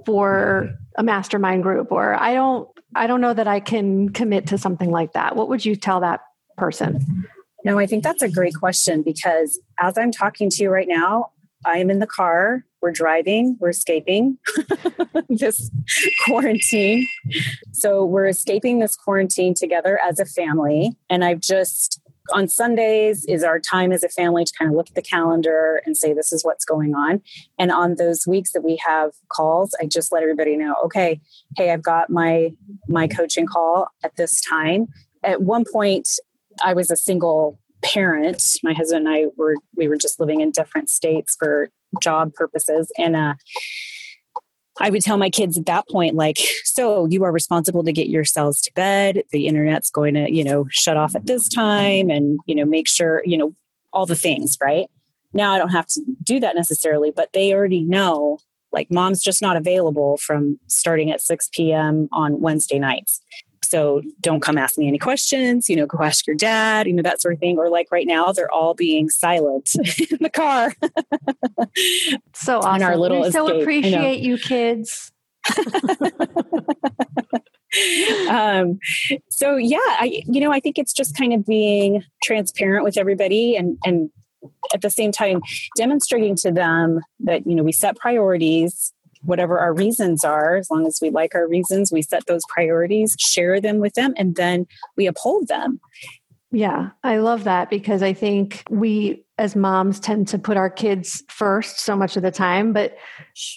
for 0.06 0.70
a 0.96 1.04
mastermind 1.04 1.64
group 1.64 1.92
or 1.92 2.14
I 2.14 2.34
don't 2.34 2.68
I 2.96 3.08
don't 3.08 3.22
know 3.22 3.34
that 3.34 3.48
I 3.48 3.60
can 3.60 4.10
commit 4.10 4.48
to 4.48 4.58
something 4.58 4.92
like 4.92 5.14
that." 5.14 5.36
What 5.36 5.50
would 5.50 5.66
you 5.66 5.76
tell 5.76 6.02
that 6.02 6.22
person? 6.58 7.26
No, 7.64 7.78
I 7.78 7.86
think 7.86 8.04
that's 8.04 8.22
a 8.22 8.30
great 8.30 8.56
question 8.56 9.04
because 9.04 9.60
as 9.80 9.98
I'm 9.98 10.12
talking 10.12 10.50
to 10.50 10.64
you 10.64 10.70
right 10.70 10.88
now, 10.88 11.32
I 11.66 11.78
am 11.78 11.90
in 11.90 12.00
the 12.00 12.08
car. 12.08 12.66
We're 12.82 12.92
driving. 12.92 13.58
We're 13.60 13.70
escaping 13.70 14.40
this 15.30 15.70
quarantine. 16.26 17.08
So 17.74 18.04
we're 18.04 18.28
escaping 18.28 18.80
this 18.80 18.96
quarantine 18.96 19.54
together 19.54 20.00
as 20.04 20.20
a 20.20 20.26
family. 20.26 20.98
And 21.08 21.24
I've 21.24 21.42
just, 21.42 22.02
on 22.34 22.48
Sundays, 22.48 23.26
is 23.26 23.44
our 23.44 23.60
time 23.60 23.92
as 23.92 24.04
a 24.04 24.10
family 24.10 24.46
to 24.46 24.54
kind 24.58 24.72
of 24.72 24.76
look 24.76 24.90
at 24.90 24.96
the 24.96 25.04
calendar 25.04 25.84
and 25.86 25.96
say, 25.96 26.14
this 26.14 26.34
is 26.34 26.44
what's 26.44 26.66
going 26.66 26.96
on. 26.96 27.22
And 27.60 27.72
on 27.72 27.96
those 27.96 28.26
weeks 28.26 28.54
that 28.54 28.64
we 28.64 28.78
have 28.78 29.12
calls, 29.32 29.76
I 29.80 29.86
just 29.86 30.12
let 30.12 30.24
everybody 30.24 30.58
know, 30.58 30.76
okay, 30.86 31.22
hey, 31.58 31.72
I've 31.72 31.84
got 31.84 32.10
my 32.10 32.52
my 32.88 33.08
coaching 33.08 33.46
call 33.46 33.90
at 34.04 34.16
this 34.16 34.42
time. 34.42 34.88
At 35.24 35.44
one 35.44 35.66
point, 35.72 36.10
I 36.64 36.74
was 36.74 36.92
a 36.92 36.96
single 36.96 37.60
parent. 37.82 38.44
My 38.64 38.74
husband 38.74 39.08
and 39.08 39.16
I 39.16 39.26
were 39.38 39.56
we 39.76 39.88
were 39.88 39.98
just 39.98 40.20
living 40.20 40.42
in 40.42 40.52
different 40.52 40.90
states 40.90 41.36
for 41.38 41.70
job 42.02 42.34
purposes, 42.34 42.92
and 42.98 43.16
uh, 43.16 43.34
I 44.80 44.90
would 44.90 45.02
tell 45.02 45.18
my 45.18 45.30
kids 45.30 45.58
at 45.58 45.66
that 45.66 45.88
point, 45.90 46.16
like, 46.16 46.38
so 46.64 47.06
you 47.06 47.24
are 47.24 47.32
responsible 47.32 47.84
to 47.84 47.92
get 47.92 48.08
yourselves 48.08 48.62
to 48.62 48.72
bed. 48.74 49.24
The 49.32 49.48
internet's 49.48 49.90
going 49.90 50.14
to, 50.16 50.32
you 50.32 50.44
know, 50.44 50.66
shut 50.70 50.98
off 50.98 51.16
at 51.16 51.26
this 51.26 51.48
time, 51.50 52.10
and 52.10 52.40
you 52.46 52.56
know, 52.56 52.66
make 52.66 52.88
sure, 52.88 53.22
you 53.26 53.38
know, 53.38 53.54
all 53.94 54.06
the 54.06 54.16
things, 54.16 54.58
right? 54.62 54.88
Now 55.34 55.54
I 55.54 55.58
don't 55.58 55.70
have 55.70 55.88
to 55.88 56.02
do 56.24 56.40
that 56.40 56.56
necessarily, 56.56 57.12
but 57.12 57.30
they 57.34 57.54
already 57.54 57.84
know 57.84 58.40
like 58.72 58.90
mom's 58.90 59.22
just 59.22 59.42
not 59.42 59.58
available 59.58 60.18
from 60.18 60.60
starting 60.68 61.12
at 61.12 61.22
6 61.22 61.50
p.m. 61.54 62.08
on 62.12 62.40
Wednesday 62.42 62.80
nights. 62.80 63.22
So 63.72 64.02
don't 64.20 64.42
come 64.42 64.58
ask 64.58 64.78
me 64.78 64.90
any 64.90 64.98
questions, 64.98 65.70
you 65.70 65.78
know, 65.78 65.86
go 65.86 66.04
ask 66.04 66.28
your 66.28 66.36
dad, 66.36 66.88
you 66.88 66.94
know, 66.94 67.04
that 67.04 67.22
sort 67.22 67.36
of 67.36 67.40
thing. 67.40 67.58
Or 67.58 67.70
like 67.70 67.88
right 67.90 68.06
now, 68.06 68.34
they're 68.34 68.52
all 68.52 68.74
being 68.74 69.10
silent 69.10 69.70
in 69.76 70.18
the 70.20 70.30
car. 70.30 70.74
so 72.34 72.58
awesome. 72.58 72.84
our 72.84 72.98
little 72.98 73.22
we 73.22 73.32
so 73.32 73.48
escape, 73.48 73.62
appreciate 73.62 74.20
you, 74.20 74.38
kids. 74.38 75.14
um, 78.30 78.78
so 79.30 79.56
yeah, 79.56 79.78
I, 79.80 80.22
you 80.28 80.42
know, 80.42 80.52
I 80.52 80.60
think 80.60 80.78
it's 80.78 80.92
just 80.92 81.16
kind 81.16 81.32
of 81.32 81.46
being 81.46 82.04
transparent 82.22 82.84
with 82.84 82.98
everybody 82.98 83.56
and, 83.56 83.78
and 83.86 84.10
at 84.74 84.82
the 84.82 84.90
same 84.90 85.14
time 85.14 85.42
demonstrating 85.78 86.36
to 86.36 86.52
them 86.52 87.00
that, 87.22 87.48
you 87.48 87.56
know, 87.56 87.64
we 87.64 87.72
set 87.72 87.96
priorities 87.96 88.92
whatever 89.24 89.60
our 89.60 89.74
reasons 89.74 90.24
are, 90.24 90.56
as 90.56 90.70
long 90.70 90.86
as 90.88 91.00
we 91.02 91.10
like 91.10 91.36
our 91.36 91.48
reasons, 91.48 91.92
we 91.92 92.02
set 92.02 92.26
those 92.26 92.44
priorities, 92.50 93.16
share 93.20 93.62
them 93.62 93.80
with 93.80 93.94
them, 93.94 94.14
and 94.18 94.36
then 94.36 94.68
we 94.98 95.08
uphold 95.08 95.48
them. 95.48 95.80
Yeah, 96.54 96.90
I 97.02 97.18
love 97.18 97.46
that 97.46 97.70
because 97.70 98.04
I 98.04 98.12
think 98.12 98.64
we 98.70 99.24
as 99.38 99.56
moms 99.56 100.02
tend 100.02 100.28
to 100.28 100.38
put 100.38 100.58
our 100.58 100.70
kids 100.70 101.24
first 101.30 101.80
so 101.80 101.96
much 101.96 102.18
of 102.18 102.24
the 102.24 102.30
time, 102.30 102.74
but 102.74 102.98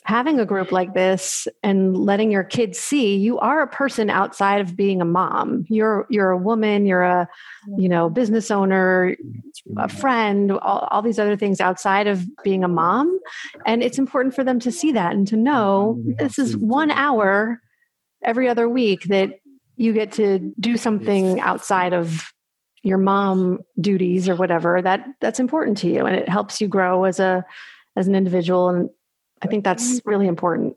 having 0.05 0.38
a 0.38 0.47
group 0.47 0.70
like 0.70 0.95
this 0.95 1.49
and 1.64 1.97
letting 1.97 2.30
your 2.30 2.45
kids 2.45 2.78
see 2.78 3.16
you 3.16 3.38
are 3.40 3.61
a 3.61 3.66
person 3.66 4.11
outside 4.11 4.61
of 4.61 4.76
being 4.76 5.03
a 5.03 5.05
mom. 5.05 5.66
You're 5.68 6.07
you're 6.09 6.30
a 6.30 6.38
woman, 6.38 6.86
you're 6.86 7.03
a 7.03 7.28
you 7.76 7.88
know, 7.88 8.09
business 8.09 8.53
owner, 8.53 9.16
a 9.76 9.88
friend, 9.88 10.53
all, 10.53 10.86
all 10.92 11.03
these 11.03 11.18
other 11.18 11.36
things 11.36 11.61
outside 11.61 12.07
of 12.07 12.24
being 12.45 12.62
a 12.62 12.68
mom, 12.68 13.18
and 13.66 13.82
it's 13.82 13.99
important 13.99 14.36
for 14.36 14.45
them 14.45 14.61
to 14.61 14.70
see 14.70 14.92
that 14.92 15.14
and 15.14 15.26
to 15.28 15.36
know 15.36 16.01
this 16.18 16.38
is 16.38 16.57
1 16.57 16.92
hour 16.92 17.61
every 18.22 18.49
other 18.49 18.68
week 18.68 19.03
that 19.05 19.40
you 19.76 19.92
get 19.92 20.12
to 20.12 20.53
do 20.61 20.76
something 20.76 21.40
outside 21.40 21.92
of 21.92 22.32
your 22.85 22.99
mom 22.99 23.59
duties 23.80 24.28
or 24.28 24.37
whatever 24.37 24.80
that 24.80 25.05
that's 25.20 25.41
important 25.41 25.76
to 25.78 25.89
you 25.89 26.05
and 26.07 26.14
it 26.14 26.28
helps 26.28 26.61
you 26.61 26.68
grow 26.68 27.05
as 27.05 27.18
a 27.18 27.45
as 27.97 28.07
an 28.07 28.14
individual 28.14 28.68
and 28.68 28.91
i 29.43 29.47
think 29.47 29.64
that's 29.64 29.95
mm-hmm. 29.97 30.09
really 30.09 30.26
important. 30.28 30.76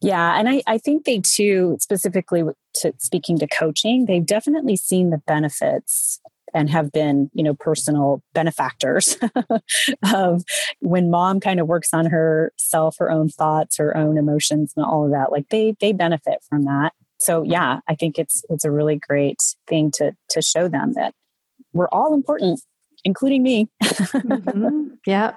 Yeah 0.00 0.36
and 0.38 0.48
i 0.48 0.62
i 0.66 0.78
think 0.78 1.04
they 1.04 1.20
too 1.20 1.76
specifically 1.80 2.42
to 2.74 2.92
speaking 2.98 3.38
to 3.38 3.46
coaching 3.46 4.06
they've 4.06 4.26
definitely 4.26 4.76
seen 4.76 5.10
the 5.10 5.18
benefits 5.18 6.20
and 6.52 6.68
have 6.70 6.90
been 6.92 7.30
you 7.34 7.44
know 7.44 7.54
personal 7.54 8.22
benefactors 8.34 9.16
of 10.12 10.42
when 10.80 11.10
mom 11.10 11.38
kind 11.38 11.60
of 11.60 11.68
works 11.68 11.94
on 11.94 12.06
herself 12.06 12.96
her 12.98 13.10
own 13.12 13.28
thoughts 13.28 13.76
her 13.76 13.96
own 13.96 14.18
emotions 14.18 14.72
and 14.76 14.84
all 14.84 15.04
of 15.04 15.12
that 15.12 15.30
like 15.30 15.48
they 15.50 15.76
they 15.80 15.92
benefit 15.92 16.38
from 16.48 16.64
that 16.64 16.92
so 17.22 17.42
yeah 17.42 17.80
i 17.88 17.94
think 17.94 18.18
it's 18.18 18.44
it's 18.48 18.64
a 18.64 18.70
really 18.70 18.96
great 18.96 19.40
thing 19.66 19.90
to 19.90 20.12
to 20.28 20.42
show 20.42 20.68
them 20.68 20.92
that 20.94 21.14
we're 21.72 21.88
all 21.88 22.14
important 22.14 22.60
including 23.04 23.42
me. 23.42 23.68
Mm-hmm. 23.82 24.88
yeah 25.06 25.34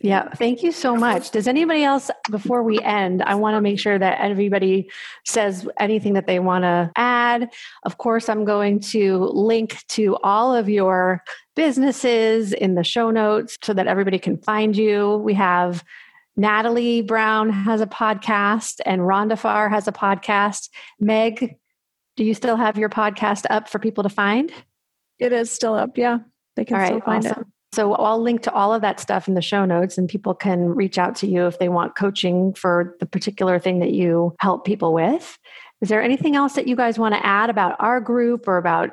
yeah 0.00 0.30
thank 0.30 0.62
you 0.62 0.72
so 0.72 0.96
much. 0.96 1.30
Does 1.30 1.46
anybody 1.46 1.84
else 1.84 2.10
before 2.30 2.62
we 2.62 2.80
end 2.80 3.22
i 3.22 3.34
want 3.34 3.54
to 3.54 3.60
make 3.60 3.78
sure 3.78 3.98
that 3.98 4.18
everybody 4.18 4.90
says 5.26 5.68
anything 5.78 6.14
that 6.14 6.26
they 6.26 6.38
want 6.38 6.64
to 6.64 6.90
add. 6.96 7.50
Of 7.84 7.98
course 7.98 8.28
i'm 8.30 8.44
going 8.46 8.80
to 8.94 9.18
link 9.18 9.84
to 9.88 10.16
all 10.22 10.54
of 10.54 10.70
your 10.70 11.22
businesses 11.54 12.54
in 12.54 12.76
the 12.76 12.84
show 12.84 13.10
notes 13.10 13.58
so 13.62 13.74
that 13.74 13.86
everybody 13.86 14.18
can 14.18 14.38
find 14.38 14.74
you. 14.74 15.16
We 15.16 15.34
have 15.34 15.84
Natalie 16.36 17.02
Brown 17.02 17.50
has 17.50 17.80
a 17.80 17.86
podcast 17.86 18.80
and 18.86 19.02
Rhonda 19.02 19.38
Farr 19.38 19.68
has 19.68 19.88
a 19.88 19.92
podcast. 19.92 20.68
Meg, 20.98 21.56
do 22.16 22.24
you 22.24 22.34
still 22.34 22.56
have 22.56 22.78
your 22.78 22.88
podcast 22.88 23.44
up 23.50 23.68
for 23.68 23.78
people 23.78 24.02
to 24.02 24.08
find? 24.08 24.52
It 25.18 25.32
is 25.32 25.50
still 25.50 25.74
up. 25.74 25.98
Yeah. 25.98 26.18
They 26.56 26.64
can 26.64 26.84
still 26.86 27.00
find 27.00 27.26
awesome. 27.26 27.42
it. 27.42 27.46
So 27.72 27.94
I'll 27.94 28.20
link 28.20 28.42
to 28.42 28.52
all 28.52 28.74
of 28.74 28.82
that 28.82 28.98
stuff 28.98 29.28
in 29.28 29.34
the 29.34 29.42
show 29.42 29.64
notes 29.64 29.96
and 29.96 30.08
people 30.08 30.34
can 30.34 30.70
reach 30.70 30.98
out 30.98 31.14
to 31.16 31.26
you 31.28 31.46
if 31.46 31.58
they 31.58 31.68
want 31.68 31.94
coaching 31.94 32.52
for 32.54 32.96
the 32.98 33.06
particular 33.06 33.58
thing 33.58 33.78
that 33.78 33.92
you 33.92 34.34
help 34.40 34.64
people 34.64 34.92
with. 34.92 35.38
Is 35.80 35.88
there 35.88 36.02
anything 36.02 36.36
else 36.36 36.54
that 36.54 36.66
you 36.66 36.74
guys 36.74 36.98
want 36.98 37.14
to 37.14 37.24
add 37.24 37.48
about 37.48 37.76
our 37.78 38.00
group 38.00 38.48
or 38.48 38.56
about 38.56 38.90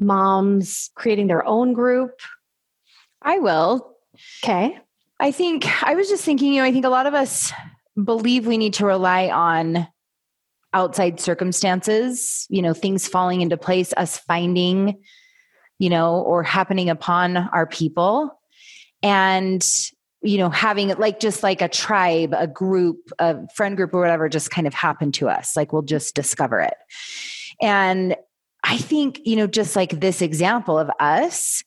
moms 0.00 0.90
creating 0.94 1.28
their 1.28 1.46
own 1.46 1.72
group? 1.72 2.20
I 3.22 3.38
will. 3.38 3.96
Okay. 4.42 4.78
I 5.20 5.32
think 5.32 5.66
I 5.82 5.94
was 5.94 6.08
just 6.08 6.24
thinking, 6.24 6.52
you 6.52 6.60
know, 6.60 6.68
I 6.68 6.72
think 6.72 6.84
a 6.84 6.90
lot 6.90 7.06
of 7.06 7.14
us 7.14 7.52
believe 8.02 8.46
we 8.46 8.58
need 8.58 8.74
to 8.74 8.86
rely 8.86 9.28
on 9.28 9.88
outside 10.72 11.18
circumstances, 11.18 12.46
you 12.48 12.62
know, 12.62 12.74
things 12.74 13.08
falling 13.08 13.40
into 13.40 13.56
place, 13.56 13.92
us 13.96 14.18
finding, 14.18 15.02
you 15.78 15.90
know, 15.90 16.20
or 16.20 16.42
happening 16.42 16.90
upon 16.90 17.36
our 17.36 17.66
people. 17.66 18.38
And, 19.02 19.64
you 20.22 20.38
know, 20.38 20.50
having 20.50 20.90
it 20.90 20.98
like 20.98 21.20
just 21.20 21.42
like 21.42 21.62
a 21.62 21.68
tribe, 21.68 22.34
a 22.36 22.46
group, 22.46 23.10
a 23.18 23.48
friend 23.54 23.76
group, 23.76 23.94
or 23.94 24.00
whatever, 24.00 24.28
just 24.28 24.50
kind 24.50 24.66
of 24.66 24.74
happen 24.74 25.12
to 25.12 25.28
us. 25.28 25.56
Like 25.56 25.72
we'll 25.72 25.82
just 25.82 26.14
discover 26.14 26.60
it. 26.60 26.74
And 27.60 28.16
I 28.62 28.76
think, 28.78 29.20
you 29.24 29.36
know, 29.36 29.46
just 29.46 29.76
like 29.76 30.00
this 30.00 30.20
example 30.20 30.78
of 30.78 30.90
us, 31.00 31.62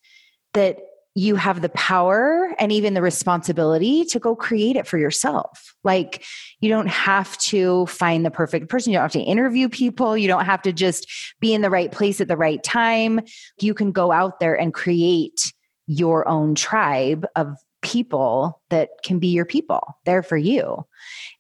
that 0.54 0.78
you 1.14 1.36
have 1.36 1.62
the 1.62 1.70
power 1.70 2.56
and 2.58 2.72
even 2.72 2.94
the 2.94 3.02
responsibility 3.02 4.06
to 4.06 4.20
go 4.20 4.36
create 4.36 4.78
it 4.78 4.88
for 4.88 4.98
yourself. 4.98 5.76
Like, 5.84 6.24
you 6.62 6.70
don't 6.70 6.88
have 6.88 7.38
to 7.40 7.86
find 7.88 8.26
the 8.26 8.32
perfect 8.32 8.70
person. 8.70 8.92
You 8.92 8.98
don't 8.98 9.04
have 9.04 9.12
to 9.14 9.20
interview 9.20 9.68
people. 9.68 10.18
You 10.18 10.28
don't 10.28 10.46
have 10.46 10.62
to 10.62 10.72
just 10.72 11.08
be 11.42 11.54
in 11.54 11.62
the 11.62 11.70
right 11.70 11.92
place 11.92 12.22
at 12.22 12.28
the 12.28 12.38
right 12.38 12.64
time. 12.64 13.20
You 13.60 13.74
can 13.74 13.92
go 13.92 14.12
out 14.12 14.40
there 14.40 14.56
and 14.56 14.74
create 14.74 15.52
your 15.88 16.28
own 16.28 16.56
tribe 16.56 17.26
of 17.36 17.58
people 17.82 18.62
that 18.70 18.90
can 19.04 19.20
be 19.20 19.30
your 19.30 19.46
people 19.46 19.98
there 20.06 20.24
for 20.24 20.38
you. 20.38 20.86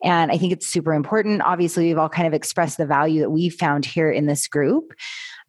And 0.03 0.31
I 0.31 0.37
think 0.37 0.51
it's 0.51 0.67
super 0.67 0.93
important. 0.93 1.43
Obviously, 1.43 1.85
we've 1.85 1.97
all 1.97 2.09
kind 2.09 2.27
of 2.27 2.33
expressed 2.33 2.77
the 2.77 2.85
value 2.85 3.21
that 3.21 3.29
we've 3.29 3.53
found 3.53 3.85
here 3.85 4.11
in 4.11 4.25
this 4.25 4.47
group. 4.47 4.93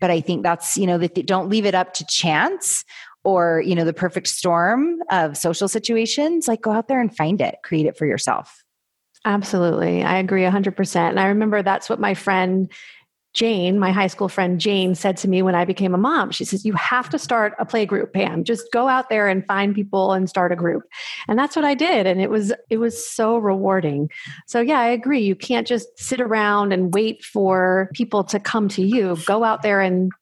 But 0.01 0.11
I 0.11 0.21
think 0.21 0.43
that's, 0.43 0.77
you 0.77 0.87
know, 0.87 0.99
that 0.99 1.15
don't 1.27 1.49
leave 1.49 1.65
it 1.65 1.75
up 1.75 1.95
to 1.95 2.07
chance 2.07 2.85
or 3.25 3.63
you 3.65 3.75
know 3.75 3.85
the 3.85 3.93
perfect 3.93 4.29
storm 4.29 4.99
of 5.11 5.37
social 5.37 5.69
situations 5.69 6.49
like 6.49 6.61
go 6.61 6.71
out 6.71 6.89
there 6.89 7.01
and 7.01 7.17
find 7.17 7.41
it 7.41 7.57
create 7.63 7.87
it 7.87 7.97
for 7.97 8.07
yourself 8.07 8.63
absolutely 9.25 10.03
i 10.03 10.19
agree 10.19 10.43
100% 10.43 10.97
and 10.97 11.21
i 11.21 11.27
remember 11.27 11.63
that's 11.63 11.89
what 11.89 12.01
my 12.01 12.15
friend 12.15 12.73
Jane, 13.35 13.79
my 13.79 13.93
high 13.93 14.09
school 14.09 14.29
friend 14.29 14.61
Jane, 14.61 14.95
said 14.95 15.17
to 15.19 15.29
me 15.29 15.41
when 15.41 15.55
I 15.55 15.65
became 15.65 15.95
a 15.95 15.99
mom. 15.99 16.33
She 16.33 16.45
says, 16.45 16.67
You 16.67 16.75
have 16.75 17.09
to 17.11 17.19
start 17.19 17.55
a 17.59 17.65
play 17.65 17.87
group, 17.87 18.13
Pam. 18.13 18.45
Just 18.45 18.71
go 18.73 18.89
out 18.89 19.09
there 19.09 19.27
and 19.27 19.47
find 19.47 19.75
people 19.75 20.13
and 20.13 20.29
start 20.29 20.53
a 20.53 20.57
group. 20.57 20.83
And 21.29 21.39
that's 21.39 21.57
what 21.57 21.65
I 21.65 21.75
did. 21.75 22.07
And 22.07 22.21
it 22.21 22.29
was 22.29 22.53
it 22.69 22.77
was 22.77 23.07
so 23.07 23.39
rewarding. 23.39 24.11
So 24.47 24.61
yeah, 24.61 24.81
I 24.81 24.89
agree. 24.89 25.23
You 25.23 25.35
can't 25.35 25.67
just 25.67 25.99
sit 25.99 26.21
around 26.21 26.73
and 26.73 26.93
wait 26.93 27.25
for 27.25 27.91
people 27.95 28.23
to 28.25 28.39
come 28.39 28.69
to 28.71 28.83
you. 28.83 29.17
Go 29.25 29.45
out 29.45 29.63
there 29.63 29.81
and 29.81 30.13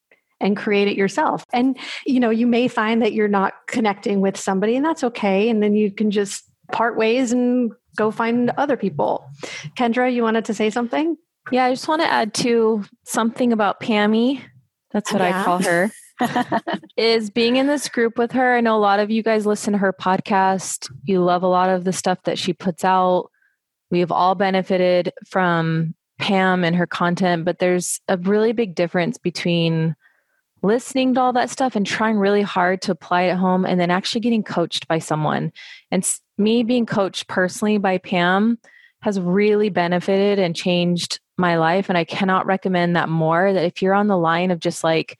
and 0.40 0.56
create 0.56 0.88
it 0.88 0.96
yourself. 0.96 1.44
And, 1.52 1.78
you 2.06 2.20
know, 2.20 2.30
you 2.30 2.46
may 2.46 2.68
find 2.68 3.02
that 3.02 3.12
you're 3.12 3.28
not 3.28 3.54
connecting 3.66 4.20
with 4.20 4.36
somebody, 4.36 4.76
and 4.76 4.84
that's 4.84 5.04
okay. 5.04 5.48
And 5.48 5.62
then 5.62 5.74
you 5.74 5.90
can 5.90 6.10
just 6.10 6.44
part 6.72 6.96
ways 6.96 7.32
and 7.32 7.72
go 7.96 8.10
find 8.10 8.50
other 8.50 8.76
people. 8.76 9.28
Kendra, 9.76 10.12
you 10.12 10.22
wanted 10.22 10.44
to 10.46 10.54
say 10.54 10.70
something? 10.70 11.16
Yeah, 11.50 11.64
I 11.64 11.70
just 11.70 11.88
want 11.88 12.02
to 12.02 12.10
add 12.10 12.34
to 12.34 12.84
something 13.04 13.52
about 13.52 13.80
Pammy. 13.80 14.42
That's 14.92 15.12
what 15.12 15.22
yeah. 15.22 15.40
I 15.40 15.44
call 15.44 15.62
her. 15.62 15.90
is 16.96 17.30
being 17.30 17.56
in 17.56 17.66
this 17.66 17.88
group 17.88 18.18
with 18.18 18.32
her. 18.32 18.54
I 18.54 18.60
know 18.60 18.76
a 18.76 18.78
lot 18.78 19.00
of 19.00 19.10
you 19.10 19.22
guys 19.22 19.46
listen 19.46 19.72
to 19.72 19.78
her 19.78 19.92
podcast. 19.92 20.90
You 21.04 21.22
love 21.22 21.42
a 21.42 21.48
lot 21.48 21.70
of 21.70 21.84
the 21.84 21.92
stuff 21.92 22.22
that 22.24 22.38
she 22.38 22.52
puts 22.52 22.84
out. 22.84 23.30
We 23.90 24.00
have 24.00 24.12
all 24.12 24.34
benefited 24.34 25.12
from 25.26 25.94
Pam 26.18 26.62
and 26.62 26.76
her 26.76 26.86
content, 26.86 27.44
but 27.44 27.58
there's 27.58 28.00
a 28.06 28.18
really 28.18 28.52
big 28.52 28.74
difference 28.74 29.18
between 29.18 29.96
listening 30.62 31.14
to 31.14 31.20
all 31.20 31.32
that 31.32 31.50
stuff 31.50 31.76
and 31.76 31.86
trying 31.86 32.18
really 32.18 32.42
hard 32.42 32.82
to 32.82 32.92
apply 32.92 33.22
it 33.22 33.30
at 33.30 33.38
home 33.38 33.64
and 33.64 33.80
then 33.80 33.90
actually 33.90 34.20
getting 34.20 34.42
coached 34.42 34.86
by 34.88 34.98
someone. 34.98 35.52
And 35.90 36.08
me 36.38 36.62
being 36.62 36.86
coached 36.86 37.28
personally 37.28 37.78
by 37.78 37.98
Pam 37.98 38.58
has 39.02 39.18
really 39.18 39.70
benefited 39.70 40.38
and 40.38 40.54
changed 40.54 41.20
my 41.38 41.56
life. 41.56 41.88
And 41.88 41.96
I 41.96 42.04
cannot 42.04 42.46
recommend 42.46 42.96
that 42.96 43.08
more. 43.08 43.52
That 43.52 43.64
if 43.64 43.80
you're 43.80 43.94
on 43.94 44.08
the 44.08 44.18
line 44.18 44.50
of 44.50 44.60
just 44.60 44.84
like, 44.84 45.18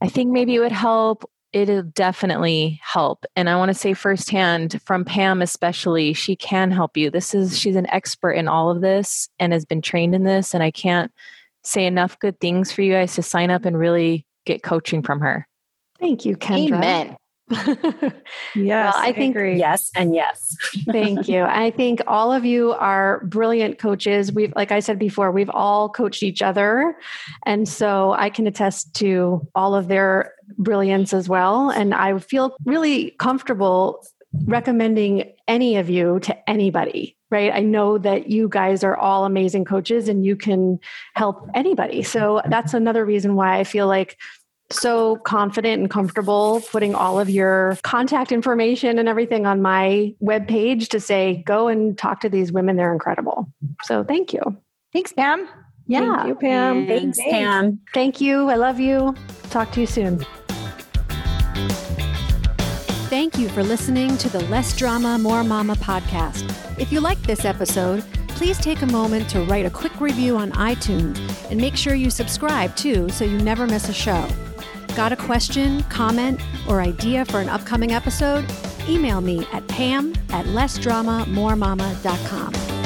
I 0.00 0.08
think 0.08 0.32
maybe 0.32 0.54
it 0.54 0.60
would 0.60 0.72
help, 0.72 1.30
it'll 1.52 1.82
definitely 1.82 2.80
help. 2.82 3.26
And 3.36 3.48
I 3.48 3.56
want 3.56 3.68
to 3.68 3.74
say 3.74 3.92
firsthand 3.92 4.80
from 4.84 5.04
Pam, 5.04 5.42
especially, 5.42 6.14
she 6.14 6.34
can 6.34 6.70
help 6.70 6.96
you. 6.96 7.10
This 7.10 7.34
is, 7.34 7.58
she's 7.58 7.76
an 7.76 7.90
expert 7.90 8.32
in 8.32 8.48
all 8.48 8.70
of 8.70 8.80
this 8.80 9.28
and 9.38 9.52
has 9.52 9.66
been 9.66 9.82
trained 9.82 10.14
in 10.14 10.24
this. 10.24 10.54
And 10.54 10.62
I 10.62 10.70
can't 10.70 11.12
say 11.62 11.86
enough 11.86 12.18
good 12.18 12.40
things 12.40 12.72
for 12.72 12.82
you 12.82 12.92
guys 12.92 13.14
to 13.14 13.22
sign 13.22 13.50
up 13.50 13.64
and 13.64 13.78
really 13.78 14.26
get 14.44 14.62
coaching 14.62 15.02
from 15.02 15.20
her. 15.20 15.46
Thank 15.98 16.24
you, 16.24 16.36
Kendra. 16.36 16.76
Amen. 16.76 17.16
yes, 17.52 18.14
well, 18.56 18.92
I, 18.96 19.08
I 19.08 19.12
think 19.12 19.36
agree. 19.36 19.58
yes 19.58 19.90
and 19.94 20.14
yes. 20.14 20.56
Thank 20.90 21.28
you. 21.28 21.42
I 21.42 21.70
think 21.70 22.00
all 22.06 22.32
of 22.32 22.44
you 22.44 22.72
are 22.72 23.24
brilliant 23.26 23.78
coaches. 23.78 24.32
We've, 24.32 24.52
like 24.56 24.72
I 24.72 24.80
said 24.80 24.98
before, 24.98 25.30
we've 25.30 25.50
all 25.50 25.88
coached 25.88 26.22
each 26.22 26.40
other, 26.40 26.96
and 27.44 27.68
so 27.68 28.12
I 28.12 28.30
can 28.30 28.46
attest 28.46 28.94
to 28.96 29.46
all 29.54 29.74
of 29.74 29.88
their 29.88 30.32
brilliance 30.56 31.12
as 31.12 31.28
well. 31.28 31.70
And 31.70 31.94
I 31.94 32.18
feel 32.18 32.56
really 32.64 33.10
comfortable 33.18 34.02
recommending 34.46 35.32
any 35.46 35.76
of 35.76 35.90
you 35.90 36.20
to 36.20 36.50
anybody 36.50 37.16
right? 37.32 37.52
I 37.52 37.60
know 37.60 37.98
that 37.98 38.28
you 38.28 38.48
guys 38.48 38.84
are 38.84 38.96
all 38.96 39.24
amazing 39.24 39.64
coaches 39.64 40.08
and 40.08 40.24
you 40.24 40.36
can 40.36 40.78
help 41.14 41.48
anybody. 41.54 42.02
So 42.02 42.42
that's 42.48 42.74
another 42.74 43.04
reason 43.04 43.34
why 43.34 43.58
I 43.58 43.64
feel 43.64 43.88
like 43.88 44.18
so 44.70 45.16
confident 45.16 45.80
and 45.80 45.90
comfortable 45.90 46.62
putting 46.70 46.94
all 46.94 47.18
of 47.18 47.28
your 47.28 47.76
contact 47.82 48.32
information 48.32 48.98
and 48.98 49.08
everything 49.08 49.46
on 49.46 49.60
my 49.60 50.14
webpage 50.22 50.88
to 50.88 51.00
say, 51.00 51.42
go 51.46 51.68
and 51.68 51.98
talk 51.98 52.20
to 52.20 52.28
these 52.28 52.52
women. 52.52 52.76
They're 52.76 52.92
incredible. 52.92 53.50
So 53.82 54.04
thank 54.04 54.32
you. 54.32 54.40
Thanks, 54.92 55.12
Pam. 55.12 55.48
Yeah. 55.86 56.16
Thank 56.16 56.28
you, 56.28 56.34
Pam. 56.36 56.86
Thanks, 56.86 57.18
Thanks, 57.18 57.30
Pam. 57.30 57.80
Thank 57.92 58.20
you. 58.20 58.48
I 58.48 58.54
love 58.54 58.78
you. 58.80 59.14
Talk 59.50 59.72
to 59.72 59.80
you 59.80 59.86
soon. 59.86 60.24
Thank 63.12 63.36
you 63.38 63.48
for 63.50 63.62
listening 63.62 64.16
to 64.16 64.30
the 64.30 64.40
Less 64.44 64.74
Drama, 64.74 65.18
More 65.18 65.44
Mama 65.44 65.74
podcast. 65.74 66.50
If 66.80 66.90
you 66.90 67.00
liked 67.00 67.24
this 67.24 67.44
episode, 67.44 68.02
please 68.28 68.56
take 68.56 68.80
a 68.80 68.86
moment 68.86 69.28
to 69.28 69.42
write 69.42 69.66
a 69.66 69.70
quick 69.70 70.00
review 70.00 70.38
on 70.38 70.50
iTunes 70.52 71.18
and 71.50 71.60
make 71.60 71.76
sure 71.76 71.94
you 71.94 72.08
subscribe 72.08 72.74
too 72.74 73.10
so 73.10 73.26
you 73.26 73.36
never 73.36 73.66
miss 73.66 73.90
a 73.90 73.92
show. 73.92 74.26
Got 74.96 75.12
a 75.12 75.16
question, 75.16 75.82
comment, 75.90 76.40
or 76.66 76.80
idea 76.80 77.26
for 77.26 77.40
an 77.40 77.50
upcoming 77.50 77.92
episode? 77.92 78.50
Email 78.88 79.20
me 79.20 79.46
at 79.52 79.68
pam 79.68 80.14
at 80.30 80.46
lessdramamoremama.com. 80.46 82.81